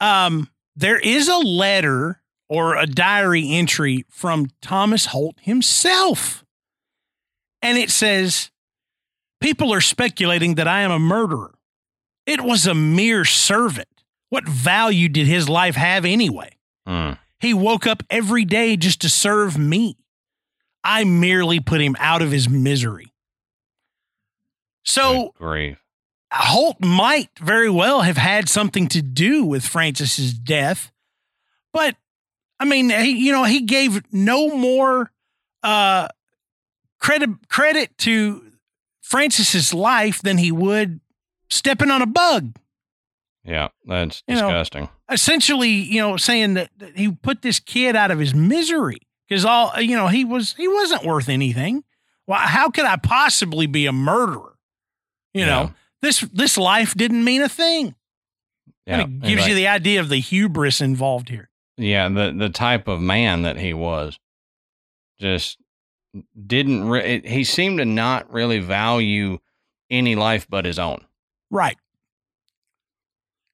Um 0.00 0.50
there 0.74 0.98
is 0.98 1.28
a 1.28 1.38
letter 1.38 2.22
or 2.48 2.76
a 2.76 2.86
diary 2.86 3.50
entry 3.50 4.04
from 4.08 4.50
Thomas 4.62 5.06
Holt 5.06 5.36
himself. 5.40 6.44
And 7.60 7.76
it 7.76 7.90
says, 7.90 8.50
People 9.40 9.72
are 9.72 9.80
speculating 9.80 10.54
that 10.56 10.66
I 10.66 10.80
am 10.80 10.90
a 10.90 10.98
murderer. 10.98 11.54
It 12.28 12.42
was 12.42 12.66
a 12.66 12.74
mere 12.74 13.24
servant. 13.24 13.88
What 14.28 14.46
value 14.46 15.08
did 15.08 15.26
his 15.26 15.48
life 15.48 15.76
have 15.76 16.04
anyway? 16.04 16.58
Mm. 16.86 17.18
He 17.40 17.54
woke 17.54 17.86
up 17.86 18.02
every 18.10 18.44
day 18.44 18.76
just 18.76 19.00
to 19.00 19.08
serve 19.08 19.56
me. 19.56 19.96
I 20.84 21.04
merely 21.04 21.58
put 21.58 21.80
him 21.80 21.96
out 21.98 22.20
of 22.20 22.30
his 22.30 22.46
misery. 22.46 23.14
So 24.84 25.32
Holt 26.30 26.76
might 26.84 27.30
very 27.38 27.70
well 27.70 28.02
have 28.02 28.18
had 28.18 28.50
something 28.50 28.88
to 28.88 29.00
do 29.00 29.46
with 29.46 29.64
Francis's 29.64 30.34
death, 30.34 30.92
but 31.72 31.96
I 32.60 32.66
mean, 32.66 32.90
he, 32.90 33.12
you 33.24 33.32
know, 33.32 33.44
he 33.44 33.62
gave 33.62 34.02
no 34.12 34.54
more 34.54 35.10
uh, 35.62 36.08
credit 37.00 37.30
credit 37.48 37.96
to 37.98 38.52
Francis's 39.00 39.72
life 39.72 40.20
than 40.20 40.36
he 40.36 40.52
would 40.52 41.00
stepping 41.48 41.90
on 41.90 42.02
a 42.02 42.06
bug. 42.06 42.56
Yeah, 43.44 43.68
that's 43.86 44.22
you 44.26 44.34
disgusting. 44.34 44.84
Know, 44.84 44.90
essentially, 45.10 45.70
you 45.70 46.00
know, 46.00 46.16
saying 46.16 46.54
that, 46.54 46.70
that 46.78 46.96
he 46.96 47.10
put 47.10 47.42
this 47.42 47.60
kid 47.60 47.96
out 47.96 48.10
of 48.10 48.18
his 48.18 48.34
misery 48.34 48.98
because 49.28 49.44
all 49.44 49.80
you 49.80 49.96
know 49.96 50.08
he 50.08 50.24
was 50.24 50.54
he 50.54 50.68
wasn't 50.68 51.04
worth 51.04 51.28
anything. 51.28 51.84
Well, 52.26 52.38
how 52.38 52.68
could 52.68 52.84
I 52.84 52.96
possibly 52.96 53.66
be 53.66 53.86
a 53.86 53.92
murderer? 53.92 54.58
You 55.32 55.40
yeah. 55.40 55.46
know, 55.46 55.74
this 56.02 56.20
this 56.32 56.58
life 56.58 56.94
didn't 56.94 57.24
mean 57.24 57.42
a 57.42 57.48
thing. 57.48 57.94
Yeah, 58.86 59.02
it 59.02 59.20
gives 59.20 59.42
like, 59.42 59.50
you 59.50 59.54
the 59.54 59.68
idea 59.68 60.00
of 60.00 60.08
the 60.08 60.20
hubris 60.20 60.80
involved 60.80 61.28
here. 61.28 61.50
Yeah, 61.78 62.08
the 62.08 62.34
the 62.36 62.50
type 62.50 62.88
of 62.88 63.00
man 63.00 63.42
that 63.42 63.56
he 63.56 63.72
was, 63.72 64.18
just 65.18 65.58
didn't. 66.46 66.88
Re- 66.88 67.22
he 67.24 67.44
seemed 67.44 67.78
to 67.78 67.84
not 67.84 68.30
really 68.32 68.58
value 68.58 69.38
any 69.90 70.16
life 70.16 70.46
but 70.50 70.64
his 70.64 70.78
own. 70.78 71.04
Right. 71.50 71.76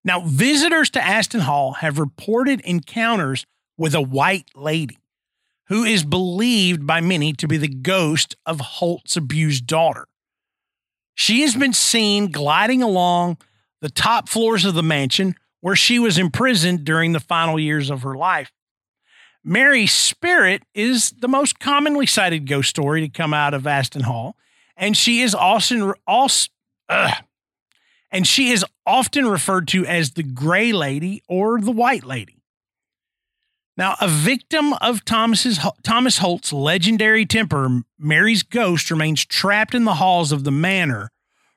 Now, 0.05 0.20
visitors 0.20 0.90
to 0.90 1.05
Aston 1.05 1.40
Hall 1.40 1.74
have 1.74 1.99
reported 1.99 2.61
encounters 2.61 3.47
with 3.78 3.95
a 3.95 4.03
white 4.03 4.51
lady 4.55 4.99
who 5.68 5.84
is 5.84 6.05
believed 6.05 6.86
by 6.86 7.01
many 7.01 7.32
to 7.32 7.49
be 7.49 7.57
the 7.57 7.68
ghost 7.68 8.36
of 8.45 8.61
Holt's 8.61 9.16
abused 9.16 9.66
daughter. 9.66 10.07
She 11.14 11.42
has 11.42 11.55
been 11.55 11.72
seen 11.72 12.30
gliding 12.30 12.82
along 12.82 13.38
the 13.80 13.88
top 13.88 14.28
floors 14.28 14.64
of 14.64 14.74
the 14.74 14.82
mansion 14.82 15.36
where 15.61 15.76
she 15.76 15.99
was 15.99 16.18
imprisoned 16.18 16.84
during 16.84 17.12
the 17.12 17.20
final 17.20 17.59
years 17.59 17.88
of 17.88 18.03
her 18.03 18.14
life. 18.14 18.53
Mary's 19.42 19.92
spirit 19.92 20.62
is 20.74 21.11
the 21.18 21.28
most 21.28 21.59
commonly 21.59 22.07
cited 22.07 22.47
ghost 22.47 22.70
story 22.70 23.01
to 23.01 23.09
come 23.09 23.32
out 23.32 23.55
of 23.55 23.66
Aston 23.66 24.03
Hall, 24.03 24.36
and 24.76 24.97
she 24.97 25.20
is 25.20 25.34
often 25.34 25.95
also, 26.07 26.51
and 28.14 28.28
she 28.28 28.50
is 28.50 28.64
often 28.86 29.26
referred 29.26 29.66
to 29.68 29.84
as 29.84 30.12
the 30.12 30.22
Gray 30.22 30.72
Lady 30.72 31.22
or 31.28 31.60
the 31.60 31.72
White 31.72 32.04
Lady. 32.04 32.40
Now, 33.76 33.96
a 34.00 34.06
victim 34.06 34.72
of 34.74 35.04
Thomas's, 35.04 35.58
Thomas 35.82 36.18
Holt's 36.18 36.52
legendary 36.52 37.26
temper, 37.26 37.82
Mary's 37.98 38.44
ghost 38.44 38.88
remains 38.88 39.24
trapped 39.24 39.74
in 39.74 39.84
the 39.84 39.94
halls 39.94 40.30
of 40.30 40.44
the 40.44 40.52
manor, 40.52 41.10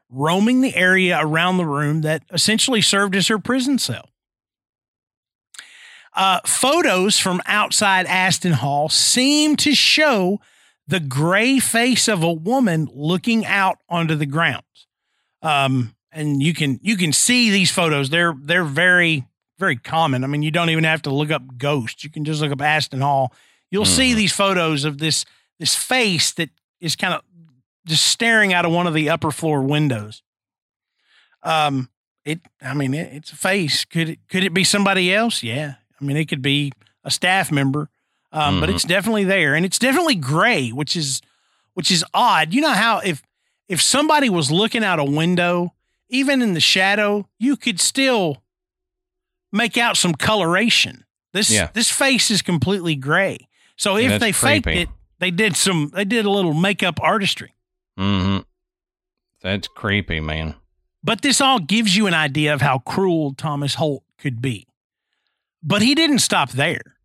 roaming 0.10 0.62
the 0.62 0.76
area 0.76 1.20
around 1.22 1.58
the 1.58 1.66
room 1.66 2.02
that 2.02 2.24
essentially 2.34 2.82
served 2.82 3.16
as 3.16 3.28
her 3.28 3.38
prison 3.38 3.78
cell. 3.78 4.10
Uh, 6.16 6.40
photos 6.44 7.20
from 7.20 7.40
outside 7.46 8.08
Aston 8.08 8.54
Hall 8.54 8.90
seem 8.90 9.56
to 9.58 9.76
show 9.76 10.40
the 10.88 11.00
gray 11.00 11.60
face 11.60 12.08
of 12.08 12.24
a 12.24 12.34
woman 12.34 12.90
looking 12.92 13.46
out 13.46 13.78
onto 13.88 14.16
the 14.16 14.26
grounds. 14.26 14.88
Um, 15.44 15.94
and 16.18 16.42
you 16.42 16.54
can 16.54 16.80
you 16.82 16.98
can 16.98 17.14
see 17.14 17.52
these 17.52 17.72
photos. 17.72 18.10
They're 18.10 18.36
they're 18.42 18.64
very 18.64 19.26
very 19.60 19.76
common. 19.76 20.24
I 20.24 20.28
mean, 20.28 20.42
you 20.42 20.52
don't 20.52 20.70
even 20.70 20.84
have 20.84 21.04
to 21.04 21.14
look 21.14 21.32
up 21.32 21.58
ghosts. 21.58 22.04
You 22.04 22.10
can 22.10 22.26
just 22.26 22.42
look 22.42 22.52
up 22.52 22.62
Aston 22.62 23.02
Hall. 23.02 23.34
You'll 23.70 23.86
mm. 23.86 23.96
see 23.96 24.14
these 24.14 24.34
photos 24.34 24.84
of 24.84 24.98
this 24.98 25.26
this 25.60 25.76
face 25.76 26.34
that 26.34 26.50
is 26.82 26.96
kind 26.96 27.14
of 27.14 27.22
just 27.86 28.06
staring 28.06 28.54
out 28.54 28.66
of 28.66 28.72
one 28.72 28.88
of 28.88 28.94
the 28.94 29.10
upper 29.10 29.32
floor 29.32 29.62
windows. 29.62 30.24
Um, 31.44 31.90
it. 32.26 32.40
I 32.62 32.74
mean, 32.74 32.94
it, 32.94 33.14
it's 33.14 33.32
a 33.32 33.36
face. 33.36 33.86
Could 33.86 34.10
it? 34.10 34.20
Could 34.28 34.44
it 34.44 34.54
be 34.54 34.64
somebody 34.64 35.14
else? 35.14 35.44
Yeah. 35.44 35.76
I 36.00 36.04
mean, 36.04 36.18
it 36.18 36.26
could 36.26 36.42
be 36.42 36.72
a 37.04 37.12
staff 37.12 37.52
member. 37.52 37.90
Um, 38.32 38.56
mm-hmm. 38.56 38.60
but 38.60 38.70
it's 38.70 38.84
definitely 38.84 39.24
there, 39.24 39.56
and 39.56 39.66
it's 39.66 39.80
definitely 39.80 40.16
gray, 40.16 40.70
which 40.70 40.96
is 40.96 41.22
which 41.76 41.92
is 41.92 42.04
odd. 42.14 42.54
You 42.54 42.62
know 42.62 42.74
how 42.74 43.00
if 43.00 43.24
if 43.70 43.82
somebody 43.82 44.30
was 44.30 44.52
looking 44.52 44.84
out 44.84 45.00
a 45.00 45.06
window, 45.06 45.74
even 46.10 46.42
in 46.42 46.54
the 46.54 46.60
shadow, 46.60 47.28
you 47.40 47.56
could 47.56 47.80
still 47.80 48.44
make 49.52 49.78
out 49.78 49.98
some 49.98 50.14
coloration. 50.14 51.06
This 51.34 51.52
yeah. 51.52 51.70
this 51.74 51.92
face 51.92 52.32
is 52.32 52.42
completely 52.42 52.96
gray. 52.96 53.48
So 53.76 53.98
if 53.98 54.20
they 54.20 54.32
creepy. 54.32 54.62
faked 54.62 54.68
it, 54.68 54.90
they 55.20 55.32
did 55.32 55.56
some 55.56 55.92
they 55.94 56.06
did 56.06 56.26
a 56.26 56.32
little 56.32 56.54
makeup 56.54 57.00
artistry. 57.02 57.54
Mm-hmm. 58.00 58.40
That's 59.42 59.68
creepy, 59.68 60.20
man. 60.20 60.56
But 61.04 61.22
this 61.22 61.42
all 61.42 61.60
gives 61.60 61.96
you 61.96 62.08
an 62.08 62.14
idea 62.14 62.54
of 62.54 62.62
how 62.62 62.80
cruel 62.80 63.34
Thomas 63.34 63.76
Holt 63.76 64.04
could 64.18 64.42
be. 64.42 64.68
But 65.64 65.82
he 65.82 65.96
didn't 65.96 66.20
stop 66.20 66.52
there. 66.52 66.96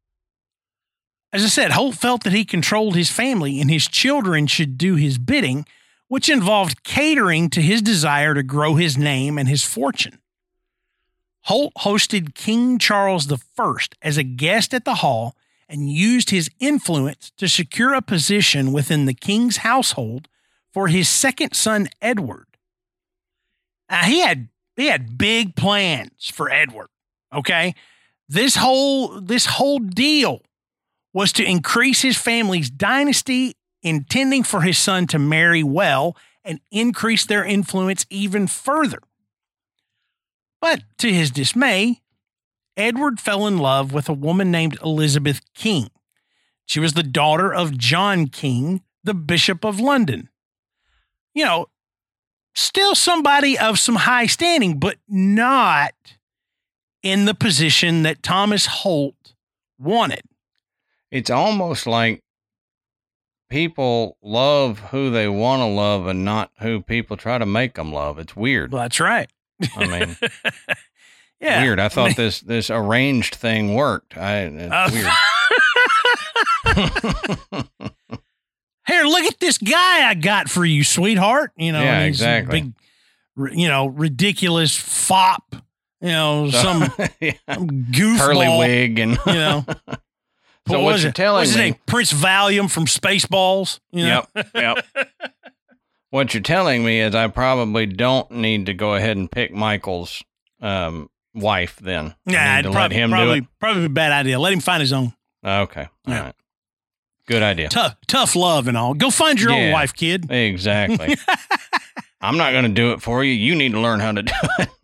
as 1.32 1.44
I 1.44 1.48
said, 1.48 1.72
Holt 1.72 1.96
felt 1.96 2.24
that 2.24 2.32
he 2.32 2.44
controlled 2.44 2.96
his 2.96 3.10
family 3.10 3.60
and 3.60 3.70
his 3.70 3.86
children 3.86 4.46
should 4.46 4.78
do 4.78 4.96
his 4.96 5.18
bidding, 5.18 5.66
which 6.12 6.28
involved 6.28 6.84
catering 6.84 7.48
to 7.48 7.62
his 7.62 7.80
desire 7.80 8.34
to 8.34 8.42
grow 8.42 8.74
his 8.74 8.98
name 8.98 9.38
and 9.38 9.48
his 9.48 9.64
fortune. 9.64 10.18
Holt 11.44 11.72
hosted 11.78 12.34
King 12.34 12.78
Charles 12.78 13.32
I 13.32 13.76
as 14.02 14.18
a 14.18 14.22
guest 14.22 14.74
at 14.74 14.84
the 14.84 14.96
hall 14.96 15.34
and 15.70 15.90
used 15.90 16.28
his 16.28 16.50
influence 16.60 17.32
to 17.38 17.48
secure 17.48 17.94
a 17.94 18.02
position 18.02 18.74
within 18.74 19.06
the 19.06 19.14
king's 19.14 19.56
household 19.56 20.28
for 20.70 20.88
his 20.88 21.08
second 21.08 21.54
son 21.54 21.88
Edward. 22.02 22.58
Now, 23.88 24.02
he 24.02 24.20
had 24.20 24.48
he 24.76 24.88
had 24.88 25.16
big 25.16 25.56
plans 25.56 26.30
for 26.30 26.50
Edward. 26.50 26.88
Okay, 27.34 27.74
this 28.28 28.56
whole 28.56 29.18
this 29.18 29.46
whole 29.46 29.78
deal 29.78 30.42
was 31.14 31.32
to 31.32 31.42
increase 31.42 32.02
his 32.02 32.18
family's 32.18 32.68
dynasty, 32.68 33.54
intending 33.82 34.42
for 34.42 34.62
his 34.62 34.78
son 34.78 35.06
to 35.08 35.18
marry 35.18 35.62
well 35.62 36.16
and 36.44 36.60
increase 36.70 37.24
their 37.24 37.44
influence 37.44 38.06
even 38.10 38.46
further. 38.46 39.00
But 40.60 40.82
to 40.98 41.12
his 41.12 41.30
dismay, 41.30 42.02
Edward 42.76 43.20
fell 43.20 43.46
in 43.46 43.58
love 43.58 43.92
with 43.92 44.08
a 44.08 44.14
woman 44.14 44.50
named 44.50 44.78
Elizabeth 44.82 45.40
King. 45.54 45.90
She 46.66 46.80
was 46.80 46.92
the 46.94 47.02
daughter 47.02 47.52
of 47.52 47.76
John 47.76 48.28
King, 48.28 48.82
the 49.04 49.14
Bishop 49.14 49.64
of 49.64 49.80
London. 49.80 50.28
You 51.34 51.44
know, 51.44 51.66
still 52.54 52.94
somebody 52.94 53.58
of 53.58 53.78
some 53.78 53.96
high 53.96 54.26
standing, 54.26 54.78
but 54.78 54.96
not 55.08 55.94
in 57.02 57.24
the 57.24 57.34
position 57.34 58.04
that 58.04 58.22
Thomas 58.22 58.66
Holt 58.66 59.34
wanted. 59.78 60.22
It's 61.10 61.30
almost 61.30 61.86
like 61.86 62.21
people 63.52 64.16
love 64.22 64.78
who 64.78 65.10
they 65.10 65.28
want 65.28 65.60
to 65.60 65.66
love 65.66 66.06
and 66.06 66.24
not 66.24 66.50
who 66.60 66.80
people 66.80 67.18
try 67.18 67.36
to 67.36 67.44
make 67.44 67.74
them 67.74 67.92
love. 67.92 68.18
It's 68.18 68.34
weird. 68.34 68.72
Well, 68.72 68.80
that's 68.82 68.98
right. 68.98 69.28
I 69.76 69.86
mean, 69.86 70.16
yeah. 71.40 71.62
weird. 71.62 71.78
I 71.78 71.88
thought 71.90 72.16
this 72.16 72.40
this 72.40 72.70
arranged 72.70 73.34
thing 73.34 73.74
worked. 73.74 74.16
I 74.16 74.38
it's 74.38 74.72
Uh, 74.72 74.90
weird. 74.90 75.10
Here, 78.88 79.04
look 79.04 79.24
at 79.24 79.38
this 79.38 79.58
guy 79.58 80.08
I 80.08 80.14
got 80.14 80.48
for 80.48 80.64
you, 80.64 80.82
sweetheart. 80.82 81.52
You 81.56 81.72
know, 81.72 81.82
Yeah, 81.82 81.98
and 81.98 82.06
he's 82.06 82.20
a 82.20 82.24
exactly. 82.24 82.60
Big, 82.62 83.58
you 83.58 83.68
know, 83.68 83.86
ridiculous 83.86 84.76
fop. 84.76 85.54
You 86.00 86.08
know, 86.08 86.50
some, 86.50 86.90
yeah. 87.20 87.34
some 87.52 87.68
goofball. 87.68 88.18
curly 88.18 88.58
wig 88.58 88.98
and 88.98 89.18
You 89.24 89.32
know, 89.34 89.64
So 90.68 90.80
what 90.80 90.92
was 90.92 91.02
you're 91.02 91.10
it? 91.10 91.14
telling 91.16 91.40
What's 91.40 91.50
his 91.50 91.56
me- 91.58 91.62
name? 91.64 91.76
Prince 91.86 92.12
Valium 92.12 92.70
from 92.70 92.84
Spaceballs. 92.86 93.80
You 93.90 94.06
know, 94.06 94.24
Yep. 94.36 94.48
Yep. 94.54 94.84
what 96.10 96.34
you're 96.34 96.42
telling 96.42 96.84
me 96.84 97.00
is 97.00 97.14
I 97.14 97.26
probably 97.28 97.86
don't 97.86 98.30
need 98.30 98.66
to 98.66 98.74
go 98.74 98.94
ahead 98.94 99.16
and 99.16 99.30
pick 99.30 99.52
Michael's 99.52 100.22
um, 100.60 101.10
wife 101.34 101.76
then. 101.82 102.14
Yeah, 102.26 102.62
to 102.62 102.70
probably 102.70 102.96
let 102.98 103.02
him 103.04 103.10
probably 103.10 103.40
do 103.40 103.46
probably 103.58 103.84
a 103.86 103.88
bad 103.88 104.12
idea. 104.12 104.38
Let 104.38 104.52
him 104.52 104.60
find 104.60 104.80
his 104.80 104.92
own. 104.92 105.12
Okay. 105.44 105.88
All 106.06 106.14
Yeah. 106.14 106.20
right. 106.26 106.34
Good 107.26 107.42
idea. 107.42 107.68
Tough, 107.68 107.96
tough 108.06 108.34
love 108.36 108.66
and 108.68 108.76
all. 108.76 108.94
Go 108.94 109.08
find 109.10 109.40
your 109.40 109.52
own 109.52 109.70
wife, 109.72 109.94
kid. 109.94 110.30
Exactly. 110.30 111.16
I'm 112.20 112.36
not 112.36 112.52
going 112.52 112.64
to 112.64 112.70
do 112.70 112.92
it 112.92 113.02
for 113.02 113.24
you. 113.24 113.32
You 113.32 113.54
need 113.56 113.72
to 113.72 113.80
learn 113.80 113.98
how 114.00 114.12
to 114.12 114.22
do 114.22 114.32
it. 114.58 114.68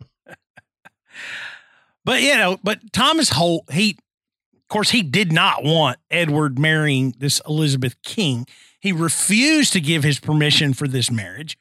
But 2.05 2.21
you 2.23 2.35
know, 2.37 2.57
but 2.63 2.91
Thomas 2.91 3.29
Holt, 3.29 3.71
he, 3.71 3.97
of 4.69 4.73
course, 4.73 4.91
he 4.91 5.01
did 5.01 5.31
not 5.31 5.63
want 5.63 5.97
Edward 6.11 6.59
marrying 6.59 7.15
this 7.17 7.41
Elizabeth 7.47 7.99
King. 8.03 8.45
He 8.79 8.91
refused 8.91 9.73
to 9.73 9.81
give 9.81 10.03
his 10.03 10.19
permission 10.19 10.75
for 10.75 10.87
this 10.87 11.09
marriage. 11.09 11.57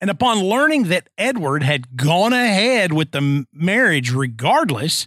And 0.00 0.08
upon 0.08 0.40
learning 0.40 0.84
that 0.84 1.10
Edward 1.18 1.62
had 1.62 1.98
gone 1.98 2.32
ahead 2.32 2.94
with 2.94 3.10
the 3.10 3.44
marriage 3.52 4.10
regardless, 4.10 5.06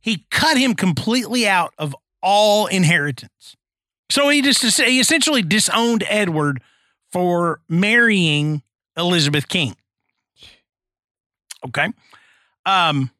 he 0.00 0.24
cut 0.30 0.56
him 0.56 0.74
completely 0.74 1.46
out 1.46 1.74
of 1.76 1.94
all 2.22 2.66
inheritance. 2.68 3.54
So 4.08 4.30
he 4.30 4.40
just 4.40 4.80
he 4.80 4.98
essentially 4.98 5.42
disowned 5.42 6.04
Edward 6.08 6.62
for 7.12 7.60
marrying 7.68 8.62
Elizabeth 8.96 9.46
King. 9.46 9.76
Okay. 11.66 11.88
Um, 12.64 13.10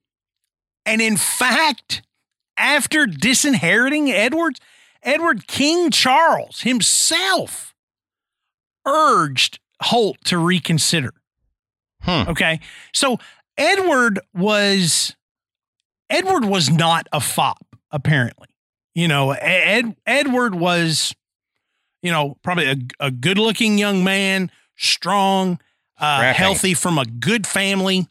and 0.86 1.02
in 1.02 1.18
fact, 1.18 2.00
after 2.59 3.06
disinheriting 3.06 4.11
Edward, 4.11 4.59
Edward 5.02 5.46
King 5.46 5.90
Charles 5.90 6.62
himself 6.62 7.74
urged 8.86 9.61
Holt 9.80 10.18
to 10.24 10.38
reconsider. 10.38 11.14
Hmm. 12.02 12.28
Okay. 12.28 12.61
So 12.92 13.18
Edward 13.56 14.20
was 14.34 15.14
Edward 16.11 16.44
was 16.44 16.70
not 16.70 17.06
a 17.12 17.20
fop, 17.20 17.64
apparently. 17.90 18.48
You 18.94 19.09
know, 19.09 19.32
Ed, 19.32 19.94
Edward 20.06 20.54
was, 20.54 21.14
you 22.02 22.11
know, 22.11 22.36
probably 22.42 22.66
a, 22.66 22.76
a 22.98 23.11
good 23.11 23.38
looking 23.38 23.78
young 23.78 24.02
man, 24.02 24.50
strong, 24.76 25.61
uh, 26.00 26.32
healthy 26.32 26.74
from 26.74 26.98
a 26.98 27.04
good 27.04 27.46
family. 27.46 28.06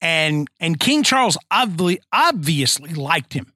And 0.00 0.48
and 0.60 0.78
King 0.78 1.02
Charles 1.02 1.36
obviously 1.50 2.00
obviously 2.12 2.94
liked 2.94 3.32
him. 3.32 3.52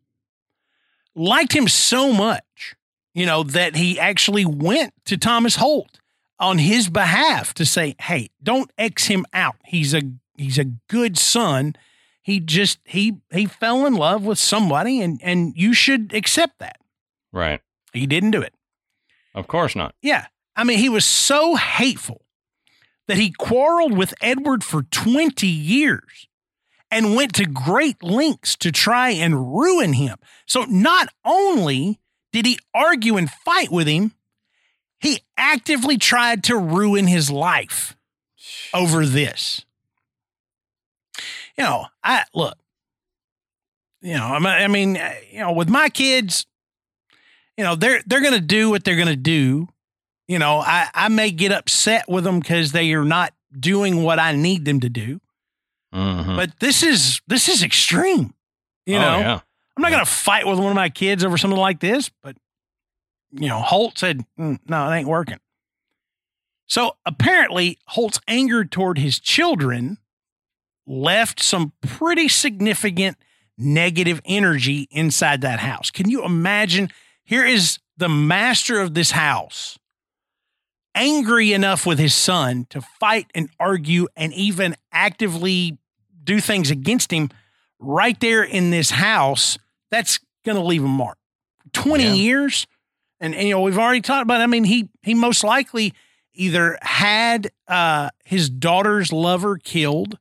Liked 1.14 1.54
him 1.54 1.68
so 1.68 2.12
much, 2.12 2.74
you 3.14 3.26
know, 3.26 3.42
that 3.42 3.76
he 3.76 3.98
actually 3.98 4.44
went 4.44 4.94
to 5.04 5.16
Thomas 5.16 5.56
Holt 5.56 6.00
on 6.38 6.58
his 6.58 6.88
behalf 6.88 7.52
to 7.54 7.66
say, 7.66 7.94
"Hey, 8.00 8.30
don't 8.42 8.70
X 8.78 9.06
him 9.06 9.26
out. 9.32 9.56
He's 9.64 9.94
a 9.94 10.02
he's 10.36 10.58
a 10.58 10.64
good 10.88 11.18
son. 11.18 11.76
He 12.22 12.40
just 12.40 12.78
he 12.84 13.18
he 13.30 13.46
fell 13.46 13.84
in 13.86 13.94
love 13.94 14.24
with 14.24 14.38
somebody 14.38 15.00
and 15.00 15.20
and 15.22 15.52
you 15.56 15.74
should 15.74 16.14
accept 16.14 16.58
that." 16.60 16.78
Right. 17.32 17.60
He 17.92 18.06
didn't 18.06 18.30
do 18.30 18.40
it. 18.40 18.54
Of 19.34 19.48
course 19.48 19.76
not. 19.76 19.94
Yeah. 20.02 20.26
I 20.56 20.64
mean, 20.64 20.78
he 20.78 20.88
was 20.88 21.04
so 21.04 21.56
hateful 21.56 22.22
that 23.08 23.16
he 23.16 23.30
quarreled 23.30 23.96
with 23.96 24.14
Edward 24.20 24.62
for 24.62 24.82
20 24.82 25.46
years 25.46 26.28
and 26.92 27.16
went 27.16 27.34
to 27.34 27.46
great 27.46 28.02
lengths 28.02 28.54
to 28.56 28.70
try 28.70 29.10
and 29.10 29.56
ruin 29.56 29.94
him. 29.94 30.18
So 30.46 30.64
not 30.64 31.08
only 31.24 31.98
did 32.32 32.44
he 32.46 32.58
argue 32.74 33.16
and 33.16 33.30
fight 33.30 33.72
with 33.72 33.88
him, 33.88 34.12
he 35.00 35.20
actively 35.36 35.96
tried 35.96 36.44
to 36.44 36.56
ruin 36.56 37.06
his 37.08 37.30
life 37.30 37.96
over 38.74 39.06
this. 39.06 39.64
You 41.56 41.64
know, 41.64 41.86
I 42.04 42.24
look, 42.34 42.58
you 44.02 44.14
know, 44.14 44.26
I 44.26 44.68
mean- 44.68 45.00
you 45.30 45.40
know, 45.40 45.52
with 45.52 45.68
my 45.70 45.88
kids, 45.88 46.46
you 47.56 47.64
know, 47.64 47.74
they're 47.74 48.02
they're 48.06 48.20
going 48.20 48.34
to 48.34 48.40
do 48.40 48.70
what 48.70 48.84
they're 48.84 48.96
going 48.96 49.08
to 49.08 49.16
do. 49.16 49.68
You 50.28 50.38
know, 50.38 50.58
I 50.58 50.88
I 50.94 51.08
may 51.08 51.30
get 51.30 51.52
upset 51.52 52.08
with 52.08 52.24
them 52.24 52.40
because 52.40 52.72
they 52.72 52.92
are 52.92 53.04
not 53.04 53.32
doing 53.58 54.02
what 54.02 54.18
I 54.18 54.32
need 54.32 54.64
them 54.64 54.80
to 54.80 54.88
do. 54.88 55.20
Mhm. 55.92 56.36
But 56.36 56.58
this 56.60 56.82
is 56.82 57.20
this 57.26 57.48
is 57.48 57.62
extreme. 57.62 58.34
You 58.86 58.96
Oh, 58.96 59.00
know, 59.00 59.18
yeah. 59.18 59.40
I'm 59.76 59.82
not 59.82 59.90
going 59.90 60.04
to 60.04 60.10
fight 60.10 60.46
with 60.46 60.58
one 60.58 60.68
of 60.68 60.74
my 60.74 60.88
kids 60.88 61.24
over 61.24 61.38
something 61.38 61.58
like 61.58 61.80
this, 61.80 62.10
but 62.22 62.36
you 63.30 63.48
know, 63.48 63.60
Holt 63.60 63.98
said, 63.98 64.24
"Mm, 64.38 64.58
"No, 64.66 64.90
it 64.90 64.96
ain't 64.96 65.08
working." 65.08 65.38
So 66.66 66.96
apparently, 67.04 67.78
Holt's 67.88 68.20
anger 68.28 68.64
toward 68.64 68.98
his 68.98 69.18
children 69.18 69.98
left 70.86 71.40
some 71.42 71.72
pretty 71.80 72.28
significant 72.28 73.16
negative 73.58 74.20
energy 74.24 74.88
inside 74.90 75.40
that 75.42 75.60
house. 75.60 75.90
Can 75.90 76.10
you 76.10 76.24
imagine? 76.24 76.90
Here 77.24 77.44
is 77.44 77.78
the 77.96 78.08
master 78.08 78.80
of 78.80 78.94
this 78.94 79.12
house, 79.12 79.78
angry 80.94 81.52
enough 81.52 81.86
with 81.86 81.98
his 81.98 82.14
son 82.14 82.66
to 82.70 82.80
fight 82.80 83.30
and 83.34 83.48
argue 83.60 84.08
and 84.16 84.32
even 84.34 84.74
actively 84.92 85.78
do 86.24 86.40
things 86.40 86.70
against 86.70 87.10
him 87.12 87.30
right 87.78 88.18
there 88.20 88.42
in 88.42 88.70
this 88.70 88.90
house. 88.90 89.58
That's 89.90 90.20
going 90.44 90.56
to 90.56 90.62
leave 90.64 90.84
a 90.84 90.88
mark. 90.88 91.18
20 91.72 92.04
Yeah. 92.04 92.12
years. 92.14 92.66
And, 93.20 93.34
and, 93.34 93.46
you 93.48 93.54
know, 93.54 93.60
we've 93.60 93.78
already 93.78 94.00
talked 94.00 94.22
about, 94.22 94.40
I 94.40 94.46
mean, 94.46 94.64
he, 94.64 94.88
he 95.02 95.14
most 95.14 95.44
likely 95.44 95.94
either 96.34 96.78
had 96.82 97.50
uh, 97.68 98.10
his 98.24 98.50
daughter's 98.50 99.12
lover 99.12 99.58
killed. 99.58 100.18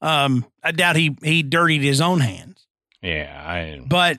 Um, 0.00 0.44
I 0.62 0.72
doubt 0.72 0.96
he, 0.96 1.16
he 1.22 1.42
dirtied 1.42 1.82
his 1.82 2.00
own 2.00 2.20
hands, 2.20 2.66
Yeah. 3.00 3.42
I, 3.46 3.80
but 3.86 4.18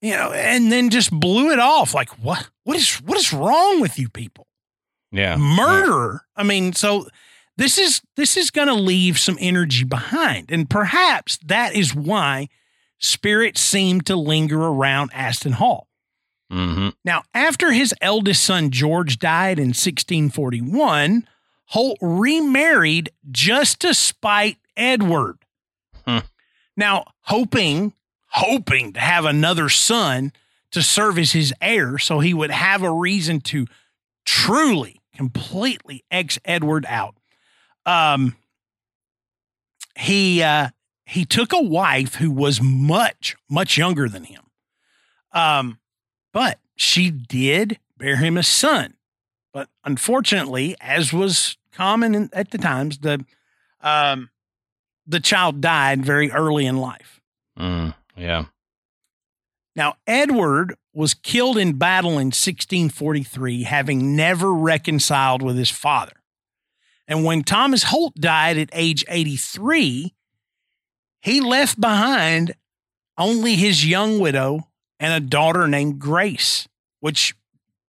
you 0.00 0.12
know, 0.12 0.32
and 0.32 0.72
then 0.72 0.90
just 0.90 1.12
blew 1.12 1.50
it 1.52 1.58
off. 1.60 1.94
Like, 1.94 2.08
what, 2.22 2.48
what 2.64 2.76
is, 2.76 2.96
what 3.02 3.16
is 3.18 3.32
wrong 3.32 3.80
with 3.80 3.98
you 3.98 4.08
people? 4.08 4.46
yeah. 5.12 5.36
murderer. 5.36 6.22
I 6.34 6.42
mean, 6.42 6.72
so 6.72 7.06
this 7.56 7.78
is 7.78 8.00
this 8.16 8.36
is 8.36 8.50
going 8.50 8.68
to 8.68 8.74
leave 8.74 9.18
some 9.18 9.36
energy 9.40 9.84
behind, 9.84 10.50
and 10.50 10.68
perhaps 10.68 11.38
that 11.44 11.74
is 11.74 11.94
why 11.94 12.48
spirits 12.98 13.60
seem 13.60 14.00
to 14.02 14.16
linger 14.16 14.60
around 14.60 15.10
Aston 15.12 15.52
Hall. 15.52 15.88
Mm-hmm. 16.50 16.90
Now, 17.04 17.22
after 17.32 17.72
his 17.72 17.94
eldest 18.00 18.44
son 18.44 18.70
George 18.70 19.18
died 19.18 19.58
in 19.58 19.68
1641, 19.68 21.26
Holt 21.66 21.98
remarried 22.02 23.10
just 23.30 23.80
to 23.80 23.94
spite 23.94 24.58
Edward. 24.76 25.38
Hmm. 26.06 26.18
Now, 26.76 27.04
hoping, 27.22 27.94
hoping 28.28 28.92
to 28.92 29.00
have 29.00 29.24
another 29.24 29.68
son 29.68 30.32
to 30.72 30.82
serve 30.82 31.18
as 31.18 31.32
his 31.32 31.54
heir 31.60 31.98
so 31.98 32.20
he 32.20 32.34
would 32.34 32.50
have 32.50 32.82
a 32.82 32.90
reason 32.90 33.40
to 33.40 33.66
truly, 34.24 35.00
completely 35.14 36.04
ex 36.10 36.38
Edward 36.44 36.84
out. 36.88 37.16
Um, 37.86 38.36
he 39.98 40.42
uh, 40.42 40.68
he 41.04 41.24
took 41.24 41.52
a 41.52 41.60
wife 41.60 42.16
who 42.16 42.30
was 42.30 42.60
much 42.62 43.36
much 43.48 43.76
younger 43.76 44.08
than 44.08 44.24
him. 44.24 44.42
Um, 45.32 45.78
but 46.32 46.58
she 46.76 47.10
did 47.10 47.78
bear 47.96 48.16
him 48.16 48.36
a 48.36 48.42
son. 48.42 48.94
But 49.52 49.68
unfortunately, 49.84 50.76
as 50.80 51.12
was 51.12 51.56
common 51.72 52.14
in, 52.14 52.30
at 52.32 52.50
the 52.50 52.58
times, 52.58 52.98
the 52.98 53.24
um, 53.80 54.30
the 55.06 55.20
child 55.20 55.60
died 55.60 56.04
very 56.04 56.30
early 56.30 56.66
in 56.66 56.76
life. 56.76 57.20
Mm, 57.58 57.94
yeah. 58.16 58.46
Now, 59.74 59.96
Edward 60.06 60.76
was 60.92 61.14
killed 61.14 61.56
in 61.56 61.78
battle 61.78 62.12
in 62.12 62.26
1643, 62.28 63.62
having 63.62 64.14
never 64.14 64.52
reconciled 64.52 65.42
with 65.42 65.56
his 65.56 65.70
father. 65.70 66.12
And 67.12 67.26
when 67.26 67.42
Thomas 67.42 67.82
Holt 67.82 68.14
died 68.14 68.56
at 68.56 68.70
age 68.72 69.04
83, 69.06 70.14
he 71.20 71.40
left 71.42 71.78
behind 71.78 72.54
only 73.18 73.54
his 73.54 73.84
young 73.84 74.18
widow 74.18 74.70
and 74.98 75.12
a 75.12 75.20
daughter 75.20 75.68
named 75.68 75.98
Grace, 75.98 76.66
which 77.00 77.34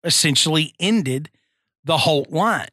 essentially 0.02 0.74
ended 0.80 1.30
the 1.84 1.98
Holt 1.98 2.30
line. 2.30 2.66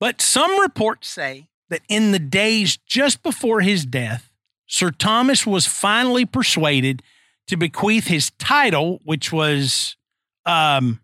But 0.00 0.20
some 0.20 0.58
reports 0.58 1.06
say 1.06 1.46
that 1.68 1.82
in 1.88 2.10
the 2.10 2.18
days 2.18 2.76
just 2.76 3.22
before 3.22 3.60
his 3.60 3.86
death, 3.86 4.28
Sir 4.66 4.90
Thomas 4.90 5.46
was 5.46 5.66
finally 5.66 6.26
persuaded 6.26 7.00
to 7.46 7.56
bequeath 7.56 8.08
his 8.08 8.32
title, 8.40 9.00
which 9.04 9.32
was 9.32 9.96
um, 10.44 10.98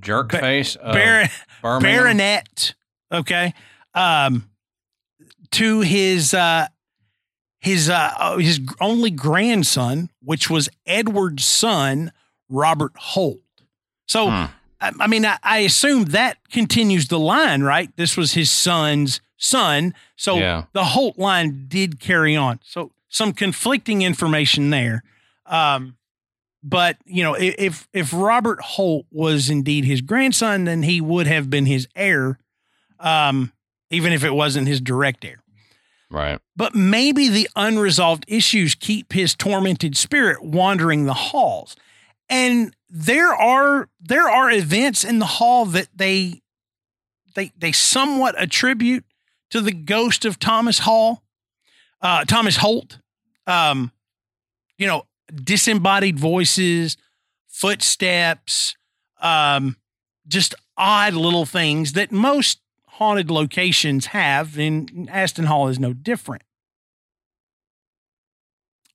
Jerk 0.00 0.32
face. 0.32 0.76
of 0.76 0.94
Baron, 0.94 1.28
Birmingham. 1.62 1.98
baronet, 2.02 2.74
okay, 3.10 3.54
um, 3.94 4.48
to 5.52 5.80
his 5.80 6.34
uh, 6.34 6.66
his 7.60 7.88
uh, 7.88 8.12
uh, 8.18 8.36
his 8.38 8.60
only 8.80 9.10
grandson, 9.10 10.10
which 10.22 10.50
was 10.50 10.68
Edward's 10.86 11.44
son, 11.44 12.12
Robert 12.48 12.92
Holt. 12.96 13.40
So, 14.06 14.26
Hmm. 14.28 14.44
I, 14.80 14.92
I 15.00 15.06
mean, 15.06 15.24
I, 15.24 15.38
I 15.42 15.58
assume 15.58 16.06
that 16.06 16.36
continues 16.50 17.08
the 17.08 17.18
line, 17.18 17.62
right? 17.62 17.94
This 17.96 18.16
was 18.16 18.32
his 18.32 18.50
son's 18.50 19.20
son, 19.36 19.94
so 20.16 20.36
Yeah. 20.38 20.64
the 20.72 20.84
Holt 20.84 21.18
line 21.18 21.66
did 21.68 22.00
carry 22.00 22.34
on. 22.36 22.58
So, 22.64 22.90
some 23.08 23.32
conflicting 23.32 24.02
information 24.02 24.70
there. 24.70 25.04
Um, 25.46 25.96
but 26.62 26.96
you 27.04 27.22
know, 27.22 27.34
if 27.34 27.88
if 27.92 28.12
Robert 28.12 28.60
Holt 28.60 29.06
was 29.10 29.50
indeed 29.50 29.84
his 29.84 30.00
grandson, 30.00 30.64
then 30.64 30.82
he 30.82 31.00
would 31.00 31.26
have 31.26 31.50
been 31.50 31.66
his 31.66 31.88
heir, 31.96 32.38
um, 33.00 33.52
even 33.90 34.12
if 34.12 34.22
it 34.24 34.32
wasn't 34.34 34.68
his 34.68 34.80
direct 34.80 35.24
heir. 35.24 35.42
Right. 36.10 36.38
But 36.54 36.74
maybe 36.74 37.28
the 37.28 37.48
unresolved 37.56 38.26
issues 38.28 38.74
keep 38.74 39.12
his 39.12 39.34
tormented 39.34 39.96
spirit 39.96 40.42
wandering 40.44 41.06
the 41.06 41.14
halls. 41.14 41.74
And 42.28 42.76
there 42.88 43.32
are 43.34 43.88
there 43.98 44.28
are 44.28 44.50
events 44.50 45.04
in 45.04 45.18
the 45.18 45.26
hall 45.26 45.64
that 45.66 45.88
they 45.96 46.42
they 47.34 47.50
they 47.56 47.72
somewhat 47.72 48.40
attribute 48.40 49.04
to 49.50 49.60
the 49.60 49.72
ghost 49.72 50.24
of 50.24 50.38
Thomas 50.38 50.80
Hall, 50.80 51.22
uh, 52.00 52.24
Thomas 52.24 52.56
Holt. 52.56 52.98
Um, 53.46 53.90
you 54.78 54.86
know, 54.86 55.06
disembodied 55.34 56.18
voices, 56.18 56.96
footsteps, 57.48 58.76
um, 59.20 59.76
just 60.26 60.54
odd 60.76 61.14
little 61.14 61.46
things 61.46 61.92
that 61.92 62.12
most 62.12 62.60
haunted 62.86 63.30
locations 63.30 64.06
have, 64.06 64.58
and 64.58 65.08
Aston 65.10 65.46
Hall 65.46 65.68
is 65.68 65.78
no 65.78 65.92
different. 65.92 66.42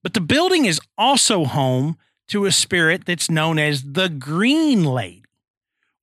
But 0.03 0.13
the 0.13 0.21
building 0.21 0.65
is 0.65 0.79
also 0.97 1.45
home 1.45 1.97
to 2.29 2.45
a 2.45 2.51
spirit 2.51 3.05
that's 3.05 3.29
known 3.29 3.59
as 3.59 3.83
the 3.83 4.09
Green 4.09 4.83
Lady. 4.83 5.23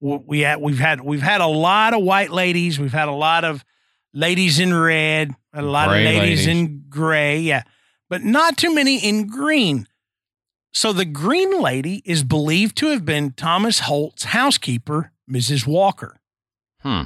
We 0.01 0.41
had, 0.41 0.61
we've 0.61 0.79
had 0.79 1.01
we've 1.01 1.23
had 1.23 1.41
a 1.41 1.47
lot 1.47 1.95
of 1.95 2.03
white 2.03 2.31
ladies, 2.31 2.79
we've 2.79 2.93
had 2.93 3.09
a 3.09 3.13
lot 3.13 3.45
of 3.45 3.65
ladies 4.13 4.59
in 4.59 4.75
red, 4.75 5.35
a 5.55 5.63
lot 5.63 5.89
Gray 5.89 6.01
of 6.01 6.05
ladies, 6.05 6.21
ladies. 6.21 6.47
in 6.47 6.85
gray, 6.91 7.41
yeah, 7.41 7.63
but 8.11 8.23
not 8.23 8.59
too 8.59 8.75
many 8.75 8.99
in 8.99 9.27
green. 9.27 9.89
So 10.75 10.93
the 10.93 11.05
Green 11.05 11.61
Lady 11.63 12.03
is 12.05 12.25
believed 12.25 12.77
to 12.79 12.89
have 12.89 13.05
been 13.05 13.31
Thomas 13.31 13.79
Holt's 13.81 14.25
housekeeper, 14.25 15.13
Mrs. 15.31 15.69
Walker. 15.69 16.21
Hmm. 16.81 17.03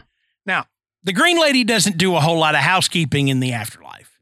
Now, 0.47 0.65
the 1.05 1.13
Green 1.13 1.39
Lady 1.39 1.65
doesn't 1.65 1.99
do 1.99 2.17
a 2.17 2.21
whole 2.21 2.39
lot 2.39 2.55
of 2.55 2.63
housekeeping 2.63 3.29
in 3.29 3.41
the 3.41 3.53
afterlife, 3.53 4.19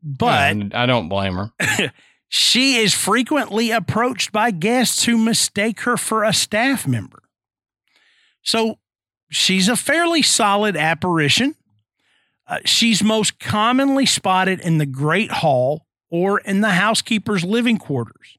but 0.00 0.56
Yeah, 0.56 0.82
I 0.82 0.86
don't 0.86 1.08
blame 1.08 1.34
her. 1.34 1.52
she 2.28 2.76
is 2.76 2.94
frequently 2.94 3.72
approached 3.72 4.30
by 4.30 4.52
guests 4.52 5.04
who 5.04 5.18
mistake 5.18 5.80
her 5.80 5.96
for 5.96 6.22
a 6.22 6.32
staff 6.32 6.86
member. 6.86 7.24
So 8.42 8.78
she's 9.28 9.68
a 9.68 9.76
fairly 9.76 10.22
solid 10.22 10.76
apparition. 10.76 11.56
Uh, 12.46 12.58
she's 12.64 13.02
most 13.02 13.40
commonly 13.40 14.06
spotted 14.06 14.60
in 14.60 14.78
the 14.78 14.86
Great 14.86 15.32
Hall 15.32 15.86
or 16.10 16.38
in 16.38 16.60
the 16.60 16.70
housekeeper's 16.70 17.44
living 17.44 17.78
quarters. 17.78 18.38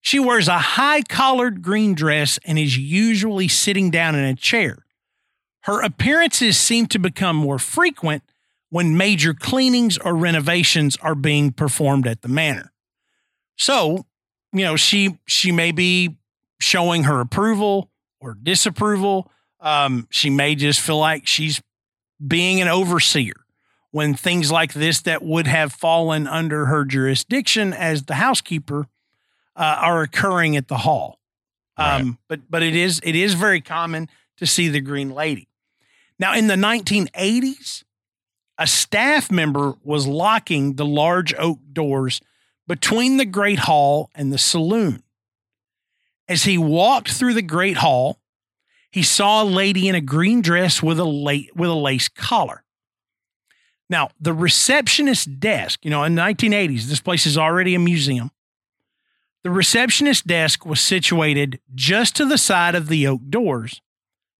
She 0.00 0.18
wears 0.18 0.48
a 0.48 0.58
high 0.58 1.02
collared 1.02 1.62
green 1.62 1.94
dress 1.94 2.38
and 2.44 2.58
is 2.58 2.76
usually 2.76 3.48
sitting 3.48 3.90
down 3.90 4.14
in 4.14 4.24
a 4.24 4.34
chair. 4.34 4.84
Her 5.62 5.82
appearances 5.82 6.56
seem 6.56 6.86
to 6.86 6.98
become 6.98 7.36
more 7.36 7.58
frequent 7.58 8.22
when 8.70 8.96
major 8.96 9.34
cleanings 9.34 9.98
or 9.98 10.14
renovations 10.14 10.96
are 10.98 11.14
being 11.14 11.52
performed 11.52 12.06
at 12.06 12.22
the 12.22 12.28
manor. 12.28 12.72
So, 13.56 14.06
you 14.52 14.64
know, 14.64 14.76
she 14.76 15.18
she 15.26 15.52
may 15.52 15.72
be 15.72 16.16
showing 16.60 17.04
her 17.04 17.20
approval 17.20 17.90
or 18.20 18.34
disapproval. 18.34 19.30
Um, 19.60 20.06
she 20.10 20.30
may 20.30 20.54
just 20.54 20.80
feel 20.80 20.98
like 20.98 21.26
she's 21.26 21.60
being 22.24 22.60
an 22.60 22.68
overseer 22.68 23.34
when 23.90 24.14
things 24.14 24.52
like 24.52 24.74
this 24.74 25.00
that 25.02 25.22
would 25.22 25.46
have 25.46 25.72
fallen 25.72 26.26
under 26.26 26.66
her 26.66 26.84
jurisdiction 26.84 27.72
as 27.72 28.04
the 28.04 28.14
housekeeper 28.14 28.86
uh, 29.58 29.78
are 29.80 30.02
occurring 30.02 30.56
at 30.56 30.68
the 30.68 30.78
hall. 30.78 31.18
Um, 31.76 32.18
But 32.28 32.50
but 32.50 32.62
it 32.62 32.74
is 32.74 33.00
it 33.04 33.14
is 33.14 33.34
very 33.34 33.60
common 33.60 34.08
to 34.38 34.46
see 34.46 34.68
the 34.68 34.80
Green 34.80 35.10
Lady. 35.10 35.48
Now 36.18 36.34
in 36.34 36.46
the 36.46 36.54
1980s, 36.56 37.84
a 38.56 38.66
staff 38.66 39.30
member 39.30 39.74
was 39.84 40.06
locking 40.06 40.74
the 40.74 40.86
large 40.86 41.34
oak 41.34 41.58
doors 41.72 42.20
between 42.66 43.16
the 43.16 43.24
Great 43.24 43.60
Hall 43.60 44.10
and 44.14 44.32
the 44.32 44.38
saloon. 44.38 45.02
As 46.28 46.44
he 46.44 46.58
walked 46.58 47.10
through 47.10 47.34
the 47.34 47.42
Great 47.42 47.78
Hall, 47.78 48.20
he 48.90 49.02
saw 49.02 49.42
a 49.42 49.44
lady 49.44 49.88
in 49.88 49.94
a 49.94 50.00
green 50.00 50.42
dress 50.42 50.82
with 50.82 50.98
a 50.98 51.04
la- 51.04 51.48
with 51.54 51.70
a 51.70 51.74
lace 51.74 52.08
collar. 52.08 52.64
Now, 53.90 54.10
the 54.20 54.34
receptionist 54.34 55.40
desk, 55.40 55.84
you 55.84 55.90
know, 55.90 56.04
in 56.04 56.14
the 56.14 56.22
1980s, 56.22 56.84
this 56.84 57.00
place 57.00 57.24
is 57.26 57.38
already 57.38 57.74
a 57.74 57.78
museum. 57.78 58.30
The 59.44 59.50
receptionist 59.50 60.26
desk 60.26 60.66
was 60.66 60.80
situated 60.80 61.60
just 61.74 62.16
to 62.16 62.24
the 62.24 62.38
side 62.38 62.74
of 62.74 62.88
the 62.88 63.06
oak 63.06 63.20
doors, 63.30 63.80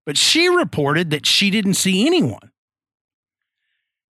but 0.05 0.17
she 0.17 0.49
reported 0.49 1.11
that 1.11 1.27
she 1.27 1.51
didn't 1.51 1.75
see 1.75 2.07
anyone. 2.07 2.51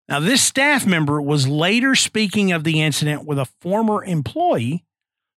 Now, 0.08 0.20
this 0.20 0.42
staff 0.42 0.86
member 0.86 1.20
was 1.20 1.46
later 1.46 1.94
speaking 1.94 2.50
of 2.52 2.64
the 2.64 2.80
incident 2.80 3.26
with 3.26 3.38
a 3.38 3.44
former 3.60 4.02
employee 4.02 4.84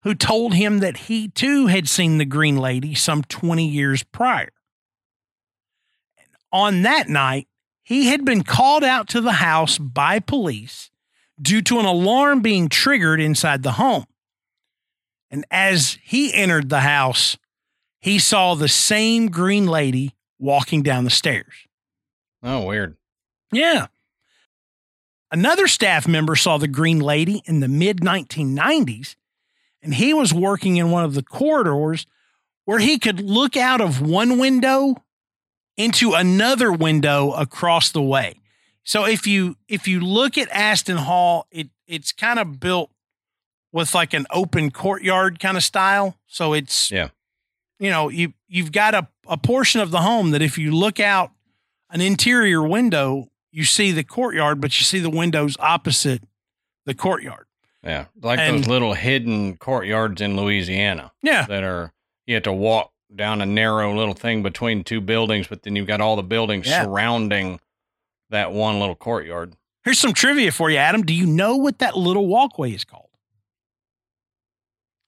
who 0.02 0.14
told 0.14 0.54
him 0.54 0.78
that 0.78 0.96
he 0.96 1.28
too 1.28 1.66
had 1.66 1.88
seen 1.88 2.18
the 2.18 2.24
Green 2.24 2.56
Lady 2.56 2.94
some 2.94 3.22
20 3.22 3.66
years 3.66 4.02
prior. 4.04 4.50
On 6.52 6.82
that 6.82 7.08
night, 7.08 7.48
he 7.82 8.06
had 8.06 8.24
been 8.24 8.44
called 8.44 8.84
out 8.84 9.08
to 9.08 9.20
the 9.20 9.32
house 9.32 9.76
by 9.76 10.20
police 10.20 10.90
due 11.40 11.62
to 11.62 11.80
an 11.80 11.86
alarm 11.86 12.40
being 12.40 12.68
triggered 12.68 13.20
inside 13.20 13.62
the 13.62 13.72
home. 13.72 14.04
And 15.30 15.44
as 15.50 15.98
he 16.02 16.34
entered 16.34 16.68
the 16.68 16.80
house, 16.80 17.36
he 18.00 18.18
saw 18.18 18.54
the 18.54 18.68
same 18.68 19.28
Green 19.28 19.66
Lady 19.66 20.14
walking 20.38 20.82
down 20.82 21.04
the 21.04 21.10
stairs. 21.10 21.54
Oh, 22.42 22.64
weird. 22.64 22.96
Yeah. 23.52 23.86
Another 25.30 25.68
staff 25.68 26.08
member 26.08 26.34
saw 26.34 26.58
the 26.58 26.66
Green 26.66 26.98
Lady 26.98 27.42
in 27.44 27.60
the 27.60 27.68
mid 27.68 28.00
1990s 28.00 29.14
and 29.82 29.94
he 29.94 30.12
was 30.12 30.34
working 30.34 30.76
in 30.76 30.90
one 30.90 31.04
of 31.04 31.14
the 31.14 31.22
corridors 31.22 32.06
where 32.64 32.78
he 32.78 32.98
could 32.98 33.20
look 33.20 33.56
out 33.56 33.80
of 33.80 34.00
one 34.00 34.38
window 34.38 35.02
into 35.76 36.12
another 36.12 36.72
window 36.72 37.32
across 37.32 37.90
the 37.90 38.02
way. 38.02 38.40
So 38.82 39.06
if 39.06 39.26
you 39.26 39.56
if 39.68 39.86
you 39.86 40.00
look 40.00 40.36
at 40.36 40.48
Aston 40.50 40.96
Hall, 40.96 41.46
it 41.50 41.68
it's 41.86 42.12
kind 42.12 42.38
of 42.38 42.60
built 42.60 42.90
with 43.72 43.94
like 43.94 44.12
an 44.14 44.26
open 44.30 44.70
courtyard 44.70 45.38
kind 45.40 45.56
of 45.56 45.62
style. 45.62 46.16
So 46.26 46.52
it's 46.52 46.90
Yeah. 46.90 47.08
you 47.78 47.90
know, 47.90 48.08
you 48.08 48.32
you've 48.48 48.72
got 48.72 48.94
a, 48.94 49.08
a 49.28 49.36
portion 49.36 49.80
of 49.80 49.90
the 49.90 50.00
home 50.00 50.30
that 50.32 50.42
if 50.42 50.58
you 50.58 50.72
look 50.74 50.98
out 51.00 51.30
an 51.90 52.00
interior 52.00 52.62
window, 52.62 53.28
you 53.52 53.64
see 53.64 53.92
the 53.92 54.04
courtyard, 54.04 54.60
but 54.60 54.78
you 54.78 54.84
see 54.84 54.98
the 55.00 55.10
windows 55.10 55.56
opposite 55.60 56.22
the 56.86 56.94
courtyard. 56.94 57.46
Yeah. 57.84 58.06
Like 58.20 58.38
And- 58.38 58.58
those 58.58 58.66
little 58.68 58.94
hidden 58.94 59.56
courtyards 59.56 60.20
in 60.20 60.36
Louisiana 60.36 61.12
Yeah. 61.22 61.46
that 61.46 61.62
are, 61.64 61.92
you 62.26 62.34
have 62.34 62.42
to 62.44 62.52
walk 62.52 62.92
down 63.14 63.40
a 63.40 63.46
narrow 63.46 63.96
little 63.96 64.14
thing 64.14 64.42
between 64.42 64.84
two 64.84 65.00
buildings, 65.00 65.46
but 65.48 65.62
then 65.62 65.74
you've 65.76 65.86
got 65.88 66.00
all 66.00 66.14
the 66.16 66.22
buildings 66.22 66.66
Yeah. 66.68 66.84
surrounding 66.84 67.58
that 68.30 68.52
one 68.52 68.78
little 68.78 68.94
courtyard. 68.94 69.54
Here's 69.82 69.98
some 69.98 70.12
trivia 70.12 70.52
for 70.52 70.70
you, 70.70 70.76
Adam. 70.76 71.02
Do 71.02 71.14
you 71.14 71.26
know 71.26 71.56
what 71.56 71.78
that 71.80 71.96
little 71.96 72.26
walkway 72.28 72.72
is 72.72 72.84
called? 72.84 73.08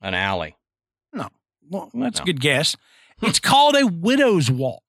An 0.02 0.14
alley. 0.14 0.56
No. 1.12 1.28
Well, 1.70 1.90
that's 1.94 2.18
No. 2.18 2.22
a 2.22 2.26
good 2.26 2.40
guess. 2.40 2.76
Hmm. 3.20 3.26
It's 3.26 3.38
called 3.40 3.76
a 3.76 3.86
widow's 3.86 4.50
walk. 4.50 4.82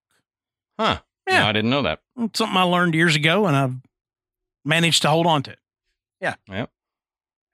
Huh. 0.80 1.00
Yeah. 1.30 1.40
No, 1.44 1.46
I 1.48 1.52
didn't 1.54 1.70
know 1.70 1.84
that. 1.84 2.00
It's 2.18 2.38
something 2.40 2.58
I 2.58 2.64
learned 2.64 2.96
years 2.96 3.16
ago 3.16 3.46
and 3.46 3.56
I've 3.56 3.76
managed 4.66 5.04
to 5.04 5.10
hold 5.10 5.26
on 5.28 5.44
to 5.44 5.52
it. 5.52 5.60
Yeah. 6.20 6.36
Yep. 6.50 6.70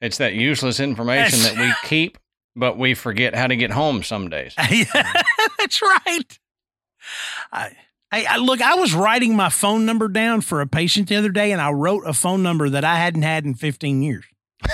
It's 0.02 0.18
that 0.18 0.34
useless 0.34 0.80
information 0.80 1.40
Yes. 1.40 1.52
that 1.54 1.60
we 1.60 1.74
keep, 1.88 2.18
but 2.56 2.78
we 2.78 2.94
forget 2.94 3.36
how 3.36 3.48
to 3.48 3.56
get 3.56 3.72
home 3.72 4.02
some 4.04 4.30
days. 4.30 4.54
Yeah, 4.72 5.14
that's 5.60 5.82
right. 5.82 6.40
I, 7.52 7.72
I, 8.12 8.26
I 8.30 8.38
look. 8.38 8.62
I 8.62 8.76
was 8.76 8.94
writing 8.94 9.36
my 9.36 9.50
phone 9.50 9.86
number 9.86 10.08
down 10.08 10.42
for 10.42 10.62
a 10.62 10.68
patient 10.68 11.10
the 11.10 11.16
other 11.16 11.30
day, 11.30 11.52
and 11.52 11.62
I 11.62 11.72
wrote 11.72 12.04
a 12.06 12.14
phone 12.14 12.42
number 12.44 12.70
that 12.70 12.84
I 12.84 12.96
hadn't 12.96 13.22
had 13.24 13.46
in 13.46 13.54
15 13.56 14.02
years. 14.02 14.26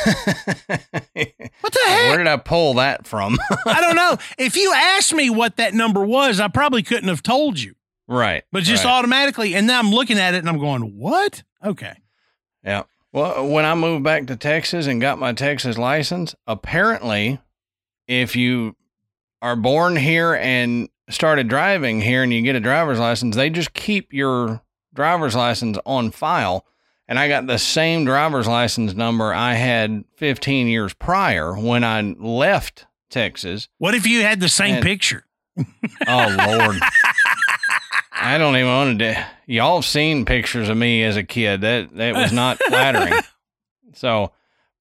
What 1.62 1.74
the 1.74 1.80
heck? 1.86 2.10
Where 2.10 2.18
did 2.18 2.28
I 2.28 2.38
pull 2.38 2.76
that 2.76 3.08
from? 3.08 3.38
I 3.66 3.82
don't 3.82 3.96
know. 3.96 4.18
If 4.38 4.56
you 4.56 4.72
asked 4.76 5.14
me 5.14 5.30
what 5.30 5.58
that 5.58 5.74
number 5.74 6.06
was, 6.06 6.40
I 6.40 6.48
probably 6.48 6.84
couldn't 6.84 7.08
have 7.10 7.24
told 7.24 7.60
you. 7.60 7.76
right. 8.08 8.44
But 8.52 8.64
just 8.64 8.84
right. 8.84 8.92
automatically, 8.92 9.56
and 9.56 9.66
now 9.66 9.80
I'm 9.80 9.90
looking 9.92 10.20
at 10.20 10.34
it 10.36 10.40
and 10.40 10.50
I'm 10.50 10.60
going, 10.60 10.98
"What? 10.98 11.44
Okay." 11.64 11.94
Yeah. 12.64 12.84
Well, 13.12 13.48
when 13.48 13.66
I 13.66 13.74
moved 13.76 14.04
back 14.04 14.28
to 14.28 14.36
Texas 14.36 14.88
and 14.88 15.00
got 15.02 15.18
my 15.18 15.34
Texas 15.34 15.78
license, 15.78 16.36
apparently, 16.46 17.40
if 18.08 18.36
you 18.36 18.76
are 19.42 19.56
born 19.56 19.96
here 19.96 20.36
and 20.36 20.90
started 21.10 21.48
driving 21.48 22.02
here 22.02 22.24
and 22.24 22.34
you 22.34 22.42
get 22.42 22.56
a 22.56 22.60
driver's 22.60 23.00
license, 23.00 23.36
they 23.36 23.50
just 23.50 23.74
keep 23.74 24.12
your 24.12 24.62
driver's 24.94 25.36
license 25.36 25.78
on 25.86 26.12
file. 26.12 26.66
And 27.08 27.20
I 27.20 27.28
got 27.28 27.45
the 27.45 27.60
same 27.60 28.03
driver's 28.06 28.47
license 28.47 28.93
number 28.95 29.34
I 29.34 29.53
had 29.53 30.03
15 30.16 30.68
years 30.68 30.93
prior 30.93 31.53
when 31.53 31.84
I 31.84 32.01
left 32.01 32.88
Texas. 33.12 33.68
What 33.78 33.93
if 33.93 34.08
you 34.08 34.22
had 34.24 34.39
the 34.39 34.49
same 34.49 34.76
And- 34.76 34.84
picture? 34.84 35.24
Oh, 36.08 36.36
Lord. 36.47 36.80
I 38.12 38.38
don't 38.38 38.56
even 38.56 38.68
want 38.72 38.99
to. 38.99 39.26
Y'all 39.45 39.78
have 39.78 39.86
seen 39.86 40.26
pictures 40.26 40.70
of 40.70 40.78
me 40.78 41.03
as 41.03 41.16
a 41.18 41.24
kid. 41.24 41.62
That 41.62 41.95
that 41.95 42.16
was 42.16 42.32
not 42.32 42.58
flattering. 42.68 43.22
So, 43.93 44.32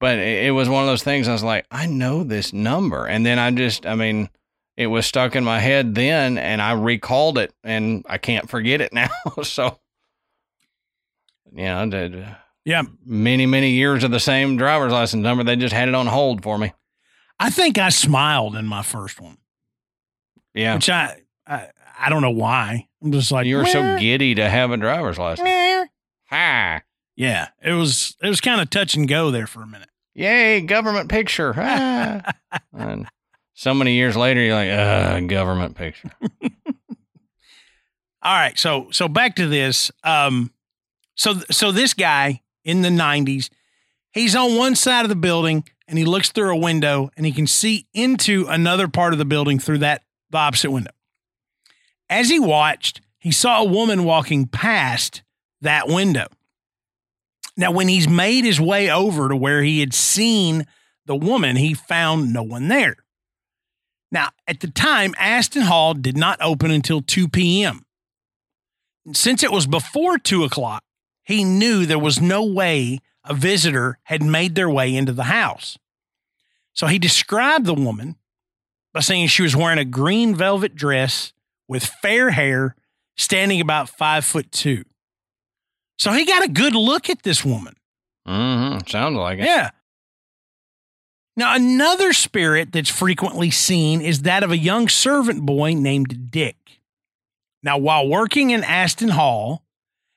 but 0.00 0.18
it, 0.18 0.46
it 0.46 0.50
was 0.52 0.68
one 0.68 0.82
of 0.82 0.88
those 0.88 1.02
things. 1.02 1.28
I 1.28 1.32
was 1.32 1.42
like, 1.42 1.66
I 1.70 1.86
know 1.86 2.24
this 2.24 2.52
number, 2.52 3.06
and 3.06 3.24
then 3.26 3.38
I 3.38 3.50
just, 3.50 3.86
I 3.86 3.94
mean, 3.96 4.30
it 4.76 4.86
was 4.86 5.06
stuck 5.06 5.36
in 5.36 5.44
my 5.44 5.58
head 5.60 5.94
then, 5.94 6.38
and 6.38 6.62
I 6.62 6.72
recalled 6.72 7.38
it, 7.38 7.52
and 7.62 8.04
I 8.08 8.18
can't 8.18 8.48
forget 8.48 8.80
it 8.80 8.92
now. 8.92 9.10
so, 9.42 9.78
yeah, 11.54 11.80
I 11.80 11.86
did 11.86 12.26
Yeah, 12.64 12.82
many 13.04 13.46
many 13.46 13.70
years 13.70 14.04
of 14.04 14.10
the 14.10 14.20
same 14.20 14.56
driver's 14.56 14.92
license 14.92 15.22
number. 15.22 15.44
They 15.44 15.56
just 15.56 15.74
had 15.74 15.88
it 15.88 15.94
on 15.94 16.06
hold 16.06 16.42
for 16.42 16.58
me. 16.58 16.72
I 17.38 17.50
think 17.50 17.78
I 17.78 17.88
smiled 17.88 18.56
in 18.56 18.66
my 18.66 18.82
first 18.82 19.20
one, 19.20 19.38
Yeah, 20.54 20.74
which 20.74 20.88
I, 20.90 21.20
I 21.46 21.68
I 21.98 22.08
don't 22.10 22.22
know 22.22 22.30
why. 22.30 22.88
I'm 23.02 23.12
just 23.12 23.30
like 23.32 23.46
you 23.46 23.56
were 23.56 23.66
so 23.66 23.98
giddy 23.98 24.34
to 24.36 24.48
have 24.48 24.70
a 24.70 24.76
driver's 24.76 25.18
license. 25.18 25.44
meh." 25.44 25.84
Ha! 26.30 26.82
Yeah, 27.16 27.48
it 27.62 27.72
was 27.72 28.16
it 28.22 28.28
was 28.28 28.40
kind 28.40 28.60
of 28.60 28.70
touch 28.70 28.94
and 28.94 29.06
go 29.08 29.30
there 29.30 29.46
for 29.46 29.62
a 29.62 29.66
minute. 29.66 29.88
Yay, 30.14 30.60
government 30.60 31.08
picture. 31.08 31.54
Ah. 31.56 32.22
and 32.72 33.06
so 33.54 33.74
many 33.74 33.94
years 33.94 34.16
later, 34.16 34.40
you're 34.40 34.54
like, 34.54 34.70
uh, 34.70 35.20
government 35.26 35.76
picture. 35.76 36.10
All 38.22 38.32
right, 38.34 38.58
so 38.58 38.88
so 38.90 39.06
back 39.06 39.36
to 39.36 39.46
this. 39.48 39.90
Um, 40.02 40.50
so 41.14 41.34
so 41.50 41.72
this 41.72 41.94
guy 41.94 42.42
in 42.64 42.82
the 42.82 42.88
'90s, 42.88 43.50
he's 44.12 44.34
on 44.34 44.56
one 44.56 44.74
side 44.74 45.04
of 45.04 45.08
the 45.08 45.16
building 45.16 45.64
and 45.86 45.98
he 45.98 46.04
looks 46.04 46.30
through 46.30 46.52
a 46.52 46.58
window 46.58 47.10
and 47.16 47.26
he 47.26 47.32
can 47.32 47.46
see 47.46 47.86
into 47.92 48.46
another 48.48 48.88
part 48.88 49.12
of 49.12 49.18
the 49.18 49.24
building 49.24 49.58
through 49.58 49.78
that 49.78 50.02
the 50.30 50.38
opposite 50.38 50.70
window. 50.70 50.90
As 52.08 52.28
he 52.28 52.38
watched, 52.38 53.00
he 53.18 53.32
saw 53.32 53.60
a 53.60 53.64
woman 53.64 54.04
walking 54.04 54.46
past 54.46 55.22
that 55.62 55.88
window. 55.88 56.26
Now, 57.56 57.70
when 57.70 57.88
he's 57.88 58.08
made 58.08 58.44
his 58.44 58.60
way 58.60 58.90
over 58.90 59.28
to 59.28 59.36
where 59.36 59.62
he 59.62 59.80
had 59.80 59.94
seen 59.94 60.66
the 61.06 61.16
woman, 61.16 61.56
he 61.56 61.74
found 61.74 62.32
no 62.32 62.42
one 62.42 62.68
there. 62.68 62.96
Now, 64.10 64.30
at 64.46 64.60
the 64.60 64.70
time, 64.70 65.14
Aston 65.18 65.62
Hall 65.62 65.94
did 65.94 66.16
not 66.16 66.38
open 66.40 66.70
until 66.70 67.00
2 67.00 67.28
p.m. 67.28 67.84
Since 69.12 69.42
it 69.42 69.50
was 69.50 69.66
before 69.66 70.18
two 70.18 70.44
o'clock, 70.44 70.83
he 71.24 71.44
knew 71.44 71.86
there 71.86 71.98
was 71.98 72.20
no 72.20 72.44
way 72.44 73.00
a 73.24 73.34
visitor 73.34 73.98
had 74.04 74.22
made 74.22 74.54
their 74.54 74.68
way 74.68 74.94
into 74.94 75.12
the 75.12 75.24
house. 75.24 75.78
So 76.74 76.86
he 76.86 76.98
described 76.98 77.66
the 77.66 77.74
woman 77.74 78.16
by 78.92 79.00
saying 79.00 79.28
she 79.28 79.42
was 79.42 79.56
wearing 79.56 79.78
a 79.78 79.84
green 79.84 80.34
velvet 80.34 80.74
dress 80.74 81.32
with 81.68 81.84
fair 81.84 82.30
hair, 82.30 82.76
standing 83.16 83.60
about 83.60 83.88
five 83.88 84.24
foot 84.24 84.52
two. 84.52 84.84
So 85.98 86.12
he 86.12 86.24
got 86.24 86.44
a 86.44 86.48
good 86.48 86.74
look 86.74 87.08
at 87.08 87.22
this 87.22 87.44
woman. 87.44 87.74
Mm-hmm. 88.28 88.86
Sounds 88.86 89.16
like 89.16 89.38
it. 89.38 89.46
Yeah. 89.46 89.70
Now, 91.36 91.54
another 91.56 92.12
spirit 92.12 92.70
that's 92.72 92.90
frequently 92.90 93.50
seen 93.50 94.00
is 94.00 94.22
that 94.22 94.44
of 94.44 94.52
a 94.52 94.56
young 94.56 94.88
servant 94.88 95.42
boy 95.42 95.74
named 95.74 96.30
Dick. 96.30 96.56
Now, 97.62 97.78
while 97.78 98.06
working 98.06 98.50
in 98.50 98.62
Aston 98.62 99.08
Hall, 99.08 99.63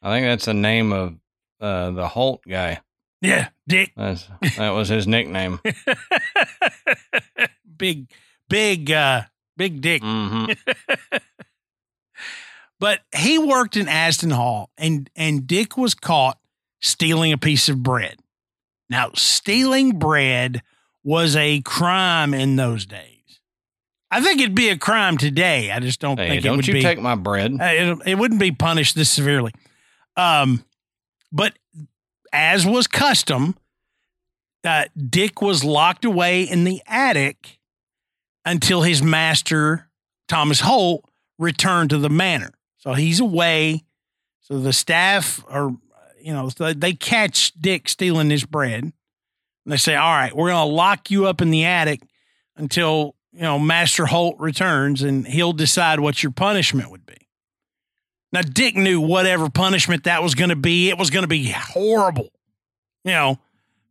I 0.07 0.15
think 0.15 0.25
that's 0.25 0.45
the 0.45 0.53
name 0.53 0.93
of 0.93 1.15
uh, 1.59 1.91
the 1.91 2.07
Holt 2.07 2.41
guy. 2.47 2.79
yeah, 3.21 3.49
Dick, 3.67 3.91
That's, 3.97 4.27
that 4.57 4.69
was 4.69 4.87
his 4.89 5.07
nickname. 5.07 5.59
big, 7.77 8.09
big, 8.49 8.91
uh, 8.91 9.23
big 9.57 9.81
Dick. 9.81 10.01
hmm 10.03 10.45
But 12.79 12.99
he 13.15 13.39
worked 13.39 13.75
in 13.75 13.87
Aston 13.87 14.29
Hall, 14.29 14.69
and 14.77 15.09
and 15.15 15.47
Dick 15.47 15.77
was 15.77 15.95
caught 15.95 16.37
stealing 16.79 17.31
a 17.31 17.37
piece 17.37 17.69
of 17.69 17.81
bread. 17.81 18.17
Now, 18.87 19.09
stealing 19.15 19.97
bread 19.97 20.61
was 21.03 21.35
a 21.35 21.61
crime 21.61 22.35
in 22.35 22.55
those 22.55 22.85
days. 22.85 23.39
I 24.11 24.21
think 24.21 24.39
it'd 24.39 24.53
be 24.53 24.69
a 24.69 24.77
crime 24.77 25.17
today. 25.17 25.71
I 25.71 25.79
just 25.79 25.99
don't 25.99 26.19
Hey, 26.19 26.29
think 26.29 26.45
it 26.45 26.47
don't 26.47 26.57
would 26.57 26.67
you 26.67 26.75
be. 26.75 26.81
take 26.83 26.99
my 26.99 27.15
bread. 27.15 27.53
Uh, 27.59 27.65
it, 27.65 27.97
it 28.05 28.15
wouldn't 28.19 28.39
be 28.39 28.51
punished 28.51 28.95
this 28.95 29.09
severely. 29.09 29.53
Um, 30.17 30.65
but 31.31 31.57
as 32.33 32.65
was 32.65 32.87
custom, 32.87 33.55
uh, 34.63 34.85
Dick 35.09 35.41
was 35.41 35.63
locked 35.63 36.03
away 36.03 36.43
in 36.43 36.65
the 36.65 36.81
attic 36.87 37.59
until 38.43 38.81
his 38.81 39.01
master, 39.01 39.89
Thomas 40.27 40.61
Holt, 40.61 41.05
returned 41.37 41.91
to 41.91 41.97
the 41.97 42.09
manor. 42.09 42.51
So 42.77 42.93
he's 42.93 43.19
away. 43.19 43.83
So 44.41 44.59
the 44.59 44.73
staff 44.73 45.43
are, 45.47 45.71
you 46.19 46.33
know, 46.33 46.49
they 46.49 46.93
catch 46.93 47.53
Dick 47.53 47.87
stealing 47.87 48.29
this 48.29 48.43
bread. 48.43 48.83
And 48.83 48.93
they 49.65 49.77
say, 49.77 49.95
all 49.95 50.11
right, 50.11 50.35
we're 50.35 50.49
going 50.49 50.67
to 50.67 50.73
lock 50.73 51.11
you 51.11 51.27
up 51.27 51.41
in 51.41 51.51
the 51.51 51.65
attic 51.65 52.01
until, 52.55 53.15
you 53.33 53.41
know, 53.41 53.59
Master 53.59 54.05
Holt 54.05 54.37
returns 54.39 55.01
and 55.01 55.27
he'll 55.27 55.53
decide 55.53 55.99
what 55.99 56.23
your 56.23 56.31
punishment 56.31 56.89
would 56.89 57.05
be. 57.05 57.26
Now, 58.31 58.41
Dick 58.41 58.75
knew 58.75 58.99
whatever 58.99 59.49
punishment 59.49 60.03
that 60.03 60.21
was 60.21 60.35
going 60.35 60.49
to 60.49 60.55
be, 60.55 60.89
it 60.89 60.97
was 60.97 61.09
going 61.09 61.23
to 61.23 61.27
be 61.27 61.49
horrible, 61.51 62.29
you 63.03 63.11
know, 63.11 63.39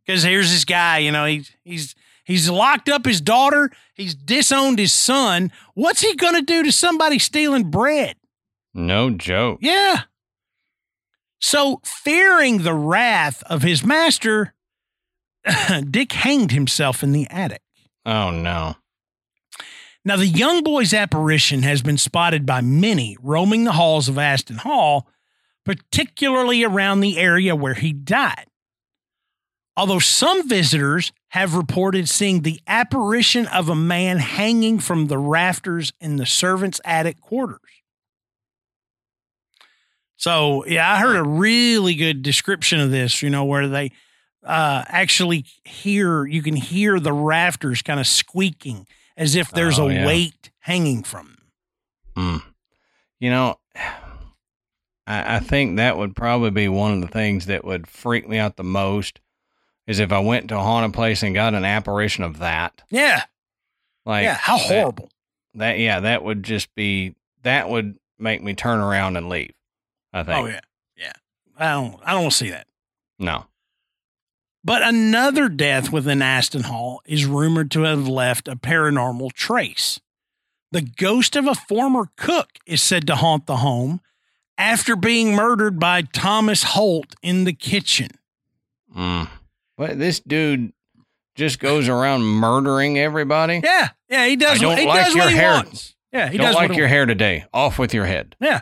because 0.05 0.23
here's 0.23 0.51
this 0.51 0.63
guy, 0.65 0.99
you 0.99 1.11
know, 1.11 1.25
he's, 1.25 1.51
he's, 1.63 1.95
he's 2.23 2.49
locked 2.49 2.87
up 2.87 3.05
his 3.05 3.19
daughter, 3.19 3.71
he's 3.95 4.13
disowned 4.13 4.77
his 4.77 4.93
son. 4.93 5.51
What's 5.73 6.01
he 6.01 6.15
going 6.15 6.35
to 6.35 6.43
do 6.43 6.63
to 6.63 6.71
somebody 6.71 7.17
stealing 7.17 7.71
bread? 7.71 8.15
No 8.73 9.09
joke. 9.09 9.59
Yeah. 9.61 10.01
So, 11.39 11.81
fearing 11.83 12.59
the 12.59 12.73
wrath 12.73 13.43
of 13.43 13.61
his 13.63 13.83
master, 13.83 14.53
Dick 15.89 16.11
hanged 16.11 16.51
himself 16.51 17.03
in 17.03 17.11
the 17.11 17.27
attic. 17.29 17.61
Oh 18.05 18.31
no. 18.31 18.75
Now, 20.07 20.15
the 20.15 20.25
young 20.25 20.63
boy's 20.63 20.93
apparition 20.93 21.63
has 21.63 21.81
been 21.81 21.97
spotted 21.97 22.45
by 22.45 22.61
many 22.61 23.17
roaming 23.21 23.65
the 23.65 23.73
halls 23.73 24.07
of 24.07 24.17
Aston 24.17 24.55
Hall, 24.55 25.05
particularly 25.65 26.63
around 26.63 27.01
the 27.01 27.17
area 27.17 27.57
where 27.57 27.73
he 27.73 27.91
died. 27.91 28.45
Although 29.75 29.99
some 29.99 30.47
visitors 30.47 31.11
have 31.31 31.55
reported 31.55 32.07
seeing 32.07 32.43
the 32.43 32.61
apparition 32.67 33.47
of 33.47 33.67
a 33.67 33.75
man 33.75 34.19
hanging 34.19 34.79
from 34.79 35.07
the 35.07 35.17
rafters 35.17 35.91
in 35.99 36.15
the 36.15 36.25
servants' 36.25 36.79
attic 36.85 37.19
quarters. 37.19 37.59
So, 40.15 40.65
yeah, 40.67 40.89
I 40.89 40.99
heard 40.99 41.17
a 41.17 41.23
really 41.23 41.95
good 41.95 42.21
description 42.21 42.79
of 42.79 42.91
this, 42.91 43.21
you 43.21 43.29
know, 43.29 43.43
where 43.43 43.67
they 43.67 43.91
uh, 44.41 44.85
actually 44.87 45.43
hear, 45.65 46.25
you 46.25 46.41
can 46.41 46.55
hear 46.55 46.97
the 46.97 47.11
rafters 47.11 47.81
kind 47.81 47.99
of 47.99 48.07
squeaking 48.07 48.87
as 49.17 49.35
if 49.35 49.51
there's 49.51 49.79
Oh, 49.79 49.89
a 49.89 49.93
yeah. 49.93 50.05
weight 50.05 50.51
hanging 50.59 51.03
from 51.03 51.35
them. 52.15 52.41
Hmm. 52.43 52.47
You 53.19 53.29
know, 53.31 53.55
I, 55.07 55.37
I 55.37 55.39
think 55.39 55.77
that 55.77 55.97
would 55.97 56.15
probably 56.15 56.51
be 56.51 56.67
one 56.67 56.93
of 56.93 57.01
the 57.01 57.07
things 57.07 57.45
that 57.47 57.65
would 57.65 57.87
freak 57.87 58.27
me 58.27 58.37
out 58.37 58.55
the 58.57 58.63
most 58.63 59.19
is 59.87 59.99
if 59.99 60.11
I 60.11 60.19
went 60.19 60.49
to 60.49 60.57
a 60.57 60.61
haunted 60.61 60.93
place 60.93 61.23
and 61.23 61.33
got 61.33 61.53
an 61.53 61.63
apparition 61.65 62.23
of 62.23 62.39
that. 62.39 62.83
Yeah. 62.89 63.23
Like, 64.05 64.23
yeah. 64.23 64.35
How 64.35 64.57
that- 64.57 64.67
horrible. 64.67 65.09
That, 65.55 65.79
yeah, 65.79 66.01
that 66.01 66.23
would 66.23 66.43
just 66.43 66.73
be 66.75 67.15
that 67.41 67.67
would 67.67 67.97
make 68.19 68.43
me 68.43 68.53
turn 68.53 68.79
around 68.79 69.15
and 69.17 69.27
leave. 69.27 69.53
I 70.13 70.21
think. 70.23 70.37
Oh, 70.37 70.45
yeah. 70.47 70.59
Yeah. 70.95 71.13
I 71.57 71.71
don't, 71.71 71.99
I 72.03 72.11
don't 72.13 72.31
see 72.31 72.51
that. 72.51 72.67
No. 73.17 73.45
But 74.67 74.83
another 74.83 75.47
death 75.47 75.93
within 75.93 76.21
Aston 76.21 76.63
Hall 76.63 77.01
is 77.05 77.25
rumored 77.25 77.71
to 77.71 77.83
have 77.83 78.05
left 78.05 78.49
a 78.49 78.57
paranormal 78.57 79.31
trace. 79.31 80.01
The 80.73 80.81
ghost 80.81 81.37
of 81.37 81.47
a 81.47 81.55
former 81.55 82.09
cook 82.17 82.49
is 82.65 82.81
said 82.81 83.07
to 83.07 83.15
haunt 83.15 83.45
the 83.45 83.55
home 83.57 84.01
after 84.57 84.97
being 84.97 85.33
murdered 85.33 85.79
by 85.79 86.01
Thomas 86.01 86.63
Holt 86.63 87.15
in 87.21 87.45
the 87.45 87.53
kitchen. 87.53 88.09
Mm. 88.93 89.29
But 89.77 89.99
this 89.99 90.19
dude 90.19 90.73
just 91.35 91.59
goes 91.59 91.87
around 91.87 92.23
murdering 92.23 92.99
everybody. 92.99 93.61
Yeah, 93.63 93.87
yeah, 94.09 94.25
he 94.27 94.35
does. 94.35 94.59
I 94.59 94.61
don't 94.61 94.77
he 94.77 94.85
like 94.85 95.05
does 95.05 95.15
your 95.15 95.29
hair. 95.29 95.53
wants. 95.53 95.95
Yeah, 96.11 96.27
he 96.27 96.37
Don't 96.37 96.47
does 96.47 96.55
like 96.55 96.75
your 96.75 96.87
hair 96.87 97.05
today. 97.05 97.45
Off 97.53 97.79
with 97.79 97.93
your 97.93 98.05
head. 98.05 98.35
Yeah. 98.41 98.61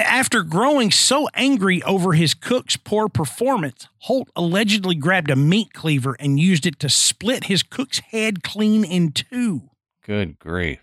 After 0.00 0.42
growing 0.42 0.90
so 0.90 1.28
angry 1.34 1.82
over 1.82 2.12
his 2.12 2.34
cook's 2.34 2.76
poor 2.76 3.08
performance, 3.08 3.88
Holt 3.98 4.28
allegedly 4.36 4.94
grabbed 4.94 5.30
a 5.30 5.36
meat 5.36 5.72
cleaver 5.72 6.16
and 6.18 6.38
used 6.38 6.66
it 6.66 6.78
to 6.80 6.88
split 6.88 7.44
his 7.44 7.62
cook's 7.62 7.98
head 8.00 8.42
clean 8.42 8.84
in 8.84 9.12
two. 9.12 9.70
Good 10.04 10.38
grief. 10.38 10.80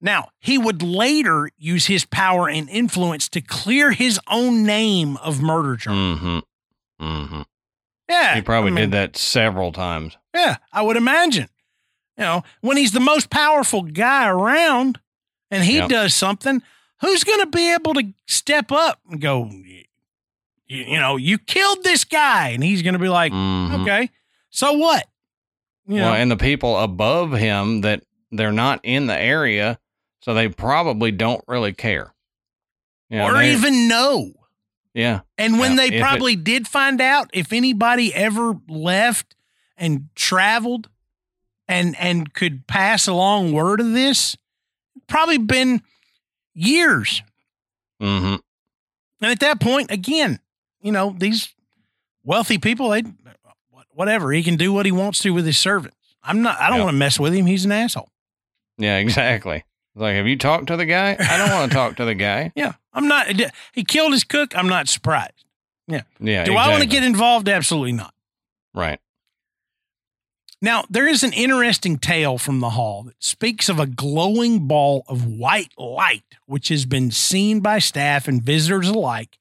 Now, 0.00 0.30
he 0.40 0.58
would 0.58 0.82
later 0.82 1.48
use 1.56 1.86
his 1.86 2.04
power 2.04 2.48
and 2.48 2.68
influence 2.68 3.28
to 3.30 3.40
clear 3.40 3.92
his 3.92 4.18
own 4.28 4.64
name 4.64 5.16
of 5.18 5.40
murder 5.40 5.76
charge. 5.76 5.96
Mm-hmm. 5.96 6.38
Mm-hmm. 7.00 7.42
Yeah. 8.08 8.34
He 8.34 8.42
probably 8.42 8.72
I 8.72 8.74
mean, 8.74 8.90
did 8.90 8.92
that 8.92 9.16
several 9.16 9.70
times. 9.72 10.16
Yeah, 10.34 10.56
I 10.72 10.82
would 10.82 10.96
imagine. 10.96 11.48
You 12.16 12.24
know, 12.24 12.42
when 12.60 12.76
he's 12.76 12.92
the 12.92 13.00
most 13.00 13.30
powerful 13.30 13.82
guy 13.82 14.28
around 14.28 14.98
and 15.50 15.64
he 15.64 15.76
Yep. 15.76 15.88
does 15.88 16.14
something, 16.14 16.62
who's 17.02 17.22
going 17.24 17.40
to 17.40 17.46
be 17.46 17.72
able 17.74 17.92
to 17.94 18.12
step 18.26 18.72
up 18.72 18.98
and 19.10 19.20
go, 19.20 19.50
you, 19.52 19.84
you 20.66 20.98
know, 20.98 21.16
you 21.16 21.36
killed 21.38 21.84
this 21.84 22.04
guy? 22.04 22.48
And 22.50 22.64
he's 22.64 22.80
going 22.82 22.94
to 22.94 22.98
be 22.98 23.08
like, 23.10 23.32
Mhm. 23.32 23.82
okay, 23.82 24.08
so 24.50 24.72
what? 24.72 25.06
You 25.86 25.96
know, 25.96 26.02
well, 26.12 26.14
and 26.14 26.30
the 26.30 26.36
people 26.36 26.78
above 26.78 27.32
him 27.32 27.82
that 27.82 28.02
they're 28.30 28.52
not 28.52 28.80
in 28.82 29.06
the 29.08 29.18
area, 29.20 29.78
so 30.20 30.32
they 30.32 30.48
probably 30.48 31.10
don't 31.10 31.42
really 31.46 31.72
care. 31.74 32.14
You 33.10 33.18
know, 33.18 33.26
or 33.26 33.42
even 33.42 33.88
know. 33.88 34.32
yeah, 34.94 35.20
And 35.36 35.58
when 35.58 35.72
Yeah, 35.72 35.76
they 35.76 35.86
if 35.88 35.92
it- 35.94 36.00
probably 36.00 36.36
did 36.36 36.66
find 36.68 37.00
out, 37.00 37.28
if 37.34 37.52
anybody 37.52 38.14
ever 38.14 38.54
left 38.68 39.34
and 39.76 40.08
traveled 40.14 40.88
and 41.68 41.96
and 41.98 42.32
could 42.32 42.66
pass 42.66 43.06
along 43.08 43.52
word 43.52 43.80
of 43.80 43.92
this, 43.92 44.36
probably 45.08 45.38
been 45.38 45.82
years. 46.54 47.22
mm-hmm. 48.00 48.36
And 49.20 49.30
at 49.30 49.40
that 49.40 49.60
point, 49.60 49.90
again, 49.90 50.40
you 50.80 50.90
know, 50.90 51.14
these 51.16 51.54
wealthy 52.24 52.58
people, 52.58 52.90
they 52.90 53.04
whatever, 53.92 54.32
he 54.32 54.42
can 54.42 54.56
do 54.56 54.72
what 54.72 54.86
he 54.86 54.92
wants 54.92 55.20
to 55.20 55.30
with 55.30 55.46
his 55.46 55.58
servants. 55.58 55.96
I'm 56.24 56.42
not 56.42 56.58
I 56.60 56.68
don't 56.68 56.78
Yeah. 56.78 56.84
want 56.84 56.94
to 56.94 56.98
mess 56.98 57.20
with 57.20 57.32
him. 57.34 57.46
He's 57.46 57.64
an 57.64 57.72
asshole. 57.72 58.08
yeah, 58.78 58.98
exactly. 58.98 59.64
Like, 59.94 60.16
have 60.16 60.26
you 60.26 60.36
talked 60.38 60.68
to 60.68 60.76
the 60.76 60.86
guy? 60.86 61.16
I 61.20 61.36
don't 61.36 61.50
want 61.50 61.70
to 61.70 61.74
talk 61.76 61.96
to 61.96 62.04
the 62.04 62.14
guy. 62.14 62.50
Yeah. 62.56 62.72
I'm 62.94 63.06
not 63.08 63.26
he 63.72 63.84
killed 63.84 64.12
his 64.12 64.24
cook. 64.24 64.56
I'm 64.56 64.68
not 64.68 64.88
surprised. 64.88 65.44
Yeah, 65.88 66.02
yeah. 66.20 66.44
Do 66.44 66.54
I 66.56 66.68
want 66.68 66.82
to 66.82 66.88
get 66.88 67.02
involved? 67.04 67.48
Absolutely 67.48 67.92
not. 67.92 68.12
right? 68.74 68.98
Now, 70.64 70.84
there 70.88 71.08
is 71.08 71.24
an 71.24 71.32
interesting 71.32 71.98
tale 71.98 72.38
from 72.38 72.60
the 72.60 72.70
hall 72.70 73.02
that 73.02 73.22
speaks 73.22 73.68
of 73.68 73.80
a 73.80 73.86
glowing 73.86 74.68
ball 74.68 75.04
of 75.08 75.26
white 75.26 75.72
light, 75.76 76.22
which 76.46 76.68
has 76.68 76.86
been 76.86 77.10
seen 77.10 77.58
by 77.58 77.80
staff 77.80 78.28
and 78.28 78.40
visitors 78.40 78.88
alike, 78.88 79.38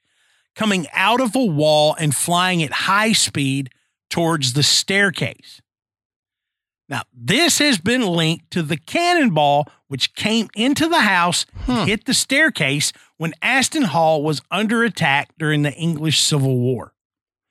coming 0.56 0.88
out 0.94 1.22
of 1.22 1.36
a 1.36 1.46
wall 1.46 1.96
and 2.00 2.16
flying 2.16 2.64
at 2.64 2.72
high 2.72 3.14
speed 3.14 3.70
towards 4.10 4.54
the 4.54 4.64
staircase. 4.64 5.62
Now, 6.90 7.04
this 7.14 7.60
has 7.60 7.78
been 7.78 8.02
linked 8.02 8.50
to 8.52 8.64
the 8.64 8.76
cannonball 8.76 9.68
which 9.88 10.16
came 10.16 10.50
into 10.56 10.88
the 10.90 11.02
house 11.02 11.46
Hmm. 11.66 11.72
and 11.72 11.90
hit 11.90 12.06
the 12.06 12.14
staircase 12.16 12.92
when 13.18 13.36
Aston 13.44 13.84
Hall 13.84 14.24
was 14.24 14.42
under 14.50 14.84
attack 14.84 15.30
during 15.38 15.62
the 15.62 15.74
English 15.74 16.20
Civil 16.20 16.58
War. 16.58 16.94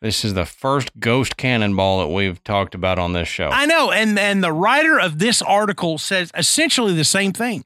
This 0.01 0.25
is 0.25 0.33
the 0.35 0.47
first 0.47 0.99
ghost 0.99 1.37
cannonball 1.37 2.01
that 2.01 2.09
we've 2.09 2.43
talked 2.43 2.75
about 2.75 2.99
on 2.99 3.13
this 3.13 3.29
show. 3.29 3.49
I 3.53 3.67
know, 3.67 3.91
and 3.91 4.19
and 4.19 4.43
the 4.43 4.53
writer 4.53 4.99
of 4.99 5.19
this 5.19 5.43
article 5.43 5.99
says 5.99 6.31
essentially 6.35 6.95
the 6.95 7.05
same 7.05 7.33
thing. 7.33 7.65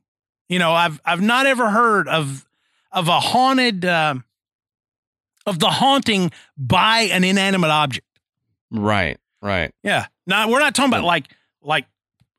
You 0.49 0.59
know, 0.59 0.73
I've 0.73 1.01
I've 1.05 1.21
not 1.23 1.47
ever 1.47 1.71
heard 1.71 2.09
of 2.09 2.45
of 2.91 3.07
a 3.09 3.21
haunted 3.21 3.85
um 3.85 4.25
of 5.47 5.59
the 5.61 5.71
haunting 5.71 6.33
by 6.57 7.01
an 7.13 7.23
inanimate 7.23 7.71
object. 7.71 8.07
right, 8.71 9.19
right. 9.43 9.71
Yeah, 9.83 10.07
now 10.27 10.51
we're 10.51 10.59
not 10.59 10.75
talking 10.75 10.93
about 10.93 11.05
like 11.05 11.27
like 11.63 11.87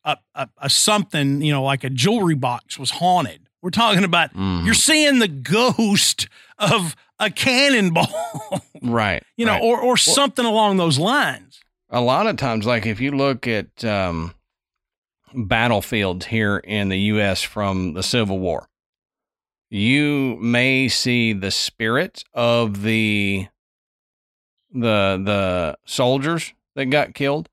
a, 0.04 0.18
a, 0.34 0.50
a 0.58 0.70
something 0.70 1.42
you 1.42 1.54
know 1.54 1.64
like 1.64 1.84
a 1.86 1.90
jewelry 1.90 2.36
box 2.36 2.78
was 2.78 2.92
haunted. 2.92 3.48
We're 3.62 3.70
talking 3.70 4.04
about 4.04 4.34
Mhm. 4.34 4.66
you're 4.66 4.74
seeing 4.74 5.20
the 5.20 5.28
ghost 5.30 6.28
of 6.60 6.96
a 7.20 7.30
cannonball, 7.30 8.62
right. 8.82 9.24
you 9.38 9.46
know, 9.46 9.54
right. 9.54 9.64
or 9.64 9.80
or 9.82 9.98
something 9.98 10.46
along 10.46 10.78
those 10.78 11.00
lines. 11.00 11.62
a 11.90 12.02
lot 12.02 12.28
of 12.28 12.38
times, 12.38 12.66
like 12.66 12.86
if 12.86 13.00
you 13.00 13.12
look 13.12 13.48
at 13.48 13.84
um, 13.86 14.34
battlefields 15.34 16.26
here 16.28 16.58
in 16.58 16.90
the 16.90 17.00
U.S. 17.00 17.42
from 17.42 17.94
the 17.94 18.04
Civil 18.04 18.40
War, 18.40 18.68
you 19.70 20.38
may 20.42 20.88
see 20.88 21.34
the 21.34 21.52
spirit 21.52 22.24
of 22.34 22.82
the 22.84 23.48
the 24.72 25.22
the 25.24 25.78
soldiers 25.86 26.54
that 26.76 26.86
got 26.86 27.14
killed, 27.14 27.50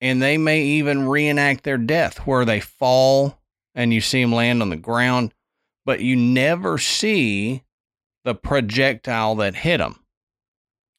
and 0.00 0.22
they 0.22 0.38
may 0.38 0.62
even 0.62 1.08
reenact 1.08 1.64
their 1.64 1.78
death 1.78 2.18
where 2.18 2.44
they 2.44 2.60
fall 2.60 3.38
and 3.76 3.92
you 3.92 4.00
see 4.00 4.22
them 4.22 4.32
land 4.32 4.62
on 4.62 4.70
the 4.70 4.76
ground, 4.76 5.34
but 5.84 6.00
you 6.00 6.16
never 6.16 6.78
see 6.78 7.62
the 8.26 8.34
projectile 8.34 9.36
that 9.36 9.54
hit 9.54 9.78
them. 9.78 9.98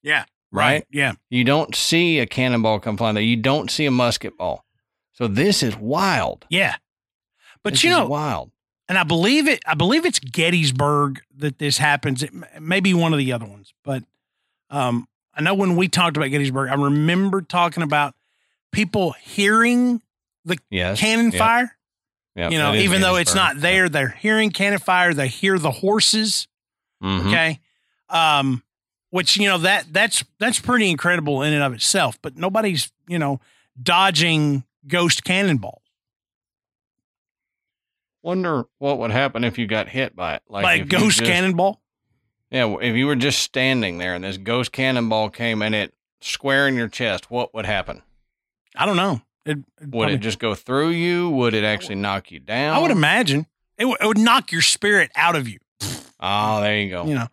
Yeah, 0.01 0.23
Right? 0.51 0.85
Yeah, 0.89 1.11
You 1.29 1.43
don't 1.43 1.75
see 1.75 2.19
a 2.19 2.25
cannonball 2.25 2.79
come 2.79 2.95
flying 2.97 3.15
there. 3.15 3.23
You 3.23 3.35
don't 3.35 3.69
see 3.69 3.85
a 3.85 3.91
musket 3.91 4.37
ball. 4.37 4.63
So 5.13 5.27
this 5.27 5.61
is 5.61 5.75
wild. 5.75 6.45
yeah. 6.49 6.75
But 7.63 7.73
This 7.73 7.83
you 7.83 7.89
know, 7.89 8.07
wild. 8.07 8.51
and 8.87 8.97
I 8.97 9.03
believe 9.03 9.47
it. 9.47 9.61
I 9.67 9.73
believe 9.73 10.05
it's 10.05 10.19
Gettysburg 10.19 11.19
that 11.35 11.59
this 11.59 11.77
happens. 11.79 12.23
It 12.23 12.29
m- 12.33 12.45
may 12.61 12.79
be 12.79 12.93
one 12.93 13.11
of 13.11 13.19
the 13.19 13.33
other 13.33 13.45
ones, 13.45 13.73
but 13.83 14.03
um, 14.69 15.07
I 15.33 15.41
know 15.41 15.53
when 15.53 15.75
we 15.75 15.89
talked 15.89 16.15
about 16.15 16.27
Gettysburg, 16.29 16.69
I 16.69 16.75
remember 16.75 17.41
talking 17.41 17.83
about 17.83 18.15
people 18.71 19.11
hearing 19.21 20.01
Yes. 20.69 20.99
cannon 21.01 21.31
Yep. 21.31 21.39
fire. 21.39 21.77
Yep, 22.37 22.51
you 22.53 22.57
know, 22.59 22.73
even 22.75 23.01
though 23.01 23.15
it's 23.17 23.35
not 23.35 23.59
there, 23.59 23.89
they're 23.89 24.09
hearing 24.09 24.51
cannon 24.51 24.79
fire. 24.79 25.13
They 25.13 25.27
hear 25.27 25.59
the 25.59 25.71
horses. 25.71 26.47
Mhm. 27.03 27.27
Okay, 27.27 27.59
um, 28.09 28.63
which 29.09 29.37
you 29.37 29.47
know 29.47 29.57
that 29.59 29.85
that's 29.91 30.23
that's 30.39 30.59
pretty 30.59 30.89
incredible 30.89 31.41
in 31.43 31.53
and 31.53 31.63
of 31.63 31.73
itself. 31.73 32.19
But 32.21 32.37
nobody's 32.37 32.91
you 33.07 33.19
know 33.19 33.39
dodging 33.81 34.63
ghost 34.87 35.23
cannonballs. 35.23 35.81
Wonder 38.23 38.65
what 38.79 38.99
would 38.99 39.11
happen 39.11 39.43
if 39.43 39.57
you 39.57 39.67
got 39.67 39.87
hit 39.89 40.15
by 40.15 40.35
it. 40.35 40.41
Like, 40.49 40.87
ghost 40.87 41.19
just- 41.19 41.31
cannonball. 41.31 41.81
Yeah, 42.49 42.77
if 42.81 42.95
you 42.95 43.07
were 43.07 43.15
just 43.15 43.39
standing 43.41 43.97
there 43.97 44.15
and 44.15 44.23
this 44.23 44.37
ghost 44.37 44.71
cannonball 44.71 45.29
came 45.29 45.61
and 45.61 45.75
it 45.75 45.93
square 46.21 46.67
in 46.67 46.75
your 46.75 46.87
chest, 46.87 47.29
what 47.29 47.53
would 47.53 47.65
happen? 47.65 48.01
I 48.75 48.85
don't 48.85 48.95
know. 48.95 49.21
It, 49.45 49.57
Would 49.79 49.91
probably- 49.91 50.13
it 50.13 50.17
just 50.21 50.39
go 50.39 50.55
through 50.55 50.89
you? 50.89 51.29
Would 51.29 51.53
it 51.53 51.63
actually 51.65 51.95
knock 51.95 52.31
you 52.31 52.39
down? 52.39 52.75
I 52.75 52.79
would 52.79 52.91
imagine 52.91 53.47
it, 53.77 53.85
would- 53.85 53.99
it 54.01 54.07
would 54.07 54.17
knock 54.17 54.51
your 54.51 54.61
spirit 54.61 55.11
out 55.15 55.35
of 55.35 55.47
you. 55.47 55.59
Oh, 56.19 56.61
there 56.61 56.79
you 56.79 56.89
go. 56.89 57.05
You 57.05 57.15
know, 57.15 57.27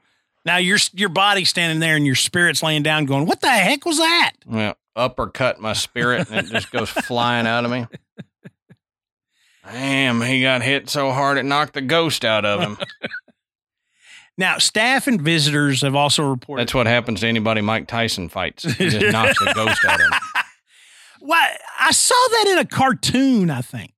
now 0.45 0.57
your 0.59 0.78
your 0.93 1.09
body's 1.09 1.49
standing 1.49 1.80
there 1.80 1.97
and 1.97 2.05
your 2.07 2.14
spirit's 2.14 2.62
laying 2.62 2.82
down, 2.82 3.07
going, 3.07 3.26
"What 3.26 3.41
the 3.41 3.51
heck 3.51 3.85
was 3.85 3.99
that?" 3.99 4.32
Well, 4.47 4.76
uppercut 4.95 5.61
my 5.61 5.72
spirit 5.72 6.28
and 6.30 6.47
it 6.47 6.51
just 6.51 6.70
goes 6.70 6.91
flying 6.91 7.47
out 7.47 7.64
of 7.64 7.70
me. 7.70 7.87
Damn, 9.70 10.20
he 10.20 10.43
got 10.43 10.62
hit 10.62 10.91
so 10.91 11.11
hard 11.12 11.39
it 11.39 11.45
knocked 11.45 11.72
the 11.72 11.80
ghost 11.80 12.24
out 12.24 12.45
of 12.45 12.61
him. 12.61 12.78
Now, 14.37 14.59
staff 14.59 15.07
and 15.07 15.22
visitors 15.22 15.82
have 15.82 15.95
also 15.95 16.24
reported. 16.24 16.62
That's 16.62 16.74
what 16.74 16.87
happens 16.89 17.20
to 17.20 17.28
anybody 17.28 17.61
Mike 17.61 17.87
Tyson 17.87 18.28
fights. 18.28 18.64
He 18.64 18.89
just 18.89 19.01
knocks 19.12 19.39
the 19.39 19.53
ghost 19.55 19.85
out 19.85 20.01
of 20.01 20.07
him. 20.07 20.12
Why 21.20 21.57
I 21.78 21.93
saw 21.93 22.14
that 22.30 22.49
in 22.49 22.59
a 22.59 22.64
cartoon, 22.64 23.49
I 23.49 23.61
think. 23.61 23.93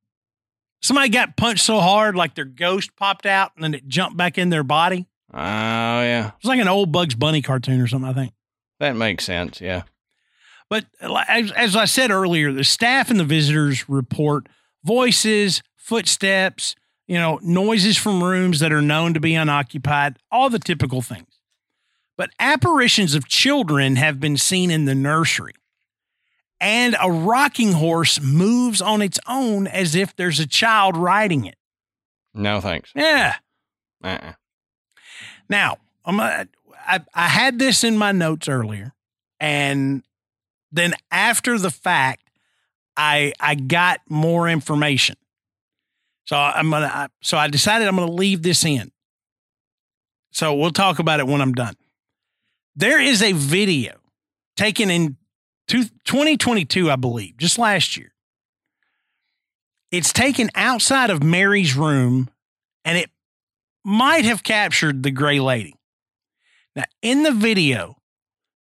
Somebody 0.86 1.08
got 1.08 1.36
punched 1.36 1.64
so 1.64 1.80
hard, 1.80 2.14
like 2.14 2.36
their 2.36 2.44
ghost 2.44 2.94
popped 2.94 3.26
out 3.26 3.50
and 3.56 3.64
then 3.64 3.74
it 3.74 3.88
jumped 3.88 4.16
back 4.16 4.38
in 4.38 4.50
their 4.50 4.62
body. 4.62 5.08
Oh, 5.34 5.40
yeah. 5.40 6.28
It 6.28 6.34
was 6.40 6.48
like 6.48 6.60
an 6.60 6.68
old 6.68 6.92
Bugs 6.92 7.16
Bunny 7.16 7.42
cartoon 7.42 7.80
or 7.80 7.88
something, 7.88 8.08
I 8.08 8.12
think. 8.12 8.32
That 8.78 8.94
makes 8.94 9.24
sense. 9.24 9.60
Yeah. 9.60 9.82
But 10.70 10.84
as, 11.02 11.50
as 11.50 11.74
I 11.74 11.86
said 11.86 12.12
earlier, 12.12 12.52
the 12.52 12.62
staff 12.62 13.10
and 13.10 13.18
the 13.18 13.24
visitors 13.24 13.88
report 13.88 14.48
voices, 14.84 15.60
footsteps, 15.74 16.76
you 17.08 17.16
know, 17.16 17.40
noises 17.42 17.96
from 17.96 18.22
rooms 18.22 18.60
that 18.60 18.72
are 18.72 18.80
known 18.80 19.12
to 19.14 19.20
be 19.20 19.34
unoccupied, 19.34 20.20
all 20.30 20.50
the 20.50 20.60
typical 20.60 21.02
things. 21.02 21.40
But 22.16 22.30
apparitions 22.38 23.16
of 23.16 23.26
children 23.26 23.96
have 23.96 24.20
been 24.20 24.36
seen 24.36 24.70
in 24.70 24.84
the 24.84 24.94
nursery. 24.94 25.54
And 26.60 26.96
a 27.00 27.10
rocking 27.10 27.72
horse 27.72 28.20
moves 28.20 28.80
on 28.80 29.02
its 29.02 29.18
own 29.26 29.66
as 29.66 29.94
if 29.94 30.16
there's 30.16 30.40
a 30.40 30.46
child 30.46 30.96
riding 30.96 31.44
it. 31.44 31.56
No 32.34 32.60
thanks. 32.60 32.92
Yeah. 32.94 33.34
Uh-uh. 34.02 34.32
Now, 35.48 35.78
I'm 36.04 36.20
I, 36.20 36.46
I 37.14 37.28
had 37.28 37.58
this 37.58 37.84
in 37.84 37.98
my 37.98 38.12
notes 38.12 38.48
earlier, 38.48 38.94
and 39.40 40.02
then 40.70 40.94
after 41.10 41.58
the 41.58 41.70
fact, 41.70 42.30
I 42.96 43.32
I 43.40 43.54
got 43.54 44.00
more 44.08 44.48
information. 44.48 45.16
So 46.26 46.36
I'm 46.36 46.70
gonna 46.70 46.86
I, 46.86 47.08
so 47.22 47.36
I 47.36 47.48
decided 47.48 47.88
I'm 47.88 47.96
gonna 47.96 48.12
leave 48.12 48.42
this 48.42 48.64
in. 48.64 48.92
So 50.30 50.54
we'll 50.54 50.70
talk 50.70 50.98
about 50.98 51.20
it 51.20 51.26
when 51.26 51.40
I'm 51.40 51.54
done. 51.54 51.76
There 52.74 53.00
is 53.00 53.22
a 53.22 53.32
video 53.32 53.94
taken 54.56 54.90
in 54.90 55.16
2022, 55.66 56.90
I 56.90 56.96
believe, 56.96 57.36
just 57.36 57.58
last 57.58 57.96
year. 57.96 58.12
It's 59.90 60.12
taken 60.12 60.50
outside 60.54 61.10
of 61.10 61.22
Mary's 61.22 61.76
room, 61.76 62.28
and 62.84 62.98
it 62.98 63.10
might 63.84 64.24
have 64.24 64.42
captured 64.42 65.02
the 65.02 65.10
gray 65.10 65.40
lady. 65.40 65.74
Now, 66.74 66.84
in 67.02 67.22
the 67.22 67.32
video, 67.32 67.96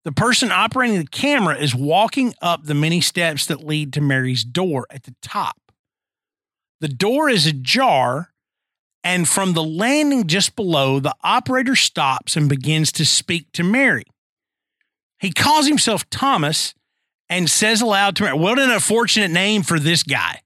the 0.03 0.11
person 0.11 0.51
operating 0.51 0.99
the 0.99 1.07
camera 1.07 1.57
is 1.57 1.73
walking 1.73 2.33
up 2.41 2.63
the 2.63 2.75
many 2.75 3.01
steps 3.01 3.47
that 3.47 3.65
lead 3.65 3.91
to 3.93 4.01
Mary's 4.01 4.43
door 4.43 4.85
at 4.89 5.03
the 5.03 5.15
top. 5.21 5.57
The 6.79 6.87
door 6.87 7.29
is 7.29 7.47
ajar, 7.47 8.29
and 9.03 9.27
from 9.27 9.53
the 9.53 9.63
landing 9.63 10.27
just 10.27 10.55
below, 10.55 10.99
the 10.99 11.15
operator 11.23 11.75
stops 11.75 12.37
and 12.37 12.47
begins 12.47 12.91
to 12.93 13.05
speak 13.05 13.51
to 13.53 13.63
Mary. 13.63 14.05
He 15.19 15.31
calls 15.31 15.67
himself 15.67 16.07
Thomas 16.09 16.75
and 17.29 17.49
says 17.49 17.81
aloud 17.81 18.15
to 18.17 18.23
Mary, 18.23 18.37
What 18.37 18.59
an 18.59 18.71
unfortunate 18.71 19.31
name 19.31 19.63
for 19.63 19.79
this 19.79 20.03
guy 20.03 20.41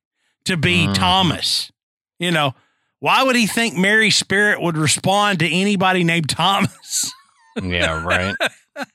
to 0.45 0.57
be 0.57 0.87
Mhm. 0.87 0.95
Thomas. 0.95 1.71
You 2.19 2.31
know, 2.31 2.53
why 2.99 3.23
would 3.23 3.35
he 3.35 3.47
think 3.47 3.75
Mary's 3.77 4.15
spirit 4.17 4.61
would 4.61 4.77
respond 4.77 5.39
to 5.39 5.49
anybody 5.49 6.03
named 6.03 6.29
Thomas? 6.29 7.11
Yeah, 7.61 8.03
right. 8.03 8.35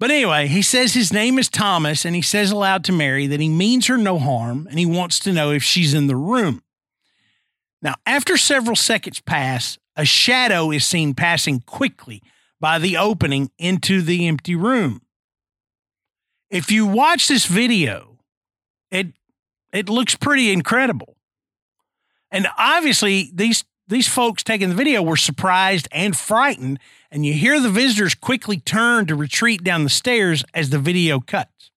But 0.00 0.12
anyway, 0.12 0.46
he 0.46 0.62
says 0.62 0.94
his 0.94 1.12
name 1.12 1.40
is 1.40 1.48
Thomas 1.48 2.04
and 2.04 2.14
he 2.14 2.22
says 2.22 2.52
aloud 2.52 2.84
to 2.84 2.92
Mary 2.92 3.26
that 3.26 3.40
he 3.40 3.48
means 3.48 3.88
her 3.88 3.96
no 3.96 4.18
harm 4.20 4.68
and 4.70 4.78
he 4.78 4.86
wants 4.86 5.18
to 5.20 5.32
know 5.32 5.50
if 5.50 5.64
she's 5.64 5.92
in 5.92 6.06
the 6.06 6.14
room. 6.14 6.62
Now, 7.82 7.96
after 8.06 8.36
several 8.36 8.76
seconds 8.76 9.18
pass, 9.20 9.76
a 9.96 10.04
shadow 10.04 10.70
is 10.70 10.86
seen 10.86 11.14
passing 11.14 11.60
quickly 11.60 12.22
by 12.60 12.78
the 12.78 12.96
opening 12.96 13.50
into 13.58 14.00
the 14.02 14.28
empty 14.28 14.54
room. 14.54 15.02
If 16.50 16.70
you 16.70 16.86
watch 16.86 17.28
this 17.28 17.46
video, 17.46 18.18
it 18.90 19.08
it 19.72 19.88
looks 19.88 20.14
pretty 20.14 20.50
incredible. 20.50 21.16
And 22.30 22.46
obviously 22.56 23.30
these 23.34 23.64
these 23.86 24.08
folks 24.08 24.42
taking 24.42 24.68
the 24.68 24.74
video 24.74 25.02
were 25.02 25.16
surprised 25.16 25.88
and 25.92 26.16
frightened 26.16 26.78
and 27.10 27.24
you 27.24 27.32
hear 27.32 27.58
the 27.60 27.70
visitors 27.70 28.14
quickly 28.14 28.58
turn 28.58 29.06
to 29.06 29.14
retreat 29.14 29.64
down 29.64 29.84
the 29.84 29.90
stairs 29.90 30.44
as 30.52 30.70
the 30.70 30.78
video 30.78 31.20
cuts. 31.20 31.70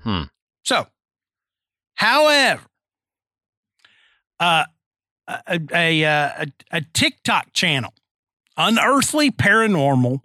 Hmm. 0.00 0.24
So, 0.62 0.86
however, 1.94 2.62
uh, 4.38 4.64
a, 5.26 5.60
a, 5.72 6.02
a, 6.02 6.46
a 6.70 6.80
TikTok 6.92 7.52
channel, 7.52 7.94
Unearthly 8.56 9.30
Paranormal, 9.30 10.20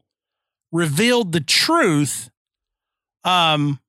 revealed 0.71 1.31
the 1.31 1.41
truth 1.41 2.29
um, 3.25 3.79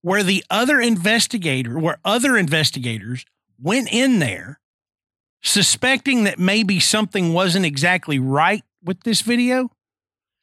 where 0.00 0.22
the 0.22 0.44
other 0.48 0.80
investigator, 0.80 1.78
where 1.78 1.98
other 2.04 2.36
investigators 2.36 3.24
went 3.60 3.92
in 3.92 4.18
there 4.18 4.58
suspecting 5.42 6.24
that 6.24 6.38
maybe 6.38 6.80
something 6.80 7.32
wasn't 7.32 7.66
exactly 7.66 8.18
right 8.18 8.62
with 8.82 9.02
this 9.02 9.20
video 9.22 9.70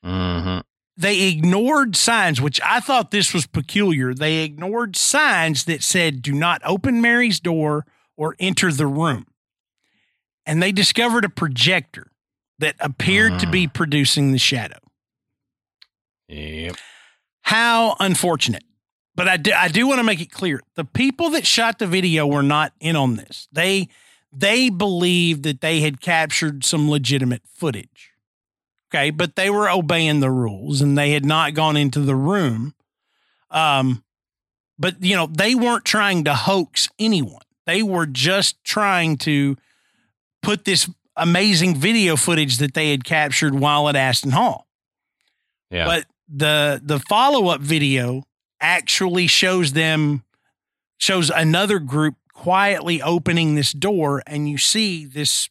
hmm 0.03 0.59
they 0.99 1.30
ignored 1.30 1.95
signs, 1.95 2.41
which 2.41 2.59
I 2.61 2.82
thought 2.82 3.11
this 3.11 3.34
was 3.34 3.47
peculiar. 3.47 4.13
They 4.13 4.39
ignored 4.39 4.97
signs 4.97 5.63
that 5.63 5.82
said, 5.82 6.21
do 6.21 6.34
not 6.34 6.61
open 6.65 7.01
Mary's 7.01 7.39
door 7.39 7.86
or 8.17 8.36
enter 8.38 8.69
the 8.69 8.86
room. 8.86 9.25
And 10.45 10.61
they 10.61 10.73
discovered 10.73 11.23
a 11.23 11.30
projector 11.30 12.11
that 12.59 12.75
appeared 12.82 13.39
to 13.39 13.49
be 13.49 13.65
producing 13.65 14.34
the 14.34 14.38
shadow. 14.38 14.80
Yep. 16.27 16.75
How 17.41 17.95
unfortunate. 17.99 18.63
But 19.15 19.27
I 19.27 19.37
do, 19.37 19.51
I 19.51 19.67
do 19.67 19.85
want 19.87 19.99
to 19.99 20.03
make 20.03 20.21
it 20.21 20.31
clear 20.31 20.61
the 20.75 20.85
people 20.85 21.31
that 21.31 21.45
shot 21.45 21.79
the 21.79 21.87
video 21.87 22.25
were 22.25 22.43
not 22.43 22.73
in 22.79 22.95
on 22.95 23.15
this. 23.15 23.47
They 23.51 23.89
they 24.31 24.69
believed 24.69 25.43
that 25.43 25.61
they 25.61 25.81
had 25.81 25.99
captured 25.99 26.63
some 26.63 26.89
legitimate 26.89 27.41
footage. 27.45 28.11
Okay, 28.89 29.09
but 29.09 29.35
they 29.35 29.49
were 29.49 29.69
obeying 29.69 30.19
the 30.19 30.31
rules 30.31 30.81
and 30.81 30.97
they 30.97 31.11
had 31.11 31.25
not 31.25 31.53
gone 31.53 31.75
into 31.75 31.99
the 31.99 32.15
room. 32.15 32.75
Um 33.51 34.03
but 34.77 35.03
you 35.03 35.15
know, 35.15 35.27
they 35.27 35.53
weren't 35.53 35.85
trying 35.85 36.23
to 36.23 36.33
hoax 36.33 36.87
anyone. 36.97 37.43
They 37.65 37.83
were 37.83 38.05
just 38.05 38.63
trying 38.63 39.17
to 39.17 39.57
put 40.41 40.63
this 40.63 40.89
amazing 41.17 41.75
video 41.75 42.15
footage 42.15 42.57
that 42.57 42.73
they 42.73 42.91
had 42.91 43.03
captured 43.03 43.53
while 43.53 43.89
at 43.89 43.95
Aston 43.95 44.31
Hall. 44.31 44.67
Yeah. 45.69 45.85
But 45.85 46.05
the 46.30 46.80
the 46.84 46.99
follow 46.99 47.47
up 47.47 47.61
video 47.61 48.23
actually 48.61 49.27
shows 49.27 49.73
them 49.73 50.23
shows 50.97 51.30
another 51.30 51.80
group 51.80 52.15
quietly 52.34 53.01
opening 53.01 53.55
this 53.55 53.73
door, 53.73 54.21
and 54.27 54.49
you 54.49 54.57
see 54.57 55.05
this 55.05 55.49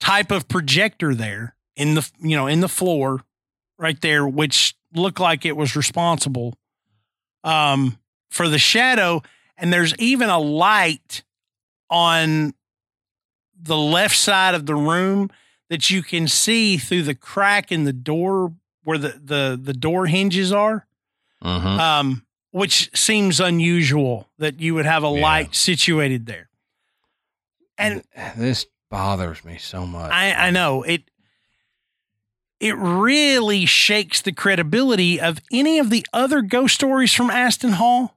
type 0.00 0.30
of 0.30 0.48
projector 0.48 1.14
there 1.14 1.56
in 1.76 1.94
the 1.94 2.10
you 2.20 2.36
know 2.36 2.46
in 2.46 2.60
the 2.60 2.68
floor 2.68 3.22
right 3.78 4.00
there, 4.00 4.26
which 4.26 4.76
looked 4.92 5.20
like 5.20 5.46
it 5.46 5.56
was 5.56 5.76
responsible 5.76 6.54
um, 7.44 7.98
for 8.30 8.48
the 8.48 8.58
shadow. 8.58 9.22
And 9.56 9.72
there's 9.72 9.94
even 9.96 10.28
a 10.28 10.38
light 10.38 11.24
on 11.90 12.54
the 13.60 13.76
left 13.76 14.16
side 14.16 14.54
of 14.54 14.66
the 14.66 14.74
room 14.76 15.30
that 15.68 15.90
you 15.90 16.02
can 16.02 16.28
see 16.28 16.76
through 16.76 17.02
the 17.02 17.14
crack 17.14 17.72
in 17.72 17.84
the 17.84 17.92
door 17.92 18.52
where 18.88 18.98
the 18.98 19.20
the 19.22 19.60
the 19.62 19.74
door 19.74 20.06
hinges 20.06 20.50
are 20.52 20.86
hmm 21.42 21.48
um 21.78 22.26
which 22.50 22.90
seems 22.98 23.38
unusual 23.38 24.28
that 24.38 24.58
you 24.60 24.74
would 24.74 24.86
have 24.86 25.04
a 25.04 25.08
Yeah. 25.14 25.20
light 25.22 25.54
situated 25.54 26.24
there. 26.24 26.48
And 27.76 28.02
this 28.36 28.64
bothers 28.90 29.44
me 29.44 29.58
so 29.58 29.86
much. 29.86 30.10
i 30.10 30.32
i 30.46 30.50
know. 30.50 30.82
It 30.82 31.02
it 32.60 32.74
really 32.76 33.66
shakes 33.66 34.20
the 34.22 34.32
credibility 34.32 35.20
of 35.20 35.38
any 35.52 35.78
of 35.78 35.90
the 35.90 36.04
other 36.12 36.40
ghost 36.42 36.74
stories 36.74 37.12
from 37.12 37.30
aston 37.30 37.72
hall. 37.72 38.16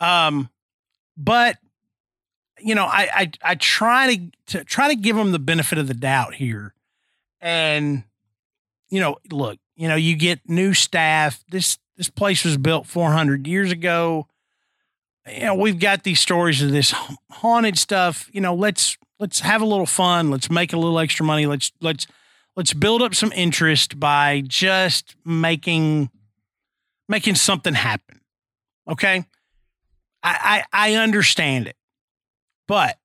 Um 0.00 0.48
but 1.16 1.58
you 2.60 2.74
know 2.74 2.84
i 2.86 3.08
i, 3.14 3.30
I 3.42 3.54
try 3.56 4.16
to, 4.16 4.30
to 4.58 4.64
try 4.64 4.88
to 4.88 4.96
give 4.96 5.16
them 5.16 5.32
the 5.32 5.38
benefit 5.38 5.76
of 5.78 5.88
the 5.88 5.94
doubt 5.94 6.34
here. 6.36 6.72
And 7.40 8.04
you 8.88 9.00
know 9.00 9.16
look 9.30 9.58
you 9.76 9.88
know 9.88 9.96
you 9.96 10.16
get 10.16 10.40
new 10.48 10.74
staff 10.74 11.44
this 11.50 11.78
this 11.96 12.10
place 12.10 12.44
was 12.44 12.56
built 12.56 12.86
400 12.86 13.46
years 13.46 13.70
ago 13.70 14.26
you 15.28 15.40
know, 15.40 15.54
we've 15.54 15.78
got 15.78 16.04
these 16.04 16.20
stories 16.20 16.62
of 16.62 16.70
this 16.70 16.94
haunted 17.30 17.78
stuff. 17.78 18.30
You 18.32 18.40
know, 18.40 18.54
let's 18.54 18.96
let's 19.18 19.40
have 19.40 19.60
a 19.60 19.66
little 19.66 19.86
fun. 19.86 20.30
Let's 20.30 20.50
make 20.50 20.72
a 20.72 20.76
little 20.76 20.98
extra 20.98 21.26
money. 21.26 21.46
Let's 21.46 21.72
let's 21.80 22.06
let's 22.54 22.72
build 22.72 23.02
up 23.02 23.14
some 23.14 23.32
interest 23.32 23.98
by 23.98 24.42
just 24.46 25.16
making 25.24 26.10
making 27.08 27.34
something 27.34 27.74
happen. 27.74 28.20
Okay. 28.88 29.24
I, 30.22 30.64
I, 30.72 30.90
I 30.90 30.94
understand 30.94 31.66
it. 31.68 31.76
But 32.68 32.98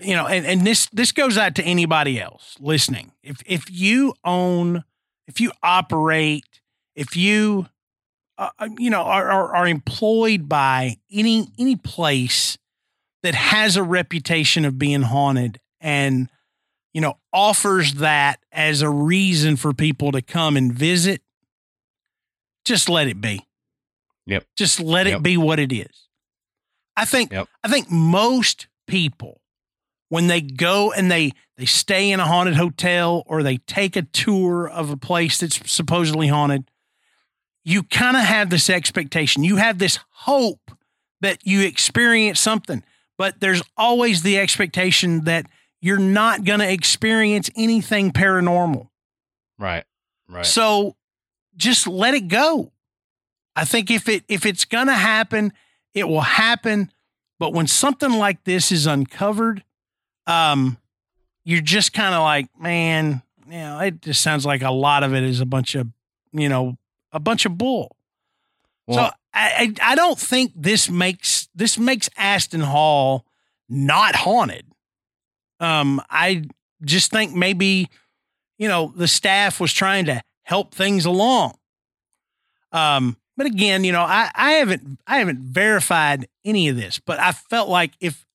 you 0.00 0.14
know, 0.14 0.26
and, 0.26 0.46
and 0.46 0.66
this 0.66 0.88
this 0.92 1.12
goes 1.12 1.38
out 1.38 1.54
to 1.56 1.62
anybody 1.62 2.20
else 2.20 2.56
listening. 2.58 3.12
If 3.22 3.42
if 3.46 3.70
you 3.70 4.14
own, 4.24 4.82
if 5.30 5.40
you 5.40 5.52
operate, 5.62 6.44
if 6.96 7.16
you 7.16 7.66
uh, 8.36 8.50
uh, 8.58 8.68
you 8.78 8.90
know 8.90 9.02
are, 9.02 9.30
are 9.30 9.54
are 9.56 9.68
employed 9.68 10.48
by 10.48 10.96
any 11.12 11.48
any 11.58 11.76
place 11.76 12.58
that 13.22 13.34
has 13.34 13.76
a 13.76 13.82
reputation 13.82 14.64
of 14.64 14.76
being 14.78 15.02
haunted 15.02 15.60
and 15.80 16.28
you 16.92 17.00
know 17.00 17.16
offers 17.32 17.94
that 17.94 18.40
as 18.50 18.82
a 18.82 18.90
reason 18.90 19.54
for 19.56 19.72
people 19.72 20.10
to 20.10 20.20
come 20.20 20.56
and 20.56 20.72
visit 20.72 21.22
just 22.64 22.88
let 22.88 23.06
it 23.06 23.20
be 23.20 23.46
Yep. 24.26 24.44
just 24.56 24.80
let 24.80 25.06
it 25.06 25.22
be 25.22 25.36
what 25.36 25.58
it 25.60 25.72
is 25.72 26.08
i 26.96 27.04
think 27.04 27.30
Yep. 27.32 27.46
i 27.62 27.68
think 27.68 27.90
most 27.90 28.66
people 28.86 29.40
when 30.08 30.26
they 30.26 30.40
go 30.40 30.92
and 30.92 31.10
they 31.10 31.32
they 31.60 31.66
stay 31.66 32.10
in 32.10 32.18
a 32.18 32.26
haunted 32.26 32.56
hotel 32.56 33.22
or 33.26 33.42
they 33.42 33.58
take 33.58 33.94
a 33.94 34.02
tour 34.02 34.66
of 34.66 34.90
a 34.90 34.96
place 34.96 35.38
that's 35.38 35.70
supposedly 35.70 36.26
haunted 36.26 36.64
you 37.62 37.82
kind 37.82 38.16
of 38.16 38.22
have 38.24 38.50
this 38.50 38.68
expectation 38.70 39.44
you 39.44 39.56
have 39.56 39.78
this 39.78 39.98
hope 40.10 40.72
that 41.20 41.38
you 41.44 41.60
experience 41.60 42.40
something 42.40 42.82
but 43.18 43.38
there's 43.40 43.62
always 43.76 44.22
the 44.22 44.38
expectation 44.38 45.24
that 45.24 45.46
you're 45.82 45.98
not 45.98 46.44
going 46.44 46.60
to 46.60 46.70
experience 46.70 47.50
anything 47.56 48.10
paranormal 48.10 48.88
Right. 49.58 49.84
Right. 50.28 50.46
so 50.46 50.96
just 51.56 51.86
let 51.86 52.14
it 52.14 52.28
go. 52.28 52.72
I 53.54 53.64
think 53.64 53.90
if 53.90 54.08
it 54.08 54.24
if 54.28 54.46
it's 54.46 54.64
gonna 54.64 54.94
happen, 54.94 55.52
it 55.94 56.08
will 56.08 56.20
happen. 56.22 56.90
But 57.38 57.52
when 57.52 57.66
something 57.66 58.12
like 58.12 58.44
this 58.44 58.70
is 58.72 58.86
uncovered, 58.86 59.64
um, 60.26 60.78
you're 61.44 61.60
just 61.60 61.92
kind 61.92 62.14
of 62.14 62.22
like, 62.22 62.48
man, 62.58 63.22
you 63.46 63.58
know, 63.58 63.80
it 63.80 64.02
just 64.02 64.20
sounds 64.20 64.46
like 64.46 64.62
a 64.62 64.70
lot 64.70 65.02
of 65.02 65.14
it 65.14 65.22
is 65.22 65.40
a 65.40 65.46
bunch 65.46 65.74
of, 65.74 65.88
you 66.32 66.48
know, 66.48 66.76
a 67.12 67.20
bunch 67.20 67.44
of 67.46 67.58
bull. 67.58 67.96
well, 68.86 69.08
so 69.08 69.14
I, 69.34 69.74
I 69.82 69.92
I 69.92 69.94
don't 69.94 70.18
think 70.18 70.52
this 70.54 70.88
makes 70.88 71.48
this 71.54 71.78
makes 71.78 72.08
Aston 72.16 72.60
Hall 72.60 73.24
not 73.68 74.14
haunted. 74.14 74.66
Um, 75.58 76.00
I 76.10 76.44
just 76.84 77.10
think 77.10 77.34
maybe, 77.34 77.88
you 78.58 78.68
know, 78.68 78.92
the 78.96 79.08
staff 79.08 79.60
was 79.60 79.72
trying 79.72 80.06
to 80.06 80.22
help 80.42 80.74
things 80.74 81.04
along. 81.04 81.54
Um, 82.72 83.16
but 83.36 83.46
again, 83.46 83.84
you 83.84 83.92
know, 83.92 84.02
I, 84.02 84.30
I 84.34 84.52
haven't 84.52 85.00
I 85.06 85.18
haven't 85.18 85.38
verified 85.40 86.28
any 86.44 86.68
of 86.68 86.76
this, 86.76 86.98
but 86.98 87.18
I 87.18 87.32
felt 87.32 87.68
like 87.68 87.92
if 88.00 88.26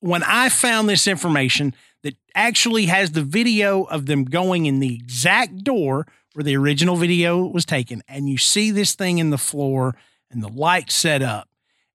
when 0.00 0.22
I 0.22 0.48
found 0.48 0.88
this 0.88 1.06
information 1.06 1.74
that 2.02 2.16
actually 2.34 2.86
has 2.86 3.12
the 3.12 3.22
video 3.22 3.84
of 3.84 4.06
them 4.06 4.24
going 4.24 4.66
in 4.66 4.80
the 4.80 4.94
exact 4.94 5.64
door 5.64 6.06
where 6.32 6.44
the 6.44 6.56
original 6.56 6.96
video 6.96 7.44
was 7.44 7.64
taken, 7.64 8.02
and 8.08 8.28
you 8.28 8.38
see 8.38 8.70
this 8.70 8.94
thing 8.94 9.18
in 9.18 9.30
the 9.30 9.38
floor 9.38 9.96
and 10.30 10.42
the 10.42 10.48
light 10.48 10.90
set 10.90 11.22
up, 11.22 11.48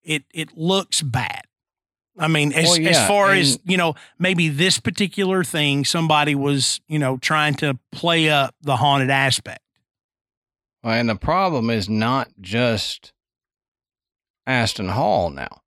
it 0.03 0.23
it 0.33 0.57
looks 0.57 1.01
bad. 1.01 1.43
I 2.17 2.27
mean, 2.27 2.53
as, 2.53 2.65
Well, 2.65 2.79
yeah, 2.79 2.89
as 2.91 3.07
far 3.07 3.33
as 3.33 3.59
you 3.65 3.77
know, 3.77 3.95
maybe 4.19 4.49
this 4.49 4.79
particular 4.79 5.43
thing, 5.43 5.85
somebody 5.85 6.35
was 6.35 6.79
you 6.87 6.99
know 6.99 7.17
trying 7.17 7.55
to 7.55 7.77
play 7.91 8.29
up 8.29 8.55
the 8.61 8.77
haunted 8.77 9.09
aspect. 9.09 9.61
and 10.83 11.09
the 11.09 11.15
problem 11.15 11.69
is 11.69 11.89
not 11.89 12.29
just 12.39 13.11
Aston 14.45 14.89
Hall 14.89 15.29
now. 15.29 15.61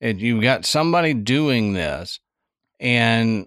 It, 0.00 0.18
you've 0.18 0.42
got 0.42 0.64
somebody 0.64 1.14
doing 1.14 1.72
this, 1.72 2.20
and 2.80 3.46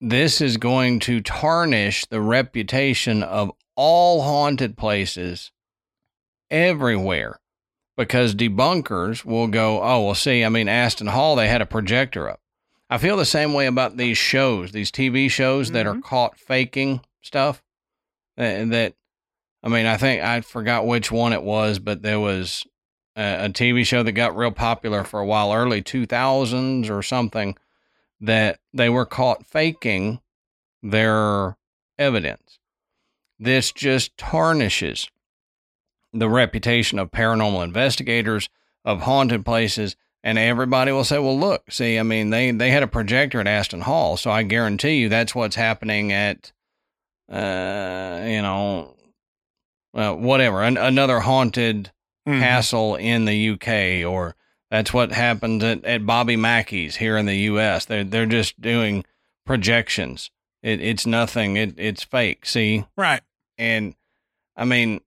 this 0.00 0.40
is 0.40 0.56
going 0.56 1.00
to 1.00 1.20
tarnish 1.20 2.04
the 2.06 2.20
reputation 2.20 3.22
of 3.22 3.50
all 3.76 4.22
haunted 4.22 4.76
places 4.76 5.50
everywhere 6.50 7.38
because 7.96 8.34
debunkers 8.34 9.24
will 9.24 9.48
go, 9.48 9.82
oh, 9.82 10.04
well, 10.06 10.14
see, 10.14 10.44
I 10.44 10.48
mean, 10.48 10.68
Aston 10.68 11.08
Hall, 11.08 11.36
they 11.36 11.48
had 11.48 11.60
a 11.62 11.66
projector 11.66 12.28
up. 12.30 12.40
I 12.90 12.98
feel 12.98 13.16
the 13.16 13.24
same 13.24 13.52
way 13.52 13.66
about 13.66 13.96
these 13.96 14.16
shows, 14.16 14.72
these 14.72 14.90
TV 14.90 15.28
shows 15.30 15.72
that 15.72 15.86
are 15.86 15.94
Mhm. 15.96 16.02
caught 16.02 16.38
faking 16.38 17.00
stuff. 17.20 17.62
That, 18.36 18.70
that, 18.70 18.94
I 19.62 19.68
mean, 19.68 19.84
I 19.86 19.96
think 19.96 20.22
I 20.22 20.40
forgot 20.40 20.86
which 20.86 21.10
one 21.10 21.32
it 21.32 21.42
was, 21.42 21.80
but 21.80 22.02
there 22.02 22.20
was 22.20 22.64
a, 23.16 23.46
a 23.46 23.48
TV 23.50 23.84
show 23.84 24.02
that 24.04 24.12
got 24.12 24.36
real 24.36 24.52
popular 24.52 25.02
for 25.04 25.20
a 25.20 25.26
while, 25.26 25.52
early 25.52 25.82
2000s 25.82 26.88
or 26.88 27.02
something, 27.02 27.56
that 28.20 28.58
they 28.72 28.88
were 28.88 29.06
caught 29.06 29.46
faking 29.46 30.20
their 30.82 31.56
evidence. 31.98 32.58
This 33.38 33.72
just 33.72 34.16
tarnishes 34.16 35.08
the 36.12 36.28
reputation 36.28 36.98
of 36.98 37.10
paranormal 37.10 37.62
investigators, 37.62 38.48
of 38.84 39.02
haunted 39.02 39.44
places, 39.44 39.96
and 40.24 40.38
everybody 40.38 40.90
will 40.90 41.04
say, 41.04 41.18
"Well, 41.18 41.38
look, 41.38 41.70
see, 41.70 41.98
I 41.98 42.02
mean, 42.02 42.30
they 42.30 42.50
they 42.50 42.70
had 42.70 42.82
a 42.82 42.88
projector 42.88 43.40
at 43.40 43.46
Aston 43.46 43.82
Hall, 43.82 44.16
so 44.16 44.30
I 44.30 44.42
guarantee 44.42 44.96
you 44.96 45.08
that's 45.08 45.34
what's 45.34 45.54
happening 45.56 46.12
at, 46.12 46.52
uh, 47.30 48.22
you 48.24 48.42
know, 48.42 48.96
uh, 49.94 50.14
whatever, 50.14 50.62
an, 50.62 50.76
another 50.76 51.20
haunted 51.20 51.92
Mm-hmm. 52.26 52.40
castle 52.40 52.94
in 52.96 53.24
the 53.24 53.50
UK, 53.52 54.04
or 54.06 54.36
that's 54.70 54.92
what 54.92 55.12
happens 55.12 55.62
at, 55.64 55.84
at 55.84 56.04
Bobby 56.06 56.36
Mackey's 56.36 56.96
here 56.96 57.16
in 57.16 57.26
the 57.26 57.36
US. 57.52 57.84
They're 57.84 58.04
they're 58.04 58.26
just 58.26 58.60
doing 58.60 59.04
projections. 59.46 60.30
It, 60.62 60.80
it's 60.80 61.06
nothing. 61.06 61.56
It 61.56 61.74
it's 61.78 62.02
fake. 62.04 62.44
See, 62.46 62.84
Right. 62.96 63.22
and 63.56 63.94
I 64.56 64.64
mean, 64.64 65.00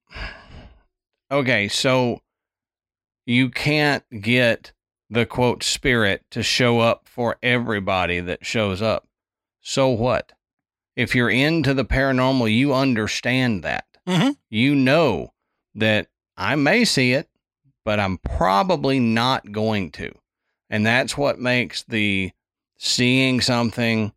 okay, 1.31 1.67
so 1.67 2.21
you 3.25 3.49
can't 3.49 4.03
get 4.21 4.73
the 5.09 5.25
quote 5.25 5.63
spirit 5.63 6.23
to 6.31 6.41
show 6.41 6.79
up 6.79 7.07
for 7.07 7.37
everybody 7.43 8.19
that 8.21 8.45
shows 8.45 8.81
up. 8.81 9.07
So 9.59 9.89
what? 9.89 10.31
If 10.95 11.15
you're 11.15 11.29
into 11.29 11.73
the 11.73 11.85
paranormal, 11.85 12.53
you 12.53 12.73
understand 12.73 13.63
that. 13.63 13.85
Mhm. 14.07 14.37
You 14.49 14.73
know 14.75 15.33
that 15.75 16.07
I 16.37 16.55
may 16.55 16.85
see 16.85 17.13
it, 17.13 17.29
but 17.85 17.99
I'm 17.99 18.17
probably 18.17 18.99
not 18.99 19.51
going 19.51 19.91
to. 19.91 20.13
And 20.69 20.85
that's 20.85 21.17
what 21.17 21.39
makes 21.39 21.83
the 21.83 22.31
seeing 22.77 23.41
something, 23.41 24.13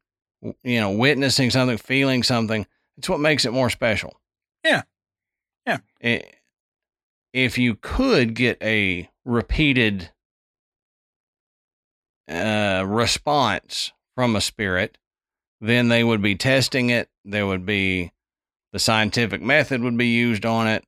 you 0.63 0.81
know, 0.81 0.91
witnessing 0.91 1.51
something, 1.51 1.77
feeling 1.79 2.23
something, 2.23 2.67
it's 2.97 3.09
what 3.09 3.21
makes 3.21 3.45
it 3.45 3.53
more 3.53 3.71
special. 3.71 4.15
Yeah. 4.65 4.83
Yeah. 5.67 5.79
I- 6.03 6.23
If 7.33 7.59
you 7.59 7.75
could 7.75 8.35
get 8.35 8.63
a 8.63 9.11
repeated 9.25 10.11
uh, 12.29 12.85
response 12.87 13.93
from 14.15 14.37
a 14.37 14.41
spirit, 14.41 14.99
then 15.61 15.89
they 15.89 16.05
would 16.05 16.23
be 16.23 16.37
testing 16.37 16.91
it. 16.91 17.09
There 17.25 17.47
would 17.47 17.67
be 17.67 18.13
the 18.73 18.79
scientific 18.79 19.41
method 19.43 19.83
would 19.83 19.97
be 19.99 20.09
used 20.09 20.45
on 20.45 20.67
it. 20.67 20.85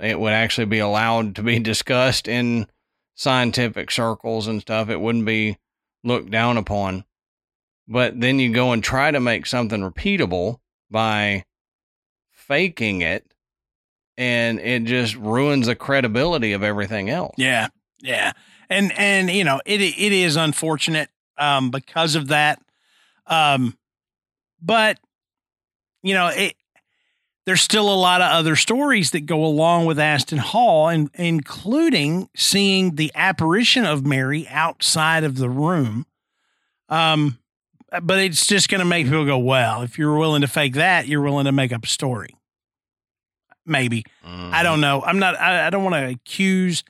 It 0.00 0.18
would 0.18 0.32
actually 0.32 0.66
be 0.66 0.78
allowed 0.78 1.36
to 1.36 1.42
be 1.42 1.58
discussed 1.58 2.26
in 2.28 2.66
scientific 3.14 3.90
circles 3.90 4.46
and 4.46 4.60
stuff. 4.60 4.88
It 4.88 5.00
wouldn't 5.00 5.26
be 5.26 5.58
looked 6.02 6.30
down 6.30 6.56
upon. 6.56 7.04
But 7.86 8.20
then 8.20 8.38
you 8.38 8.52
go 8.52 8.72
and 8.72 8.82
try 8.82 9.10
to 9.10 9.20
make 9.20 9.46
something 9.46 9.80
repeatable 9.80 10.60
by 10.90 11.44
faking 12.30 13.00
it, 13.00 13.34
and 14.16 14.60
it 14.60 14.84
just 14.84 15.16
ruins 15.16 15.66
the 15.66 15.74
credibility 15.74 16.52
of 16.52 16.62
everything 16.62 17.10
else. 17.10 17.34
Yeah, 17.36 17.68
yeah, 18.00 18.32
and 18.70 18.92
and 18.96 19.30
you 19.30 19.44
know 19.44 19.60
it 19.66 19.80
it 19.80 20.12
is 20.12 20.36
unfortunate 20.36 21.10
um, 21.38 21.70
because 21.70 22.14
of 22.14 22.28
that, 22.28 22.62
um, 23.26 23.76
but 24.60 24.98
you 26.02 26.14
know 26.14 26.28
it. 26.28 26.54
There's 27.44 27.60
still 27.60 27.92
a 27.92 27.96
lot 27.96 28.20
of 28.20 28.30
other 28.30 28.54
stories 28.54 29.10
that 29.10 29.26
go 29.26 29.44
along 29.44 29.86
with 29.86 29.98
Aston 29.98 30.38
Hall, 30.38 30.88
and 30.88 31.10
including 31.14 32.28
seeing 32.36 32.94
the 32.94 33.10
apparition 33.14 33.84
of 33.84 34.06
Mary 34.06 34.46
outside 34.48 35.24
of 35.24 35.36
the 35.36 35.50
room. 35.50 36.06
Um, 36.88 37.38
but 38.02 38.20
it's 38.20 38.46
just 38.46 38.68
going 38.68 38.78
to 38.78 38.84
make 38.84 39.06
people 39.06 39.24
go, 39.24 39.38
well, 39.38 39.82
if 39.82 39.98
you're 39.98 40.16
willing 40.16 40.42
to 40.42 40.48
fake 40.48 40.74
that, 40.74 41.08
you're 41.08 41.20
willing 41.20 41.46
to 41.46 41.52
make 41.52 41.72
up 41.72 41.84
a 41.84 41.88
story. 41.88 42.36
Maybe. 43.66 44.04
I 44.24 44.62
don't 44.62 44.80
know. 44.80 45.02
I'm 45.02 45.18
not. 45.18 45.38
I, 45.38 45.66
I 45.66 45.70
don't 45.70 45.84
want 45.84 45.94
to 45.94 46.08
accuse 46.08 46.84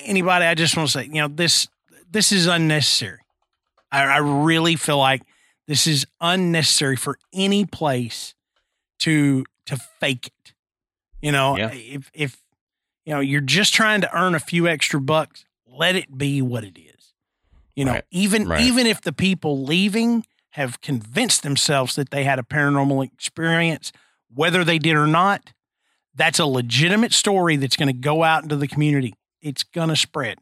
anybody, 0.00 0.44
I 0.44 0.54
just 0.54 0.76
want 0.76 0.88
to 0.88 0.92
say, 0.92 1.04
you 1.06 1.14
know, 1.14 1.28
this 1.28 1.68
this 2.10 2.32
is 2.32 2.46
unnecessary. 2.46 3.20
I, 3.90 4.04
I 4.04 4.16
really 4.18 4.76
feel 4.76 4.98
like 4.98 5.22
this 5.66 5.86
is 5.86 6.06
unnecessary 6.20 6.96
for 6.96 7.18
any 7.32 7.64
place 7.64 8.34
to 9.00 9.44
to 9.66 9.76
fake 9.76 10.26
it. 10.28 10.52
You 11.22 11.32
know, 11.32 11.56
Yeah. 11.56 11.72
if 11.72 12.10
if 12.14 12.42
you 13.04 13.14
know 13.14 13.20
you're 13.20 13.40
just 13.40 13.74
trying 13.74 14.00
to 14.02 14.16
earn 14.16 14.34
a 14.34 14.40
few 14.40 14.66
extra 14.68 15.00
bucks, 15.00 15.44
let 15.66 15.96
it 15.96 16.16
be 16.16 16.40
what 16.42 16.64
it 16.64 16.78
is. 16.78 17.12
You 17.74 17.84
know, 17.84 17.92
Right. 17.92 18.04
even 18.10 18.48
Right. 18.48 18.60
even 18.62 18.86
if 18.86 19.00
the 19.02 19.12
people 19.12 19.62
leaving 19.64 20.24
have 20.50 20.80
convinced 20.80 21.42
themselves 21.42 21.94
that 21.96 22.10
they 22.10 22.24
had 22.24 22.38
a 22.38 22.42
paranormal 22.42 23.04
experience, 23.04 23.92
whether 24.32 24.64
they 24.64 24.78
did 24.78 24.96
or 24.96 25.06
not, 25.06 25.52
that's 26.14 26.38
a 26.38 26.46
legitimate 26.46 27.12
story 27.12 27.56
that's 27.56 27.76
going 27.76 27.88
to 27.88 27.92
go 27.92 28.22
out 28.22 28.42
into 28.42 28.56
the 28.56 28.66
community. 28.66 29.14
It's 29.42 29.62
going 29.62 29.90
to 29.90 29.96
spread. 29.96 30.38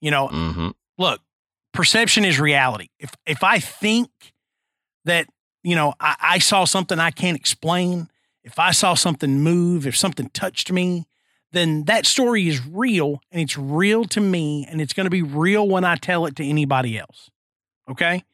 You 0.00 0.10
know, 0.10 0.28
Mm-hmm. 0.28 0.70
look, 0.98 1.20
perception 1.72 2.24
is 2.24 2.40
reality. 2.40 2.88
If 2.98 3.12
if 3.26 3.44
I 3.44 3.58
think 3.60 4.10
that 5.04 5.28
you 5.62 5.76
know 5.76 5.94
I, 6.00 6.16
I 6.20 6.38
saw 6.38 6.64
something 6.64 6.98
I 6.98 7.10
can't 7.12 7.36
explain, 7.36 8.08
if 8.44 8.58
I 8.58 8.70
saw 8.72 8.94
something 8.94 9.40
move, 9.40 9.86
if 9.86 9.96
something 9.96 10.28
touched 10.30 10.72
me, 10.72 11.06
then 11.52 11.84
that 11.84 12.06
story 12.06 12.48
is 12.48 12.66
real 12.66 13.20
and 13.30 13.40
it's 13.40 13.56
real 13.58 14.04
to 14.06 14.20
me, 14.20 14.66
and 14.68 14.80
it's 14.80 14.92
going 14.92 15.04
to 15.06 15.10
be 15.10 15.22
real 15.22 15.68
when 15.68 15.84
I 15.84 15.96
tell 15.96 16.26
it 16.26 16.34
to 16.36 16.44
anybody 16.44 16.98
else. 16.98 17.30
Okay, 17.90 18.24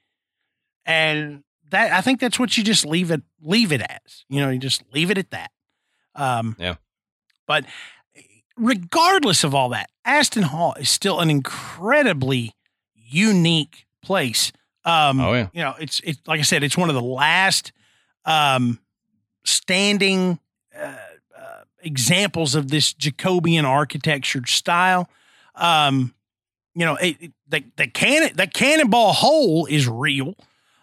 and 0.86 1.42
that 1.70 1.92
I 1.92 2.00
think 2.00 2.20
that's 2.20 2.38
what 2.38 2.56
you 2.56 2.64
just 2.64 2.86
leave 2.86 3.10
it 3.10 3.22
leave 3.42 3.72
it 3.72 3.80
as. 3.82 4.24
You 4.28 4.40
know, 4.40 4.50
you 4.50 4.58
just 4.58 4.82
leave 4.92 5.10
it 5.10 5.18
at 5.18 5.30
that. 5.30 5.50
Um, 6.14 6.56
Yeah. 6.58 6.76
But 7.46 7.64
regardless 8.56 9.44
of 9.44 9.54
all 9.54 9.70
that, 9.70 9.90
Aston 10.04 10.42
Hall 10.44 10.74
is 10.74 10.88
still 10.88 11.20
an 11.20 11.30
incredibly 11.30 12.52
unique 12.94 13.86
place. 14.02 14.52
Um, 14.84 15.20
Oh, 15.20 15.32
yeah. 15.32 15.48
You 15.52 15.62
know, 15.62 15.74
it's 15.78 16.00
it's 16.04 16.20
like 16.26 16.40
I 16.40 16.42
said, 16.42 16.62
it's 16.62 16.76
one 16.76 16.88
of 16.88 16.94
the 16.94 17.02
last 17.02 17.72
um, 18.24 18.78
standing 19.48 20.38
uh, 20.78 20.94
uh, 21.36 21.62
examples 21.82 22.54
of 22.54 22.70
this 22.70 22.92
Jacobean 22.92 23.64
architecture 23.64 24.42
style. 24.46 25.08
Um, 25.54 26.14
you 26.74 26.84
know, 26.86 26.96
it, 26.96 27.16
it- 27.20 27.32
the 27.50 27.64
the 27.76 27.86
cannon 27.86 28.30
the 28.36 28.46
cannonball 28.46 29.12
hole 29.14 29.64
is 29.66 29.88
real. 29.88 30.34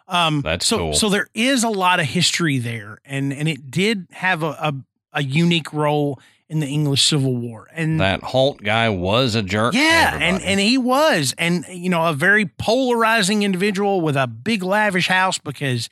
Um, 0.07 0.41
That's 0.41 0.65
so 0.65 0.77
cool. 0.77 0.93
so 0.93 1.09
there 1.09 1.27
is 1.35 1.63
a 1.63 1.69
lot 1.69 1.99
of 1.99 2.07
history 2.07 2.57
there, 2.57 2.97
and 3.05 3.31
and 3.31 3.47
it 3.47 3.69
did 3.69 4.07
have 4.11 4.41
a 4.43 4.47
a, 4.59 4.73
a 5.13 5.23
unique 5.23 5.71
role 5.73 6.19
in 6.49 6.59
the 6.59 6.67
English 6.67 7.03
Civil 7.03 7.35
War, 7.35 7.67
and 7.73 7.99
That 7.99 8.21
Holte 8.21 8.63
guy 8.63 8.89
was 8.89 9.35
a 9.35 9.41
jerk. 9.43 9.73
yeah, 9.75 10.15
and 10.19 10.41
and 10.41 10.59
he 10.59 10.77
was, 10.79 11.33
and 11.37 11.65
you 11.69 11.89
know, 11.89 12.07
a 12.07 12.13
very 12.13 12.45
polarizing 12.47 13.43
individual 13.43 14.01
with 14.01 14.15
a 14.17 14.25
big 14.27 14.63
lavish 14.63 15.07
house 15.07 15.37
because, 15.39 15.89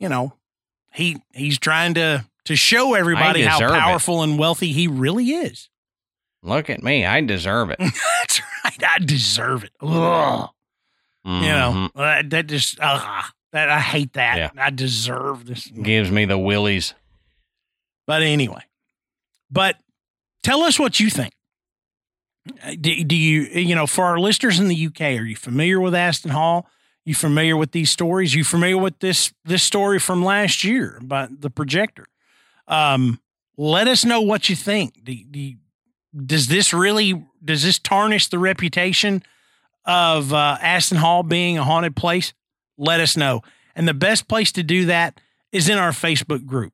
you 0.00 0.08
know, 0.08 0.32
he 0.92 1.18
he's 1.32 1.58
trying 1.58 1.94
to 1.94 2.24
to 2.44 2.56
show 2.56 2.94
everybody 2.94 3.42
how 3.42 3.58
deserve 3.58 3.76
it. 3.76 3.80
powerful 3.80 4.22
and 4.22 4.38
wealthy 4.38 4.72
he 4.72 4.88
really 4.88 5.30
is. 5.30 5.68
look 6.42 6.70
at 6.70 6.82
me, 6.82 7.04
I 7.06 7.20
deserve 7.20 7.70
it. 7.70 7.78
That's 7.78 8.40
right. 8.64 8.84
I 8.84 8.98
deserve 8.98 9.64
it. 9.64 9.72
Ugh. 9.80 10.48
You 11.24 11.40
know, 11.42 11.90
uh, 11.94 12.22
that 12.28 12.46
just 12.46 12.78
ugh, 12.80 13.24
that 13.52 13.68
I 13.68 13.78
hate 13.78 14.14
that. 14.14 14.36
Yeah. 14.38 14.50
I 14.56 14.70
deserve 14.70 15.46
this. 15.46 15.66
Gives 15.66 16.10
me 16.10 16.24
the 16.24 16.38
willies. 16.38 16.94
But 18.06 18.22
anyway, 18.22 18.62
but 19.50 19.76
tell 20.42 20.62
us 20.62 20.78
what 20.78 20.98
you 20.98 21.10
think. 21.10 21.34
Uh, 22.64 22.74
Do, 22.80 23.04
do 23.04 23.14
you, 23.16 23.42
you 23.42 23.74
know, 23.74 23.86
for 23.86 24.06
our 24.06 24.18
listeners 24.18 24.58
in 24.58 24.68
the 24.68 24.86
UK, 24.86 25.02
are 25.02 25.24
you 25.24 25.36
familiar 25.36 25.78
with 25.78 25.94
Aston 25.94 26.30
Hall? 26.30 26.66
You 27.04 27.14
familiar 27.14 27.56
with 27.56 27.72
these 27.72 27.90
stories? 27.90 28.34
You 28.34 28.44
familiar 28.44 28.78
with 28.78 28.98
this 29.00 29.32
this 29.44 29.62
story 29.62 29.98
from 29.98 30.24
last 30.24 30.64
year 30.64 30.98
about 31.00 31.40
the 31.40 31.50
projector? 31.50 32.06
Um, 32.68 33.20
let 33.56 33.88
us 33.88 34.04
know 34.04 34.20
what 34.20 34.48
you 34.48 34.56
think. 34.56 35.02
Do, 35.02 35.14
do 35.24 35.54
does 36.26 36.48
this 36.48 36.72
really 36.72 37.24
does 37.44 37.62
this 37.62 37.78
tarnish 37.78 38.28
the 38.28 38.38
reputation 38.38 39.22
of 39.84 40.32
uh, 40.32 40.58
Aston 40.60 40.98
Hall 40.98 41.22
being 41.22 41.58
a 41.58 41.64
haunted 41.64 41.96
place? 41.96 42.32
Let 42.76 43.00
us 43.00 43.16
know. 43.16 43.42
And 43.74 43.88
the 43.88 43.94
best 43.94 44.28
place 44.28 44.52
to 44.52 44.62
do 44.62 44.86
that 44.86 45.20
is 45.52 45.68
in 45.68 45.78
our 45.78 45.90
Facebook 45.90 46.46
group. 46.46 46.72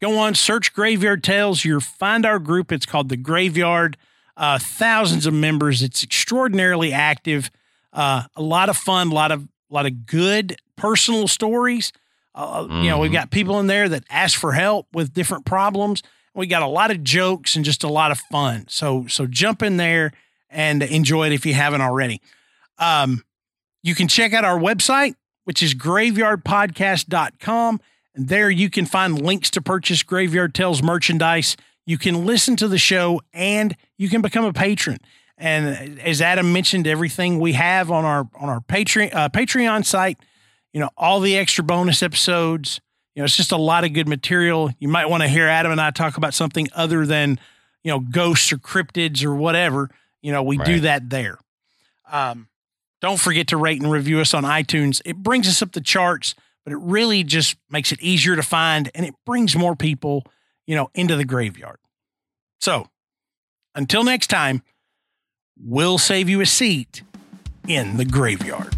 Go 0.00 0.18
on, 0.18 0.34
search 0.34 0.72
Graveyard 0.72 1.24
Tales. 1.24 1.64
You'll 1.64 1.80
find 1.80 2.24
our 2.24 2.38
group. 2.38 2.70
It's 2.70 2.86
called 2.86 3.08
The 3.08 3.16
Graveyard. 3.16 3.96
Uh, 4.36 4.58
thousands 4.58 5.26
of 5.26 5.34
members. 5.34 5.82
It's 5.82 6.04
extraordinarily 6.04 6.92
active. 6.92 7.50
Uh, 7.92 8.24
a 8.36 8.42
lot 8.42 8.68
of 8.68 8.76
fun. 8.76 9.08
A 9.08 9.14
lot 9.14 9.32
of 9.32 9.48
a 9.70 9.74
lot 9.74 9.86
of 9.86 10.06
good 10.06 10.56
personal 10.76 11.28
stories. 11.28 11.92
Uh, 12.34 12.66
You 12.70 12.88
know, 12.90 12.98
we've 12.98 13.10
Mhm. 13.10 13.14
got 13.14 13.30
people 13.30 13.58
in 13.60 13.66
there 13.66 13.88
that 13.88 14.04
ask 14.10 14.38
for 14.38 14.52
help 14.52 14.86
with 14.92 15.12
different 15.12 15.44
problems. 15.44 16.02
We 16.34 16.46
got 16.46 16.62
a 16.62 16.66
lot 16.66 16.90
of 16.92 17.02
jokes 17.02 17.56
and 17.56 17.64
just 17.64 17.82
a 17.82 17.88
lot 17.88 18.10
of 18.12 18.20
fun. 18.30 18.66
So 18.68 19.06
so 19.08 19.26
jump 19.26 19.60
in 19.62 19.76
there 19.76 20.12
and 20.48 20.82
enjoy 20.82 21.26
it 21.26 21.32
if 21.32 21.44
you 21.44 21.54
haven't 21.54 21.80
already. 21.80 22.20
Um, 22.78 23.24
you 23.82 23.94
can 23.96 24.06
check 24.08 24.32
out 24.32 24.44
our 24.44 24.58
website, 24.58 25.14
which 25.44 25.62
is 25.62 25.74
graveyardpodcast.com. 25.74 27.80
And 28.14 28.28
there 28.28 28.50
you 28.50 28.70
can 28.70 28.86
find 28.86 29.20
links 29.20 29.50
to 29.50 29.60
purchase 29.62 30.02
Graveyard 30.02 30.54
Tales 30.54 30.82
merchandise. 30.82 31.56
You 31.86 31.98
can 31.98 32.24
listen 32.26 32.56
to 32.56 32.66
the 32.68 32.78
show 32.78 33.20
and 33.32 33.76
you 33.96 34.08
can 34.08 34.22
become 34.22 34.44
a 34.44 34.52
patron. 34.52 34.98
And 35.38 36.00
as 36.00 36.20
Adam 36.20 36.52
mentioned, 36.52 36.86
everything 36.86 37.38
we 37.38 37.52
have 37.52 37.90
on 37.90 38.04
our 38.04 38.28
on 38.34 38.48
our 38.48 38.60
Patreon 38.60 39.14
uh, 39.14 39.28
Patreon 39.28 39.86
site, 39.86 40.18
you 40.72 40.80
know, 40.80 40.90
all 40.96 41.20
the 41.20 41.36
extra 41.36 41.62
bonus 41.62 42.02
episodes. 42.02 42.80
You 43.14 43.22
know, 43.22 43.24
it's 43.24 43.36
just 43.36 43.52
a 43.52 43.56
lot 43.56 43.84
of 43.84 43.92
good 43.92 44.08
material. 44.08 44.70
You 44.78 44.88
might 44.88 45.06
want 45.06 45.22
to 45.22 45.28
hear 45.28 45.46
Adam 45.48 45.72
and 45.72 45.80
I 45.80 45.90
talk 45.90 46.16
about 46.16 46.34
something 46.34 46.68
other 46.74 47.04
than, 47.06 47.40
you 47.82 47.90
know, 47.90 47.98
ghosts 48.00 48.52
or 48.52 48.58
cryptids 48.58 49.24
or 49.24 49.34
whatever. 49.34 49.90
You 50.22 50.32
know, 50.32 50.42
we 50.42 50.58
do 50.58 50.80
that 50.80 51.10
there. 51.10 51.38
Um, 52.10 52.48
don't 53.00 53.18
forget 53.18 53.48
to 53.48 53.56
rate 53.56 53.80
and 53.80 53.90
review 53.90 54.20
us 54.20 54.34
on 54.34 54.44
iTunes. 54.44 55.00
It 55.04 55.16
brings 55.16 55.48
us 55.48 55.62
up 55.62 55.72
the 55.72 55.80
charts, 55.80 56.34
but 56.64 56.72
it 56.72 56.78
really 56.78 57.22
just 57.22 57.56
makes 57.70 57.92
it 57.92 58.00
easier 58.00 58.34
to 58.36 58.42
find 58.42 58.90
and 58.94 59.06
it 59.06 59.14
brings 59.24 59.56
more 59.56 59.76
people, 59.76 60.24
you 60.66 60.74
know, 60.74 60.90
into 60.94 61.16
the 61.16 61.24
graveyard. 61.24 61.78
So 62.60 62.88
until 63.74 64.02
next 64.02 64.28
time, 64.28 64.62
we'll 65.64 65.98
save 65.98 66.28
you 66.28 66.40
a 66.40 66.46
seat 66.46 67.02
in 67.66 67.96
the 67.96 68.04
graveyard. 68.04 68.76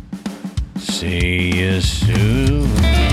See 0.77 1.59
you 1.59 1.81
soon. 1.81 3.10